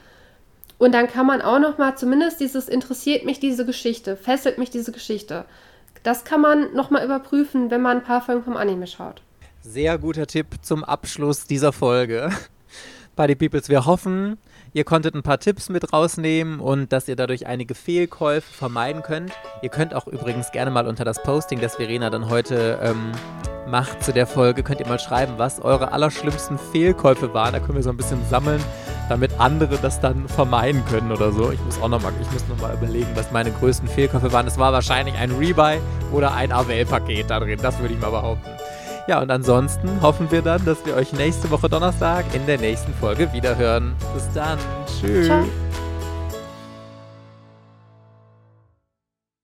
Und 0.77 0.93
dann 0.93 1.07
kann 1.07 1.25
man 1.25 1.41
auch 1.41 1.59
noch 1.59 1.77
mal 1.77 1.95
zumindest 1.95 2.41
dieses 2.41 2.67
interessiert 2.67 3.23
mich 3.23 3.39
diese 3.39 3.65
Geschichte, 3.65 4.17
fesselt 4.17 4.57
mich 4.57 4.69
diese 4.69 4.91
Geschichte. 4.91 5.45
Das 6.03 6.25
kann 6.25 6.41
man 6.41 6.73
noch 6.73 6.89
mal 6.89 7.05
überprüfen, 7.05 7.71
wenn 7.71 7.81
man 7.81 7.97
ein 7.99 8.03
paar 8.03 8.21
Folgen 8.21 8.43
vom 8.43 8.57
Anime 8.57 8.85
schaut. 8.85 9.21
Sehr 9.61 9.97
guter 9.97 10.27
Tipp 10.27 10.47
zum 10.61 10.83
Abschluss 10.83 11.47
dieser 11.47 11.71
Folge. 11.71 12.29
Buddy 13.15 13.35
Peoples, 13.35 13.69
wir 13.69 13.85
hoffen, 13.85 14.39
ihr 14.73 14.83
konntet 14.83 15.15
ein 15.15 15.23
paar 15.23 15.39
Tipps 15.39 15.69
mit 15.69 15.93
rausnehmen 15.93 16.59
und 16.59 16.91
dass 16.91 17.07
ihr 17.07 17.15
dadurch 17.15 17.47
einige 17.47 17.75
Fehlkäufe 17.75 18.51
vermeiden 18.51 19.03
könnt. 19.03 19.31
Ihr 19.61 19.69
könnt 19.69 19.93
auch 19.93 20.07
übrigens 20.07 20.51
gerne 20.51 20.71
mal 20.71 20.85
unter 20.85 21.05
das 21.05 21.23
Posting, 21.23 21.61
das 21.61 21.77
Verena 21.77 22.09
dann 22.09 22.29
heute 22.29 22.77
ähm, 22.81 23.13
macht 23.71 24.03
zu 24.03 24.13
der 24.13 24.27
Folge, 24.27 24.61
könnt 24.61 24.79
ihr 24.79 24.87
mal 24.87 24.99
schreiben, 24.99 25.33
was 25.37 25.61
eure 25.61 25.93
allerschlimmsten 25.93 26.59
Fehlkäufe 26.71 27.33
waren. 27.33 27.53
Da 27.53 27.59
können 27.59 27.75
wir 27.75 27.83
so 27.83 27.89
ein 27.89 27.97
bisschen 27.97 28.19
sammeln, 28.29 28.61
damit 29.09 29.31
andere 29.39 29.77
das 29.77 29.99
dann 29.99 30.27
vermeiden 30.27 30.83
können 30.85 31.11
oder 31.11 31.31
so. 31.31 31.51
Ich 31.51 31.63
muss 31.63 31.81
auch 31.81 31.87
nochmal, 31.87 32.11
ich 32.21 32.31
muss 32.31 32.43
noch 32.47 32.73
überlegen, 32.73 33.09
was 33.15 33.31
meine 33.31 33.51
größten 33.51 33.87
Fehlkäufe 33.87 34.31
waren. 34.31 34.45
Es 34.45 34.57
war 34.57 34.73
wahrscheinlich 34.73 35.15
ein 35.15 35.31
Rebuy 35.31 35.79
oder 36.11 36.33
ein 36.33 36.51
AWL-Paket 36.51 37.29
da 37.29 37.39
drin. 37.39 37.59
Das 37.61 37.79
würde 37.79 37.93
ich 37.93 37.99
mal 37.99 38.11
behaupten. 38.11 38.49
Ja, 39.07 39.21
und 39.21 39.31
ansonsten 39.31 40.01
hoffen 40.01 40.29
wir 40.31 40.41
dann, 40.41 40.63
dass 40.65 40.85
wir 40.85 40.95
euch 40.95 41.11
nächste 41.13 41.49
Woche 41.49 41.69
Donnerstag 41.69 42.25
in 42.33 42.45
der 42.45 42.59
nächsten 42.59 42.93
Folge 42.93 43.31
wiederhören. 43.33 43.95
Bis 44.13 44.31
dann. 44.33 44.59
Tschüss. 44.85 45.25
Ciao. 45.25 45.45